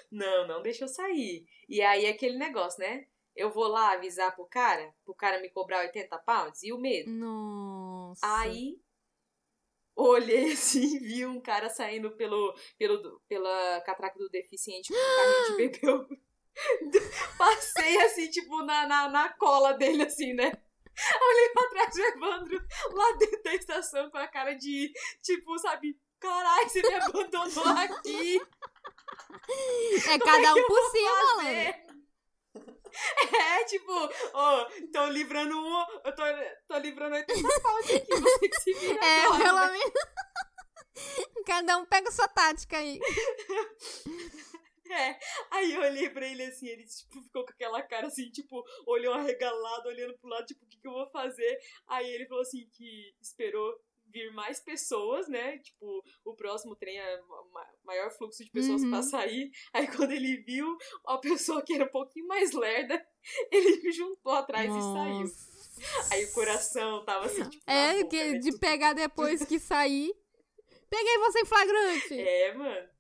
Não, 0.10 0.48
não 0.48 0.62
deixou 0.62 0.88
sair. 0.88 1.46
E 1.68 1.82
aí 1.82 2.06
aquele 2.06 2.38
negócio, 2.38 2.80
né? 2.80 3.06
Eu 3.36 3.52
vou 3.52 3.68
lá 3.68 3.92
avisar 3.92 4.34
pro 4.34 4.46
cara, 4.46 4.94
pro 5.04 5.14
cara 5.14 5.42
me 5.42 5.50
cobrar 5.50 5.82
80 5.82 6.18
pounds, 6.20 6.64
e 6.64 6.72
o 6.72 6.78
medo. 6.78 7.10
Nossa. 7.10 8.22
Aí, 8.24 8.80
olhei 9.96 10.54
assim, 10.54 11.00
vi 11.00 11.26
um 11.26 11.42
cara 11.42 11.70
saindo 11.70 12.12
pelo, 12.16 12.56
pelo, 12.78 13.20
pela 13.28 13.82
catraca 13.82 14.18
do 14.18 14.30
deficiente 14.30 14.94
com 14.94 15.00
o 15.00 15.16
carrinho 15.16 15.48
de 15.48 15.58
bebeu. 15.80 16.08
Passei 17.38 17.98
assim, 18.04 18.30
tipo, 18.30 18.64
na, 18.64 18.88
na, 18.88 19.10
na 19.10 19.34
cola 19.34 19.74
dele, 19.74 20.04
assim, 20.04 20.34
né? 20.34 20.52
Olhei 21.22 21.50
pra 21.50 21.70
trás 21.70 21.96
do 21.96 22.02
Evandro 22.02 22.66
lá 22.92 23.12
dentro 23.18 23.44
da 23.44 23.56
estação 23.56 24.10
com 24.10 24.18
a 24.18 24.28
cara 24.28 24.54
de, 24.54 24.92
tipo, 25.22 25.58
sabe, 25.60 26.00
caralho, 26.20 26.70
você 26.70 26.82
me 26.82 26.96
abandonou 26.96 27.68
aqui. 27.78 28.42
É 30.08 30.20
cada 30.20 30.48
é 30.48 30.54
um 30.54 30.68
por 30.68 30.92
cima, 30.92 31.36
mano. 31.38 31.94
É, 33.36 33.64
tipo, 33.66 33.92
ó, 34.34 34.62
oh, 34.62 34.92
tô 34.92 35.08
livrando 35.08 35.58
um, 35.58 35.86
eu 36.06 36.16
tô, 36.16 36.24
tô 36.68 36.78
livrando 36.78 37.16
80 37.16 37.60
paus 37.62 37.86
aqui, 37.86 38.06
você 38.08 38.50
que 38.50 38.62
se 38.62 38.74
vira 38.74 39.04
É, 39.04 39.26
agora, 39.26 39.44
pelo 39.44 39.72
menos. 39.72 39.94
Cada 41.46 41.78
um 41.80 41.86
pega 41.86 42.12
sua 42.12 42.28
tática 42.28 42.78
aí. 42.78 43.00
É, 44.92 45.18
aí 45.50 45.74
eu 45.74 45.82
olhei 45.82 46.10
pra 46.10 46.28
ele 46.28 46.44
assim, 46.44 46.68
ele 46.68 46.86
tipo, 46.86 47.22
ficou 47.24 47.46
com 47.46 47.52
aquela 47.52 47.82
cara 47.82 48.08
assim, 48.08 48.30
tipo, 48.30 48.64
olhou 48.86 49.14
arregalado, 49.14 49.88
olhando 49.88 50.18
pro 50.20 50.30
lado, 50.30 50.46
tipo, 50.46 50.66
o 50.66 50.68
que, 50.68 50.80
que 50.80 50.88
eu 50.88 50.92
vou 50.92 51.10
fazer? 51.10 51.58
Aí 51.88 52.10
ele 52.12 52.28
falou 52.28 52.42
assim 52.42 52.68
que 52.74 53.16
esperou 53.22 53.74
vir 54.14 54.32
mais 54.34 54.60
pessoas, 54.60 55.28
né? 55.28 55.58
Tipo, 55.58 56.04
o 56.24 56.36
próximo 56.36 56.76
trem 56.76 57.00
é 57.00 57.20
maior 57.84 58.12
fluxo 58.12 58.44
de 58.44 58.52
pessoas 58.52 58.84
uhum. 58.84 58.92
pra 58.92 59.02
sair. 59.02 59.50
Aí 59.74 59.88
quando 59.88 60.12
ele 60.12 60.38
viu 60.38 60.78
a 61.08 61.18
pessoa 61.18 61.64
que 61.64 61.74
era 61.74 61.86
um 61.86 61.92
pouquinho 61.92 62.28
mais 62.28 62.52
lerda, 62.52 63.04
ele 63.52 63.92
juntou 63.92 64.34
atrás 64.34 64.70
Nossa. 64.70 64.90
e 64.90 65.28
saiu. 65.28 65.54
Aí 66.12 66.26
o 66.26 66.34
coração 66.34 67.04
tava 67.04 67.26
assim, 67.26 67.50
tipo. 67.50 67.64
É, 67.68 67.96
boca, 67.96 68.10
que 68.10 68.24
né? 68.24 68.38
de 68.38 68.60
pegar 68.60 68.94
depois 68.94 69.44
que 69.44 69.60
sair. 69.60 70.14
Peguei 70.90 71.18
você 71.18 71.40
em 71.40 71.46
flagrante! 71.46 72.20
É, 72.20 72.54
mano. 72.54 72.93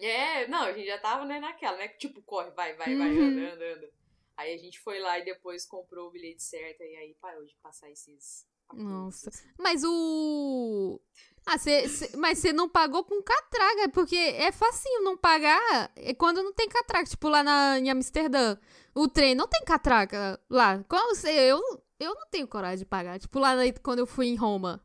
É, 0.00 0.46
não, 0.48 0.62
a 0.62 0.72
gente 0.72 0.86
já 0.86 0.98
tava 0.98 1.24
né, 1.24 1.38
naquela, 1.40 1.76
né? 1.76 1.88
Tipo, 1.88 2.22
corre, 2.22 2.50
vai, 2.52 2.74
vai, 2.74 2.96
vai, 2.96 3.10
Uhum. 3.10 3.26
anda, 3.28 3.52
anda, 3.54 3.72
anda. 3.74 3.90
Aí 4.36 4.52
a 4.54 4.58
gente 4.58 4.80
foi 4.80 4.98
lá 4.98 5.18
e 5.18 5.24
depois 5.24 5.64
comprou 5.66 6.08
o 6.08 6.10
bilhete 6.10 6.42
certo 6.42 6.82
e 6.82 6.96
aí 6.96 7.16
parou 7.20 7.44
de 7.44 7.54
passar 7.62 7.90
esses. 7.90 8.46
Nossa. 8.72 9.28
assim. 9.28 9.46
Mas 9.58 9.82
o. 9.84 11.00
Ah, 11.46 11.58
cê, 11.58 11.86
cê- 11.88 12.16
mas 12.16 12.38
você 12.38 12.52
não 12.52 12.68
pagou 12.68 13.04
com 13.04 13.22
catraca, 13.22 13.88
porque 13.90 14.16
é 14.16 14.50
facinho 14.50 15.02
não 15.02 15.16
pagar 15.16 15.92
é 15.94 16.14
quando 16.14 16.42
não 16.42 16.52
tem 16.52 16.68
catraca. 16.68 17.04
Tipo, 17.08 17.28
lá 17.28 17.42
na, 17.44 17.78
em 17.78 17.90
Amsterdã, 17.90 18.56
o 18.94 19.06
trem 19.06 19.34
não 19.34 19.46
tem 19.46 19.62
catraca 19.64 20.40
lá. 20.50 20.82
Qual 20.88 21.08
você, 21.14 21.30
eu, 21.30 21.60
eu 22.00 22.14
não 22.14 22.26
tenho 22.28 22.48
coragem 22.48 22.78
de 22.78 22.86
pagar. 22.86 23.18
Tipo, 23.20 23.38
lá 23.38 23.54
na- 23.54 23.62
quando 23.82 23.98
eu 24.00 24.06
fui 24.06 24.26
em 24.26 24.34
Roma, 24.36 24.82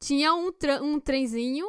tinha 0.00 0.34
um, 0.34 0.52
um 0.82 1.00
trenzinho. 1.00 1.66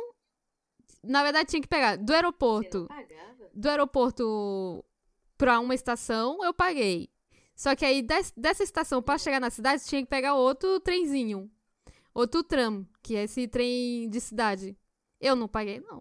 Na 1.04 1.22
verdade, 1.24 1.50
tinha 1.50 1.62
que 1.62 1.68
pegar 1.68 1.98
do 1.98 2.08
Você 2.08 2.14
aeroporto 2.16 2.80
não 2.80 2.88
pagava? 2.88 3.50
do 3.54 3.70
aeroporto 3.70 4.86
pra 5.38 5.60
uma 5.60 5.76
estação, 5.76 6.44
eu 6.44 6.54
paguei. 6.54 7.10
Só 7.56 7.76
que 7.76 7.86
aí 7.86 8.02
des- 8.02 8.34
dessa 8.36 8.64
estação 8.64 9.02
pra 9.02 9.18
chegar 9.18 9.40
na 9.40 9.50
cidade, 9.50 9.84
tinha 9.86 10.02
que 10.02 10.10
pegar 10.10 10.36
outro 10.36 10.80
trenzinho. 10.80 11.52
Outro 12.14 12.44
tram, 12.44 12.88
que 13.02 13.16
é 13.16 13.24
esse 13.24 13.48
trem 13.48 14.10
de 14.10 14.20
cidade. 14.22 14.78
Eu 15.20 15.36
não 15.36 15.48
paguei, 15.48 15.80
não. 15.80 15.98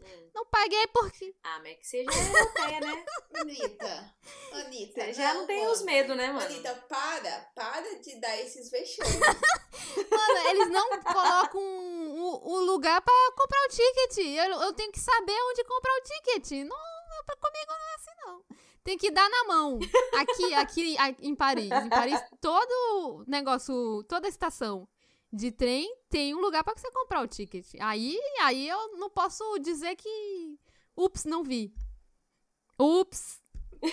Hum. 0.00 0.30
Não 0.34 0.46
paguei 0.46 0.86
porque. 0.88 1.34
Ah, 1.42 1.58
mas 1.60 1.72
é 1.72 1.74
que 1.74 1.86
seja 1.86 2.10
europeia, 2.10 2.80
né? 2.80 3.04
Anitta. 3.34 4.14
Anitta. 4.52 5.00
Você 5.04 5.12
já 5.14 5.32
não, 5.34 5.40
não 5.40 5.46
tem 5.46 5.60
mano. 5.60 5.72
os 5.72 5.82
medos, 5.82 6.16
né, 6.16 6.26
mano? 6.32 6.46
Anitta, 6.46 6.74
para. 6.88 7.40
Para 7.54 7.98
de 8.00 8.20
dar 8.20 8.36
esses 8.38 8.70
vexames. 8.70 9.18
mano, 10.10 10.48
eles 10.50 10.70
não 10.70 11.00
colocam 11.02 12.07
o, 12.18 12.52
o 12.52 12.60
lugar 12.64 13.00
pra 13.00 13.14
comprar 13.36 13.58
o 13.64 13.68
ticket. 13.68 14.18
Eu, 14.18 14.62
eu 14.62 14.72
tenho 14.72 14.92
que 14.92 15.00
saber 15.00 15.36
onde 15.50 15.64
comprar 15.64 15.92
o 15.92 16.02
ticket. 16.02 16.50
Não, 16.66 16.76
comigo 17.40 17.68
não 17.68 17.74
é 17.74 17.94
assim, 17.94 18.10
não. 18.26 18.56
Tem 18.84 18.96
que 18.96 19.10
dar 19.10 19.28
na 19.28 19.44
mão. 19.44 19.78
Aqui, 20.14 20.54
aqui 20.54 20.96
em 21.20 21.34
Paris. 21.34 21.70
Em 21.70 21.88
Paris, 21.88 22.20
todo 22.40 23.24
negócio, 23.26 24.02
toda 24.08 24.28
estação 24.28 24.88
de 25.32 25.52
trem 25.52 25.94
tem 26.08 26.34
um 26.34 26.40
lugar 26.40 26.64
para 26.64 26.76
você 26.76 26.90
comprar 26.90 27.22
o 27.22 27.28
ticket. 27.28 27.66
Aí, 27.80 28.18
aí 28.40 28.68
eu 28.68 28.96
não 28.96 29.10
posso 29.10 29.58
dizer 29.58 29.94
que 29.96 30.58
ups, 30.96 31.24
não 31.24 31.42
vi. 31.44 31.74
Ups, 32.78 33.42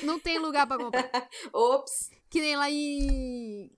não 0.03 0.19
tem 0.19 0.39
lugar 0.39 0.67
para 0.67 0.83
comprar. 0.83 1.29
Ops. 1.53 2.11
Que 2.29 2.39
nem 2.39 2.55
lá 2.55 2.69
em 2.69 3.71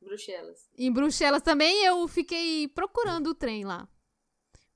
Bruxelas. 0.00 0.68
Em 0.76 0.92
Bruxelas 0.92 1.42
também 1.42 1.84
eu 1.84 2.06
fiquei 2.08 2.68
procurando 2.68 3.28
o 3.28 3.34
trem 3.34 3.64
lá. 3.64 3.88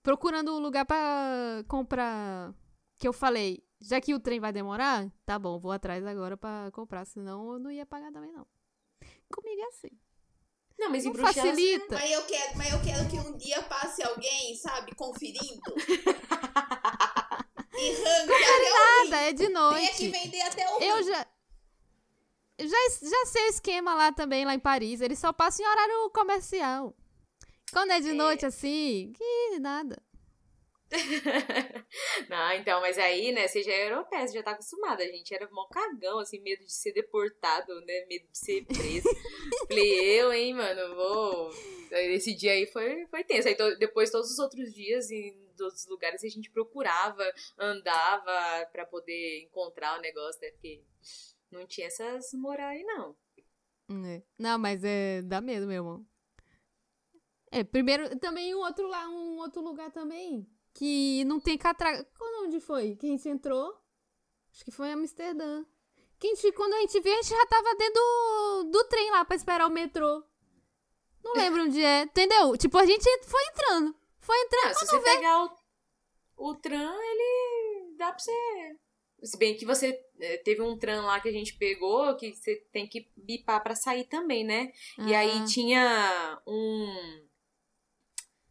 Procurando 0.09 0.57
um 0.57 0.59
lugar 0.59 0.87
para 0.87 1.63
comprar 1.69 2.55
que 2.99 3.07
eu 3.07 3.13
falei, 3.13 3.63
já 3.79 4.01
que 4.01 4.15
o 4.15 4.19
trem 4.19 4.41
vai 4.41 4.51
demorar, 4.51 5.07
tá 5.27 5.39
bom, 5.39 5.59
vou 5.59 5.71
atrás 5.71 6.03
agora 6.07 6.35
para 6.35 6.71
comprar, 6.71 7.05
senão 7.05 7.53
eu 7.53 7.59
não 7.59 7.71
ia 7.71 7.85
pagar 7.85 8.11
também 8.11 8.33
não. 8.33 8.47
Comigo 9.31 9.61
é 9.61 9.65
assim. 9.67 9.91
Não, 10.79 10.89
mas 10.89 11.05
em 11.05 11.13
não 11.13 11.15
facilita. 11.15 11.95
Mas 11.95 12.11
eu, 12.11 12.25
quero, 12.25 12.57
mas 12.57 12.73
eu 12.73 12.83
quero 12.83 13.07
que 13.11 13.19
um 13.19 13.37
dia 13.37 13.63
passe 13.65 14.03
alguém, 14.03 14.57
sabe, 14.57 14.95
conferindo. 14.95 15.61
e 17.77 17.93
rangue 17.93 18.33
até 18.33 19.05
nada, 19.05 19.17
é 19.29 19.33
de 19.35 19.49
noite. 19.51 19.89
Tem 19.89 19.95
que 19.95 20.09
vender 20.09 20.41
até 20.41 20.75
o 20.75 20.81
Eu 20.81 21.03
já... 21.03 21.27
Já, 22.61 22.79
já 23.03 23.27
sei 23.27 23.45
o 23.45 23.51
esquema 23.51 23.95
lá 23.95 24.11
também, 24.11 24.47
lá 24.47 24.55
em 24.55 24.59
Paris. 24.59 25.03
Eles 25.03 25.19
só 25.19 25.35
passam 25.35 25.67
em 25.67 25.69
horário 25.69 26.11
comercial. 26.15 26.97
Quando 27.73 27.93
é 27.93 28.01
de 28.01 28.11
é. 28.11 28.15
noite, 28.15 28.47
assim, 28.47 29.13
que 29.15 29.59
nada. 29.59 30.03
não, 32.31 32.53
então, 32.53 32.81
mas 32.81 32.97
aí, 32.97 33.31
né, 33.31 33.47
você 33.47 33.63
já 33.63 33.73
é 33.73 33.91
europeia, 33.91 34.27
você 34.27 34.35
já 34.35 34.43
tá 34.43 34.53
acostumada. 34.53 35.03
A 35.03 35.07
gente 35.07 35.35
era 35.35 35.49
mó 35.51 35.67
cagão, 35.67 36.19
assim, 36.19 36.41
medo 36.41 36.65
de 36.65 36.73
ser 36.73 36.93
deportado, 36.93 37.79
né? 37.83 38.07
Medo 38.07 38.27
de 38.27 38.39
ser 38.39 38.65
preso. 38.65 39.09
Falei, 39.69 40.19
eu, 40.19 40.33
hein, 40.33 40.55
mano, 40.55 40.95
vou. 40.95 41.51
Esse 41.91 42.35
dia 42.35 42.53
aí 42.53 42.67
foi, 42.67 43.07
foi 43.07 43.23
tenso. 43.25 43.49
Aí 43.49 43.55
to, 43.55 43.77
depois, 43.79 44.11
todos 44.11 44.31
os 44.31 44.39
outros 44.39 44.73
dias, 44.73 45.11
em 45.11 45.37
todos 45.57 45.83
os 45.83 45.87
lugares, 45.89 46.25
a 46.25 46.29
gente 46.29 46.51
procurava, 46.51 47.25
andava 47.59 48.67
pra 48.73 48.87
poder 48.87 49.43
encontrar 49.43 49.99
o 49.99 50.01
negócio, 50.01 50.41
né? 50.41 50.51
Porque 50.53 50.83
não 51.51 51.67
tinha 51.67 51.87
essas 51.87 52.33
moral 52.33 52.69
aí, 52.69 52.83
não. 52.83 53.15
É. 54.07 54.23
Não, 54.39 54.59
mas 54.59 54.83
é. 54.85 55.21
dá 55.23 55.41
medo 55.41 55.67
mesmo. 55.67 56.07
É, 57.51 57.65
primeiro, 57.65 58.19
também 58.19 58.55
um 58.55 58.59
outro 58.59 58.87
lá, 58.89 59.09
um 59.09 59.39
outro 59.39 59.63
lugar 59.63 59.91
também 59.91 60.47
que 60.79 61.25
não 61.25 61.41
tem 61.41 61.59
catraca. 61.59 62.07
Quando 62.17 62.47
onde 62.47 62.61
foi 62.61 62.95
que 62.95 63.07
a 63.07 63.11
gente 63.11 63.29
entrou? 63.29 63.77
Acho 64.53 64.65
que 64.65 64.71
foi 64.71 64.89
em 64.89 64.93
Amsterdã. 64.93 65.65
Que 66.19 66.29
a 66.29 66.35
gente, 66.35 66.53
quando 66.53 66.75
a 66.75 66.81
gente 66.81 67.01
viu, 67.01 67.13
a 67.13 67.17
gente 67.17 67.31
já 67.31 67.47
tava 67.47 67.75
dentro 67.75 67.95
do, 67.95 68.65
do 68.71 68.85
trem 68.85 69.11
lá 69.11 69.25
pra 69.25 69.37
esperar 69.37 69.67
o 69.67 69.71
metrô. 69.71 70.23
Não 71.23 71.35
lembro 71.35 71.65
onde 71.65 71.83
é. 71.83 72.03
Entendeu? 72.03 72.57
Tipo, 72.57 72.79
a 72.79 72.87
gente 72.87 73.05
foi 73.25 73.43
entrando. 73.47 73.95
Foi 74.21 74.39
entrando. 74.41 74.71
Ah, 74.71 74.75
se 74.75 74.87
você 74.87 74.99
vê... 74.99 75.05
pegar 75.05 75.45
o, 75.45 75.51
o 76.37 76.55
tram, 76.55 77.03
ele 77.03 77.97
dá 77.97 78.13
pra 78.13 78.19
você. 78.19 78.77
Se 79.23 79.37
bem 79.37 79.57
que 79.57 79.67
você 79.67 80.01
eh, 80.21 80.37
teve 80.39 80.63
um 80.63 80.79
tram 80.79 81.07
lá 81.07 81.19
que 81.19 81.29
a 81.29 81.33
gente 81.33 81.55
pegou, 81.55 82.15
que 82.17 82.33
você 82.33 82.55
tem 82.73 82.87
que 82.87 83.11
bipar 83.17 83.61
pra 83.65 83.75
sair 83.75 84.05
também, 84.05 84.45
né? 84.45 84.73
Ah. 84.97 85.09
E 85.09 85.15
aí 85.15 85.39
ah. 85.39 85.45
tinha 85.45 86.41
um 86.47 87.28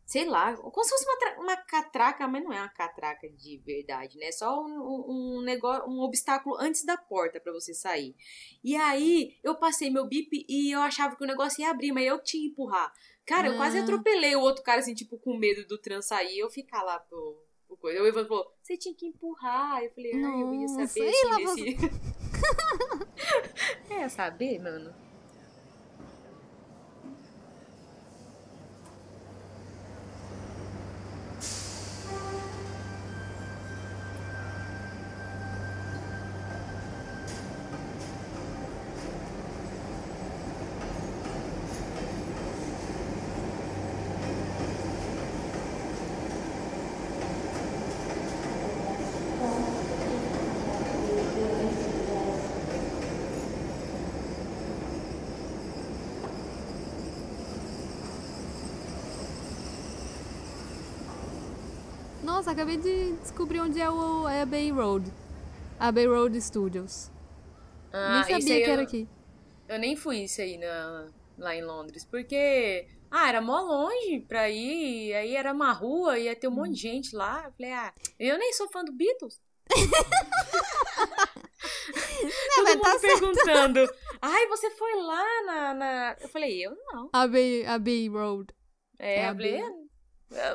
sei 0.08 0.24
lá, 0.24 0.56
como 0.56 0.84
se 0.86 0.90
fosse 0.90 1.06
uma, 1.06 1.44
uma 1.44 1.58
catraca, 1.58 2.26
mas 2.30 2.42
não 2.42 2.54
é 2.54 2.62
uma 2.62 2.70
catraca 2.70 3.30
de 3.30 3.58
verdade, 3.58 4.18
né? 4.18 4.28
É 4.28 4.32
só 4.32 4.64
um, 4.64 5.06
um, 5.10 5.42
negócio, 5.42 5.86
um 5.86 6.00
obstáculo 6.00 6.56
antes 6.58 6.86
da 6.86 6.96
porta 6.96 7.42
para 7.42 7.52
você 7.52 7.74
sair. 7.74 8.16
E 8.64 8.74
aí 8.78 9.36
eu 9.44 9.54
passei 9.56 9.90
meu 9.90 10.08
bip 10.08 10.46
e 10.48 10.72
eu 10.72 10.80
achava 10.80 11.18
que 11.18 11.24
o 11.26 11.28
negócio 11.28 11.60
ia 11.60 11.70
abrir, 11.70 11.92
mas 11.92 12.08
eu 12.08 12.24
tinha 12.24 12.42
que 12.42 12.54
empurrar. 12.54 12.90
Cara, 13.26 13.50
eu 13.50 13.58
quase 13.58 13.80
ah. 13.80 13.84
atropelei 13.84 14.34
o 14.38 14.40
outro 14.40 14.64
cara, 14.64 14.80
assim, 14.80 14.96
tipo, 14.96 15.20
com 15.20 15.38
medo 15.38 15.68
do 15.68 15.78
trans 15.78 16.06
sair 16.06 16.40
eu 16.40 16.50
ficar 16.50 16.84
lá 16.84 16.98
pro, 17.00 17.44
pro 17.68 17.76
coisa. 17.76 18.02
O 18.02 18.08
Evandro 18.08 18.30
falou, 18.30 18.54
você 18.64 18.78
tinha 18.78 18.96
que 18.96 19.08
empurrar. 19.08 19.84
Eu 19.84 19.92
falei, 19.92 20.14
ah, 20.14 20.40
eu 20.40 20.54
ia 20.54 20.68
saber, 20.70 21.12
assim, 21.12 21.66
desse... 21.66 21.92
é, 23.92 24.08
saber, 24.08 24.58
mano. 24.60 25.07
Nossa, 62.48 62.62
acabei 62.62 62.78
de 62.78 63.12
descobrir 63.18 63.60
onde 63.60 63.82
é 63.82 63.90
o 63.90 64.26
é 64.26 64.46
Bay 64.46 64.72
Road. 64.72 65.12
A 65.78 65.92
Bay 65.92 66.08
Road 66.08 66.40
Studios. 66.42 67.12
Ah, 67.92 68.24
nem 68.26 68.40
sabia 68.40 68.64
que 68.64 68.72
era 68.72 68.82
eu, 68.84 68.86
aqui. 68.88 69.06
Eu 69.68 69.78
nem 69.78 69.98
fui 69.98 70.24
isso 70.24 70.40
aí 70.40 70.58
na, 70.58 71.10
lá 71.38 71.54
em 71.54 71.62
Londres, 71.62 72.06
porque 72.06 72.88
ah, 73.12 73.28
era 73.28 73.42
mó 73.42 73.60
longe 73.60 74.22
pra 74.22 74.50
ir, 74.50 75.14
aí 75.14 75.36
era 75.36 75.52
uma 75.52 75.74
rua, 75.74 76.18
ia 76.18 76.38
ter 76.38 76.48
um 76.48 76.52
monte 76.52 76.76
de 76.76 76.82
gente 76.84 77.14
lá. 77.14 77.44
Eu 77.48 77.52
falei, 77.52 77.74
ah, 77.74 77.94
eu 78.18 78.38
nem 78.38 78.54
sou 78.54 78.70
fã 78.70 78.82
do 78.82 78.94
Beatles. 78.94 79.42
Não, 82.24 82.66
Todo 82.66 82.68
mundo 82.70 82.82
tá 82.82 83.00
perguntando, 83.00 83.94
ai, 84.22 84.48
você 84.48 84.72
foi 84.72 84.96
lá 84.96 85.44
na, 85.44 85.74
na... 85.74 86.16
Eu 86.20 86.30
falei, 86.30 86.66
eu 86.66 86.76
não. 86.92 87.10
A 87.14 87.28
Bay, 87.28 87.66
a 87.66 87.78
Bay 87.78 88.08
Road. 88.08 88.54
É, 88.98 89.22
é 89.22 89.30
eu 89.30 89.36
falei, 89.36 89.62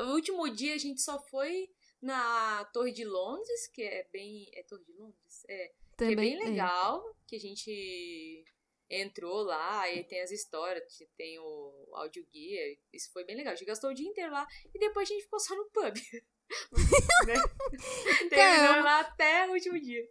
o 0.00 0.12
último 0.14 0.48
dia 0.50 0.74
a 0.74 0.78
gente 0.78 1.00
só 1.00 1.20
foi 1.30 1.68
na 2.02 2.64
Torre 2.66 2.92
de 2.92 3.04
Londres, 3.04 3.68
que 3.68 3.82
é 3.82 4.06
bem. 4.12 4.50
É 4.52 4.62
Torre 4.64 4.84
de 4.84 4.92
Londres? 4.92 5.44
É. 5.48 5.72
Também, 5.96 6.16
que 6.16 6.34
é 6.34 6.38
bem 6.38 6.50
legal, 6.50 7.08
é. 7.08 7.12
que 7.28 7.36
a 7.36 7.40
gente 7.40 8.44
entrou 8.90 9.42
lá 9.42 9.90
e 9.90 10.04
tem 10.04 10.20
as 10.20 10.30
histórias, 10.30 11.02
tem 11.16 11.38
o 11.38 11.90
áudio 11.92 12.26
guia. 12.30 12.76
Isso 12.92 13.10
foi 13.12 13.24
bem 13.24 13.36
legal. 13.36 13.52
A 13.52 13.56
gente 13.56 13.68
gastou 13.68 13.90
o 13.90 13.94
dia 13.94 14.08
inteiro 14.08 14.32
lá 14.32 14.46
e 14.74 14.78
depois 14.78 15.08
a 15.08 15.12
gente 15.12 15.22
ficou 15.22 15.38
só 15.38 15.54
no 15.54 15.64
pub. 15.66 15.94
né? 17.26 17.34
Terminou 18.28 18.82
lá 18.82 19.00
até 19.00 19.46
o 19.48 19.52
último 19.52 19.80
dia. 19.80 20.06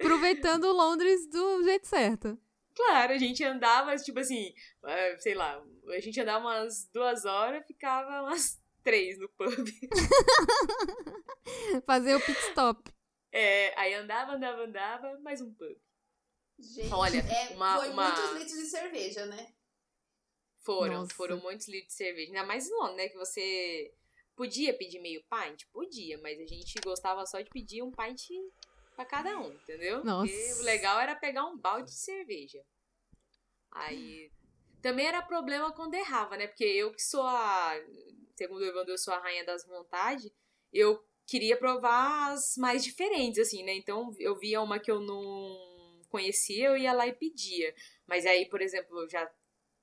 Aproveitando 0.00 0.72
Londres 0.72 1.26
do 1.28 1.62
jeito 1.64 1.86
certo. 1.86 2.38
Claro, 2.74 3.12
a 3.12 3.18
gente 3.18 3.42
andava, 3.42 3.96
tipo 3.96 4.20
assim, 4.20 4.54
é, 4.84 5.18
sei 5.18 5.34
lá, 5.34 5.60
a 5.88 6.00
gente 6.00 6.20
andava 6.20 6.44
umas 6.44 6.88
duas 6.92 7.24
horas, 7.24 7.66
ficava 7.66 8.22
umas 8.22 8.57
três 8.82 9.18
no 9.18 9.28
pub. 9.30 9.48
Fazer 11.86 12.14
o 12.14 12.20
pit 12.20 12.38
stop. 12.48 12.90
É, 13.32 13.78
aí 13.78 13.94
andava, 13.94 14.32
andava, 14.32 14.62
andava, 14.62 15.18
mais 15.20 15.40
um 15.40 15.52
pub. 15.52 15.76
Gente, 16.58 16.92
Olha, 16.92 17.18
é, 17.18 17.54
uma, 17.54 17.78
foi 17.78 17.90
uma... 17.90 18.10
muitos 18.10 18.32
litros 18.32 18.58
de 18.58 18.66
cerveja, 18.66 19.26
né? 19.26 19.52
Foram, 20.60 21.02
Nossa. 21.02 21.14
foram 21.14 21.38
muitos 21.38 21.68
litros 21.68 21.88
de 21.88 21.94
cerveja. 21.94 22.28
Ainda 22.28 22.44
mais 22.44 22.68
longe, 22.68 22.96
né? 22.96 23.08
Que 23.08 23.16
você 23.16 23.94
podia 24.34 24.76
pedir 24.76 24.98
meio 24.98 25.24
pint? 25.24 25.66
Podia, 25.72 26.18
mas 26.18 26.38
a 26.40 26.46
gente 26.46 26.74
gostava 26.84 27.24
só 27.26 27.40
de 27.40 27.50
pedir 27.50 27.82
um 27.82 27.92
pint 27.92 28.28
pra 28.96 29.04
cada 29.04 29.38
um, 29.38 29.52
entendeu? 29.52 30.04
Nossa. 30.04 30.32
Porque 30.32 30.52
o 30.54 30.62
legal 30.62 30.98
era 30.98 31.14
pegar 31.14 31.44
um 31.44 31.56
balde 31.56 31.90
de 31.90 31.98
cerveja. 31.98 32.64
Aí. 33.70 34.30
Também 34.82 35.06
era 35.06 35.22
problema 35.22 35.72
quando 35.72 35.94
errava, 35.94 36.36
né? 36.36 36.46
Porque 36.46 36.64
eu 36.64 36.92
que 36.92 37.02
sou 37.02 37.22
a 37.22 37.74
segundo 38.38 38.62
o 38.62 38.64
Evandro, 38.64 38.92
eu 38.92 38.98
sou 38.98 39.12
a 39.12 39.18
rainha 39.18 39.44
das 39.44 39.66
vontades, 39.66 40.30
eu 40.72 41.04
queria 41.26 41.56
provar 41.56 42.32
as 42.32 42.56
mais 42.56 42.84
diferentes, 42.84 43.40
assim, 43.40 43.64
né? 43.64 43.74
Então 43.74 44.14
eu 44.18 44.36
via 44.36 44.62
uma 44.62 44.78
que 44.78 44.90
eu 44.90 45.00
não 45.00 46.00
conhecia, 46.08 46.68
eu 46.68 46.76
ia 46.76 46.92
lá 46.92 47.06
e 47.06 47.12
pedia. 47.12 47.74
Mas 48.06 48.24
aí, 48.24 48.46
por 48.46 48.62
exemplo, 48.62 49.08
já 49.08 49.28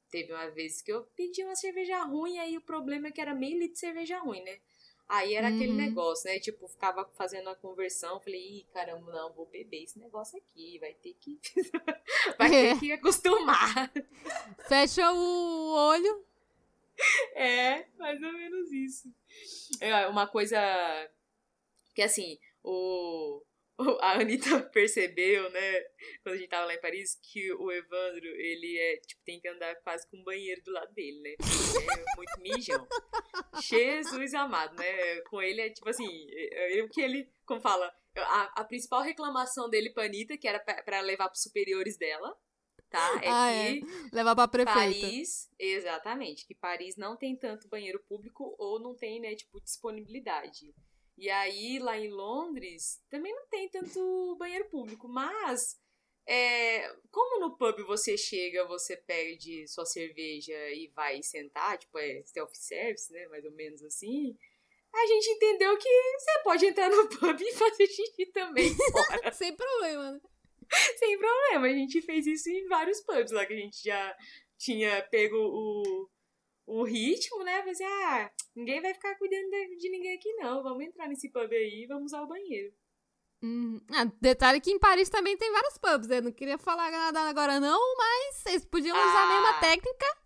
teve 0.10 0.32
uma 0.32 0.50
vez 0.50 0.82
que 0.82 0.92
eu 0.92 1.04
pedi 1.16 1.44
uma 1.44 1.56
cerveja 1.56 2.02
ruim, 2.04 2.40
aí 2.40 2.58
o 2.58 2.62
problema 2.62 3.10
é 3.10 3.12
que 3.12 3.20
era 3.20 3.36
meio 3.36 3.60
litro 3.60 3.74
de 3.74 3.80
cerveja 3.80 4.20
ruim, 4.20 4.42
né? 4.42 4.60
Aí 5.08 5.36
era 5.36 5.50
uhum. 5.50 5.56
aquele 5.56 5.74
negócio, 5.74 6.28
né? 6.28 6.40
Tipo, 6.40 6.68
ficava 6.68 7.08
fazendo 7.16 7.48
a 7.50 7.56
conversão. 7.56 8.20
Falei, 8.22 8.42
ih, 8.42 8.68
caramba, 8.74 9.12
não, 9.12 9.32
vou 9.34 9.46
beber 9.46 9.84
esse 9.84 10.00
negócio 10.00 10.36
aqui. 10.40 10.80
Vai 10.80 10.96
ter 10.96 11.14
que. 11.14 11.40
vai 12.40 12.50
ter 12.50 12.66
é. 12.66 12.80
que 12.80 12.92
acostumar. 12.92 13.92
Fecha 14.68 15.12
o 15.12 15.76
olho. 15.76 16.26
É, 17.36 17.86
mais 17.98 18.22
ou 18.22 18.32
menos 18.32 18.72
isso. 18.72 19.14
É, 19.82 20.08
uma 20.08 20.26
coisa 20.26 20.58
que 21.94 22.02
assim, 22.02 22.40
o 22.64 23.44
a 24.00 24.14
Anitta 24.20 24.62
percebeu, 24.72 25.50
né, 25.50 25.82
quando 26.24 26.36
a 26.36 26.38
gente 26.38 26.50
tava 26.50 26.66
lá 26.66 26.74
em 26.74 26.80
Paris, 26.80 27.20
que 27.22 27.52
o 27.54 27.72
Evandro, 27.72 28.26
ele 28.26 28.78
é, 28.78 28.98
tipo, 28.98 29.22
tem 29.26 29.40
que 29.40 29.48
andar 29.48 29.76
quase 29.82 30.10
com 30.10 30.18
um 30.18 30.24
banheiro 30.24 30.62
do 30.64 30.72
lado 30.72 30.94
dele, 30.94 31.20
né? 31.22 31.32
É 31.32 32.16
muito 32.16 32.42
mijão. 32.42 32.88
Jesus 33.62 34.34
amado, 34.34 34.76
né? 34.78 35.22
Com 35.30 35.42
ele 35.42 35.62
é 35.62 35.70
tipo 35.70 35.90
assim, 35.90 36.08
é, 36.32 36.80
é, 36.80 36.84
o 36.84 36.90
que 36.90 37.02
ele, 37.02 37.30
como 37.46 37.60
fala, 37.60 37.94
a, 38.16 38.62
a 38.62 38.64
principal 38.64 39.02
reclamação 39.02 39.70
dele 39.70 39.90
pra 39.90 40.06
Anitta, 40.06 40.38
que 40.38 40.48
era 40.48 40.60
para 40.60 41.02
levar 41.02 41.28
pros 41.28 41.44
superiores 41.44 41.98
dela, 41.98 42.36
tá? 42.96 43.20
É 43.22 43.30
ah, 43.30 43.50
que 43.52 43.86
é. 44.12 44.16
levar 44.16 44.36
pra 44.36 44.48
prefeita. 44.48 44.80
Paris, 44.80 45.50
exatamente, 45.60 46.46
que 46.46 46.56
Paris 46.56 46.96
não 46.96 47.18
tem 47.18 47.36
tanto 47.36 47.68
banheiro 47.68 48.00
público 48.08 48.56
ou 48.58 48.80
não 48.80 48.96
tem, 48.96 49.20
né, 49.20 49.36
tipo, 49.36 49.62
disponibilidade. 49.62 50.74
E 51.18 51.30
aí, 51.30 51.80
lá 51.80 51.98
em 51.98 52.10
Londres, 52.10 53.02
também 53.10 53.34
não 53.34 53.48
tem 53.48 53.70
tanto 53.70 54.36
banheiro 54.38 54.70
público, 54.70 55.08
mas 55.08 55.80
é, 56.28 56.90
como 57.12 57.40
no 57.40 57.56
pub 57.56 57.84
você 57.86 58.18
chega, 58.18 58.66
você 58.66 58.98
perde 58.98 59.68
sua 59.68 59.86
cerveja 59.86 60.58
e 60.72 60.92
vai 60.96 61.22
sentar, 61.22 61.78
tipo, 61.78 61.98
é 62.00 62.22
self-service, 62.26 63.12
né? 63.14 63.28
Mais 63.28 63.46
ou 63.46 63.52
menos 63.52 63.84
assim. 63.84 64.38
A 64.94 65.08
gente 65.08 65.30
entendeu 65.30 65.78
que 65.78 65.90
você 65.90 66.40
pode 66.44 66.66
entrar 66.66 66.90
no 66.90 67.08
pub 67.20 67.42
e 67.42 67.54
fazer 67.54 67.88
xixi 67.88 68.26
também. 68.28 68.74
Sem 69.34 69.56
problema, 69.56 70.12
né? 70.12 70.22
Sem 70.98 71.18
problema. 71.18 71.68
A 71.68 71.74
gente 71.74 72.02
fez 72.02 72.26
isso 72.26 72.50
em 72.50 72.68
vários 72.68 73.02
pubs 73.02 73.32
lá 73.32 73.46
que 73.46 73.54
a 73.54 73.58
gente 73.58 73.84
já 73.84 74.16
tinha 74.58 75.02
pego 75.04 75.38
o, 75.38 76.10
o 76.66 76.84
ritmo, 76.84 77.44
né? 77.44 77.60
Falei 77.60 77.72
assim, 77.72 77.84
ah, 77.84 78.32
ninguém 78.56 78.82
vai 78.82 78.94
ficar 78.94 79.16
cuidando 79.16 79.50
de, 79.50 79.78
de 79.78 79.90
ninguém 79.90 80.16
aqui 80.16 80.34
não. 80.34 80.64
Vamos 80.64 80.84
entrar 80.84 81.08
nesse 81.08 81.30
pub 81.32 81.52
aí 81.52 81.84
e 81.84 81.88
vamos 81.88 82.06
usar 82.06 82.22
o 82.22 82.28
banheiro. 82.28 82.74
Hum. 83.44 83.80
Ah, 83.92 84.06
detalhe 84.20 84.60
que 84.60 84.72
em 84.72 84.80
Paris 84.80 85.10
também 85.10 85.38
tem 85.38 85.52
vários 85.52 85.78
pubs. 85.78 86.10
Eu 86.10 86.22
não 86.22 86.32
queria 86.32 86.58
falar 86.58 86.90
nada 86.90 87.22
agora 87.22 87.60
não, 87.60 87.98
mas 87.98 88.36
vocês 88.38 88.66
podiam 88.66 88.96
usar 88.96 89.24
a 89.24 89.28
mesma 89.28 89.50
ah, 89.50 89.60
técnica 89.60 90.25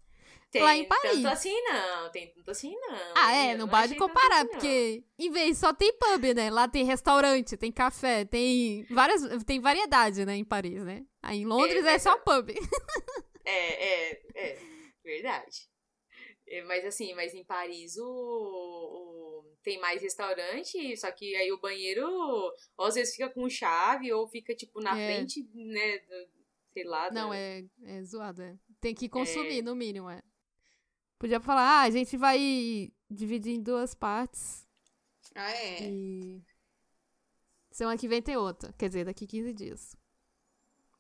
tem 0.52 0.64
lá 0.64 0.76
em 0.76 0.86
Paris. 0.86 1.12
Tanto 1.14 1.28
assim 1.28 1.62
não, 1.64 2.12
tem 2.12 2.34
tanto 2.34 2.50
assim 2.50 2.76
não. 2.76 3.14
Ah, 3.16 3.36
é, 3.36 3.52
não, 3.52 3.66
não 3.66 3.70
pode 3.70 3.96
comparar, 3.96 4.42
assim, 4.42 4.48
porque 4.48 5.04
em 5.18 5.32
vez 5.32 5.58
só 5.58 5.74
tem 5.74 5.94
pub, 5.94 6.34
né? 6.34 6.50
Lá 6.50 6.68
tem 6.68 6.86
restaurante, 6.86 7.56
tem 7.56 7.72
café, 7.72 8.26
tem 8.26 8.84
várias, 8.90 9.44
tem 9.44 9.60
variedade, 9.60 10.26
né, 10.26 10.36
em 10.36 10.44
Paris, 10.44 10.84
né? 10.84 11.06
Aí 11.22 11.40
em 11.40 11.46
Londres 11.46 11.86
é, 11.86 11.94
é 11.94 12.00
só 12.00 12.18
pub. 12.18 12.50
É, 13.46 14.12
é, 14.12 14.22
é, 14.36 14.60
verdade. 15.04 15.68
É, 16.48 16.64
mas 16.64 16.84
assim, 16.84 17.14
mas 17.14 17.34
em 17.34 17.44
Paris 17.44 17.98
o, 17.98 18.06
o, 18.06 19.56
tem 19.64 19.80
mais 19.80 20.02
restaurante, 20.02 20.98
só 20.98 21.12
que 21.12 21.36
aí 21.36 21.52
o 21.52 21.60
banheiro 21.60 22.08
ou 22.08 22.86
às 22.86 22.96
vezes 22.96 23.16
fica 23.16 23.30
com 23.30 23.48
chave 23.50 24.12
ou 24.12 24.28
fica 24.28 24.56
tipo 24.56 24.82
na 24.82 25.00
é. 25.00 25.06
frente, 25.06 25.48
né? 25.54 26.00
Sei 26.74 26.84
lá. 26.84 27.12
Não, 27.12 27.34
é, 27.34 27.64
é 27.86 28.04
zoado, 28.04 28.42
é. 28.42 28.58
Tem 28.82 28.96
que 28.96 29.10
consumir, 29.10 29.60
é. 29.60 29.62
no 29.62 29.76
mínimo, 29.76 30.10
é. 30.10 30.22
Podia 31.20 31.42
falar, 31.42 31.82
ah, 31.82 31.82
a 31.82 31.90
gente 31.90 32.16
vai 32.16 32.90
dividir 33.12 33.54
em 33.54 33.62
duas 33.62 33.94
partes. 33.94 34.66
Ah, 35.36 35.52
é? 35.52 35.84
E... 35.84 36.42
Semana 37.70 37.98
que 37.98 38.08
vem 38.08 38.22
tem 38.22 38.38
outra. 38.38 38.74
Quer 38.78 38.88
dizer, 38.88 39.06
daqui 39.06 39.28
15 39.28 39.54
dias. 39.54 39.98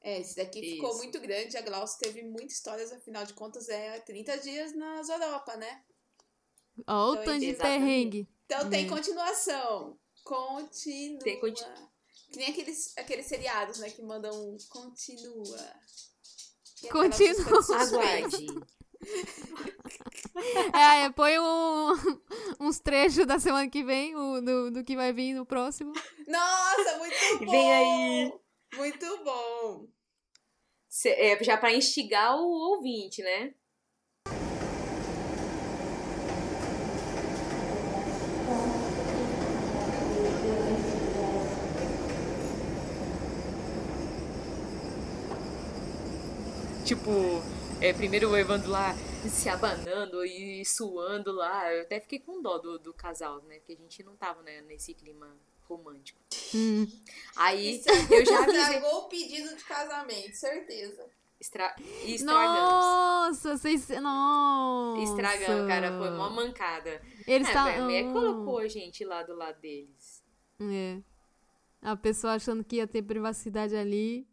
É, 0.01 0.19
esse 0.19 0.35
daqui 0.35 0.59
Isso. 0.59 0.75
ficou 0.75 0.97
muito 0.97 1.19
grande. 1.21 1.55
A 1.55 1.61
Glaucio 1.61 1.99
teve 1.99 2.21
muitas 2.23 2.53
histórias, 2.53 2.91
afinal 2.91 3.25
de 3.25 3.33
contas, 3.33 3.69
é 3.69 3.99
30 4.01 4.37
dias 4.39 4.75
nas 4.75 5.07
Europa, 5.07 5.55
né? 5.55 5.83
Olha 6.85 7.21
o 7.21 7.23
tanto 7.23 7.39
de 7.39 7.53
perrengue. 7.53 8.29
Então 8.45 8.69
tem 8.69 8.87
continuação. 8.87 9.97
Continua. 10.23 11.19
Tem 11.19 11.39
continu... 11.39 11.89
Que 12.31 12.37
nem 12.37 12.49
aqueles, 12.49 12.97
aqueles 12.97 13.25
seriados, 13.25 13.79
né? 13.79 13.89
Que 13.89 14.01
mandam 14.01 14.57
continua. 14.69 15.73
Continua. 16.91 17.81
Aguarde. 17.81 18.47
é, 20.73 21.05
é, 21.05 21.09
põe 21.09 21.39
um, 21.39 21.93
uns 22.59 22.79
trechos 22.79 23.25
da 23.25 23.39
semana 23.39 23.69
que 23.69 23.83
vem, 23.83 24.15
o, 24.15 24.41
do, 24.41 24.71
do 24.71 24.83
que 24.83 24.95
vai 24.95 25.13
vir 25.13 25.33
no 25.33 25.45
próximo. 25.45 25.93
Nossa, 26.27 26.97
muito 26.97 27.45
bom! 27.45 27.45
Vem 27.51 27.73
aí. 27.73 28.33
Muito 28.75 29.23
bom. 29.23 29.87
Cê, 30.87 31.09
é, 31.09 31.43
já 31.43 31.57
para 31.57 31.73
instigar 31.73 32.35
o 32.35 32.47
ouvinte, 32.47 33.21
né? 33.21 33.53
Tipo, 46.85 47.11
é, 47.81 47.93
primeiro 47.93 48.29
o 48.29 48.37
Evandro 48.37 48.69
lá 48.69 48.93
se 49.29 49.47
abanando 49.47 50.25
e 50.25 50.63
suando 50.65 51.31
lá. 51.31 51.73
Eu 51.73 51.83
até 51.83 51.99
fiquei 51.99 52.19
com 52.19 52.41
dó 52.41 52.57
do, 52.57 52.77
do 52.77 52.93
casal, 52.93 53.41
né? 53.43 53.55
Porque 53.59 53.73
a 53.73 53.75
gente 53.75 54.03
não 54.03 54.15
tava 54.15 54.41
né, 54.41 54.61
nesse 54.61 54.93
clima 54.93 55.27
romântico. 55.67 56.19
Hum. 56.53 56.87
Aí 57.35 57.81
eu 58.09 58.25
já 58.25 58.43
avisei... 58.43 58.61
Estragou 58.61 58.99
o 58.99 59.09
pedido 59.09 59.55
de 59.55 59.63
casamento, 59.63 60.35
certeza. 60.35 61.05
Estra... 61.39 61.73
Estragamos. 62.03 62.59
Nossa, 62.59 63.57
vocês. 63.57 63.87
Nossa. 64.01 65.03
Estragamos, 65.03 65.67
cara. 65.67 65.97
Foi 65.97 66.09
uma 66.09 66.29
mancada. 66.29 67.01
Eles 67.25 67.47
é, 67.47 67.53
tá... 67.53 67.67
oh. 67.79 68.11
colocou 68.11 68.59
a 68.59 68.67
gente 68.67 69.05
lá 69.05 69.23
do 69.23 69.35
lado 69.35 69.59
deles. 69.61 70.21
É. 70.59 70.99
A 71.81 71.95
pessoa 71.95 72.33
achando 72.33 72.61
que 72.61 72.75
ia 72.75 72.87
ter 72.87 73.01
privacidade 73.03 73.73
ali. 73.73 74.27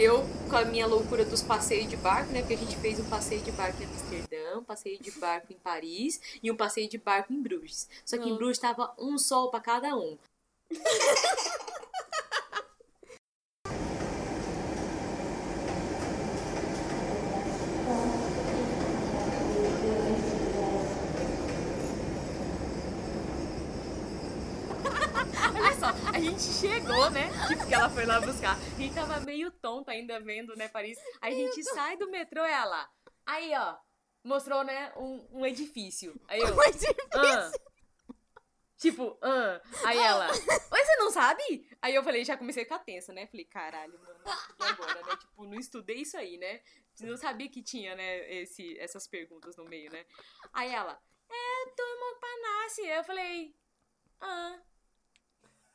Eu, 0.00 0.24
com 0.48 0.56
a 0.56 0.64
minha 0.64 0.86
loucura 0.86 1.26
dos 1.26 1.42
passeios 1.42 1.86
de 1.86 1.94
barco, 1.94 2.32
né? 2.32 2.40
Porque 2.40 2.54
a 2.54 2.56
gente 2.56 2.74
fez 2.76 2.98
um 2.98 3.04
passeio 3.04 3.42
de 3.42 3.52
barco 3.52 3.82
em 3.82 3.84
Amsterdã, 3.84 4.58
um 4.58 4.64
passeio 4.64 4.98
de 4.98 5.10
barco 5.10 5.52
em 5.52 5.56
Paris 5.56 6.18
e 6.42 6.50
um 6.50 6.56
passeio 6.56 6.88
de 6.88 6.96
barco 6.96 7.30
em 7.34 7.42
Bruges. 7.42 7.86
Só 8.02 8.16
que 8.16 8.26
em 8.26 8.34
Bruges 8.34 8.58
tava 8.58 8.94
um 8.98 9.18
sol 9.18 9.50
para 9.50 9.60
cada 9.60 9.94
um. 9.94 10.16
a 26.12 26.20
gente 26.20 26.49
chegou, 26.60 27.10
né? 27.10 27.28
Tipo, 27.48 27.66
que 27.66 27.74
ela 27.74 27.88
foi 27.88 28.04
lá 28.04 28.20
buscar. 28.20 28.56
A 28.56 28.78
gente 28.78 28.94
tava 28.94 29.18
meio 29.20 29.50
tonta 29.50 29.92
ainda 29.92 30.20
vendo, 30.20 30.54
né, 30.56 30.68
Paris. 30.68 30.98
Aí 31.20 31.32
a 31.32 31.46
gente 31.46 31.64
sai 31.64 31.96
do 31.96 32.10
metrô 32.10 32.44
e 32.44 32.50
ela. 32.50 32.88
Aí, 33.24 33.52
ó. 33.56 33.76
Mostrou, 34.22 34.62
né, 34.62 34.92
um, 34.96 35.40
um 35.40 35.46
edifício. 35.46 36.20
Aí 36.28 36.40
eu. 36.40 36.48
Um 36.54 36.62
edifício? 36.62 36.94
Ah. 37.14 37.50
Tipo, 38.76 39.18
ah. 39.22 39.60
Aí 39.84 39.98
ela. 39.98 40.26
Mas 40.70 40.86
você 40.86 40.96
não 40.96 41.10
sabe? 41.10 41.68
Aí 41.80 41.94
eu 41.94 42.04
falei, 42.04 42.24
já 42.24 42.36
comecei 42.36 42.62
a 42.62 42.66
ficar 42.66 42.78
tensa, 42.80 43.12
né? 43.12 43.26
Falei, 43.26 43.46
caralho, 43.46 43.98
mano, 43.98 44.20
e 44.60 44.64
agora, 44.64 45.02
né? 45.02 45.16
Tipo, 45.16 45.44
não 45.44 45.58
estudei 45.58 46.02
isso 46.02 46.16
aí, 46.18 46.36
né? 46.36 46.60
Não 47.00 47.16
sabia 47.16 47.48
que 47.48 47.62
tinha, 47.62 47.94
né, 47.94 48.42
esse, 48.42 48.78
essas 48.78 49.06
perguntas 49.06 49.56
no 49.56 49.64
meio, 49.64 49.90
né? 49.90 50.04
Aí 50.52 50.70
ela, 50.70 51.00
é, 51.30 51.70
tô 51.74 51.82
em 51.82 52.00
Montparnasse. 52.00 52.86
Eu 52.86 53.04
falei, 53.04 53.54
ah. 54.20 54.58